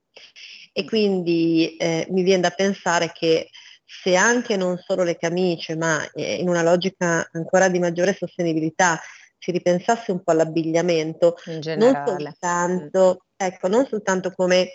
E 0.73 0.85
quindi 0.85 1.75
eh, 1.77 2.07
mi 2.09 2.23
viene 2.23 2.41
da 2.41 2.49
pensare 2.51 3.11
che 3.11 3.49
se 3.85 4.15
anche 4.15 4.55
non 4.55 4.77
solo 4.77 5.03
le 5.03 5.17
camicie, 5.17 5.75
ma 5.75 6.09
eh, 6.13 6.35
in 6.35 6.47
una 6.47 6.63
logica 6.63 7.27
ancora 7.33 7.67
di 7.67 7.79
maggiore 7.79 8.15
sostenibilità, 8.17 8.99
si 9.37 9.51
ripensasse 9.51 10.11
un 10.11 10.23
po' 10.23 10.31
all'abbigliamento, 10.31 11.35
non 11.75 12.03
soltanto, 12.05 13.25
ecco, 13.35 13.67
non 13.67 13.85
soltanto 13.87 14.31
come 14.31 14.69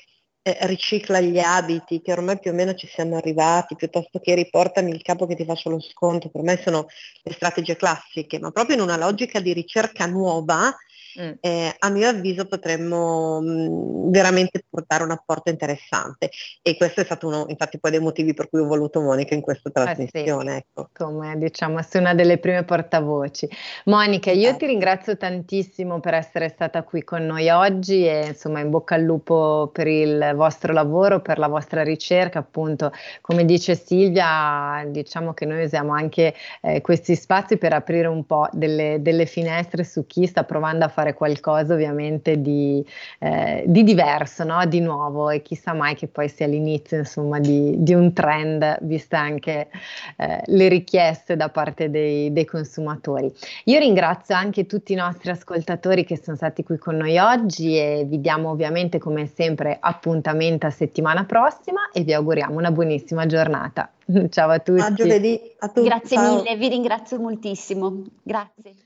eh, 0.47 0.57
ricicla 0.69 1.19
gli 1.19 1.41
abiti, 1.41 2.01
che 2.01 2.13
ormai 2.13 2.39
più 2.39 2.53
o 2.53 2.55
meno 2.55 2.73
ci 2.75 2.87
siamo 2.87 3.17
arrivati, 3.17 3.75
piuttosto 3.75 4.21
che 4.21 4.37
riportami 4.37 4.93
il 4.93 5.03
capo 5.03 5.27
che 5.27 5.35
ti 5.35 5.45
faccio 5.45 5.71
lo 5.71 5.81
sconto, 5.81 6.29
per 6.29 6.43
me 6.43 6.61
sono 6.63 6.87
le 7.25 7.33
strategie 7.33 7.75
classiche, 7.75 8.39
ma 8.39 8.53
proprio 8.53 8.77
in 8.77 8.83
una 8.83 8.97
logica 8.97 9.41
di 9.41 9.53
ricerca 9.53 10.07
nuova 10.07 10.73
mm. 11.21 11.33
eh, 11.41 11.75
a 11.79 11.89
mio 11.91 12.09
avviso 12.09 12.47
potremmo 12.47 13.41
mh, 13.41 13.47
mm, 13.47 14.11
veramente 14.11 14.65
portare 14.69 15.03
un 15.05 15.11
apporto 15.11 15.51
interessante 15.51 16.31
e 16.63 16.77
questo 16.77 17.01
è 17.01 17.05
stato 17.05 17.27
uno 17.27 17.47
infatti 17.49 17.79
poi 17.79 17.91
dei 17.91 18.01
motivi 18.01 18.35
per 18.35 18.49
cui 18.49 18.61
ho 18.61 18.67
voluto 18.67 19.01
Monica 19.01 19.35
in 19.35 19.41
questa 19.41 19.71
trasmissione. 19.71 20.51
Eh 20.51 20.55
sì, 20.55 20.59
ecco. 20.59 20.91
Come 20.93 21.37
diciamo, 21.39 21.83
sei 21.83 22.01
una 22.01 22.15
delle 22.15 22.39
prime 22.39 22.65
portavoci. 22.65 23.49
Monica, 23.85 24.31
io 24.31 24.51
eh. 24.51 24.57
ti 24.57 24.67
ringrazio 24.67 25.17
tantissimo 25.17 26.01
per 26.01 26.15
essere 26.15 26.49
stata 26.49 26.83
qui 26.83 27.05
con 27.05 27.25
noi 27.25 27.49
oggi 27.49 28.07
e 28.07 28.27
insomma 28.29 28.61
in 28.61 28.71
bocca 28.71 28.95
al 28.95 29.03
lupo 29.03 29.71
per 29.73 29.87
il 29.87 30.33
vostro 30.35 30.73
lavoro, 30.73 31.21
per 31.21 31.39
la 31.39 31.49
vostra 31.49 31.83
ricerca, 31.83 32.39
appunto 32.39 32.93
come 33.21 33.45
dice 33.45 33.75
Silvia, 33.75 34.85
diciamo 34.87 35.35
che 35.35 35.45
noi 35.45 35.65
usiamo 35.65 35.93
anche 35.93 36.35
eh, 36.63 36.81
questi 36.81 37.15
spazi 37.15 37.57
per 37.57 37.73
aprire 37.73 38.09
un 38.09 38.25
po' 38.25 38.49
delle, 38.53 38.99
delle 39.01 39.27
finestre 39.27 39.85
su 39.85 40.07
chi 40.07 40.27
sta 40.27 40.45
provando 40.45 40.85
a 40.85 40.89
fare 40.89 41.06
fare 41.07 41.15
qualcosa 41.15 41.75
ovviamente 41.75 42.41
di, 42.41 42.85
eh, 43.21 43.65
di 43.67 43.85
diverso, 43.85 44.45
no? 44.45 44.65
di 44.67 44.81
nuovo 44.81 45.31
e 45.31 45.43
chissà 45.43 45.73
mai 45.73 45.95
che 45.95 46.09
poi 46.09 46.29
sia 46.29 46.47
l'inizio 46.47 46.99
insomma 46.99 47.39
di, 47.39 47.75
di 47.79 47.95
un 47.95 48.13
trend 48.13 48.79
viste 48.83 49.17
anche 49.17 49.69
eh, 50.17 50.43
le 50.47 50.69
richieste 50.69 51.37
da 51.37 51.49
parte 51.49 51.91
dei, 51.91 52.33
dei 52.33 52.45
consumatori. 52.45 53.33
Io 53.65 53.79
ringrazio 53.79 54.35
anche 54.35 54.67
tutti 54.67 54.93
i 54.93 54.97
nostri 54.97 55.31
ascoltatori 55.31 56.05
che 56.05 56.19
sono 56.21 56.37
stati 56.37 56.63
qui 56.65 56.79
con 56.79 56.97
noi 56.97 57.19
oggi 57.19 57.77
e 57.77 58.05
vi 58.07 58.21
diamo 58.21 58.51
ovviamente 58.51 58.99
come 58.99 59.27
sempre 59.27 59.77
appuntamento 59.79 60.67
a 60.67 60.71
settimana 60.71 61.25
prossima 61.25 61.91
e 61.93 62.03
vi 62.03 62.13
auguriamo 62.13 62.57
una 62.57 62.71
buonissima 62.71 63.27
giornata. 63.27 63.91
Ciao 64.31 64.51
a 64.51 64.59
tutti. 64.59 64.81
A 64.81 64.93
giovedì. 64.93 65.41
A 65.59 65.69
tutti. 65.69 65.87
Grazie 65.87 66.17
Ciao. 66.17 66.37
mille, 66.37 66.57
vi 66.57 66.69
ringrazio 66.69 67.19
moltissimo. 67.19 68.03
Grazie. 68.23 68.86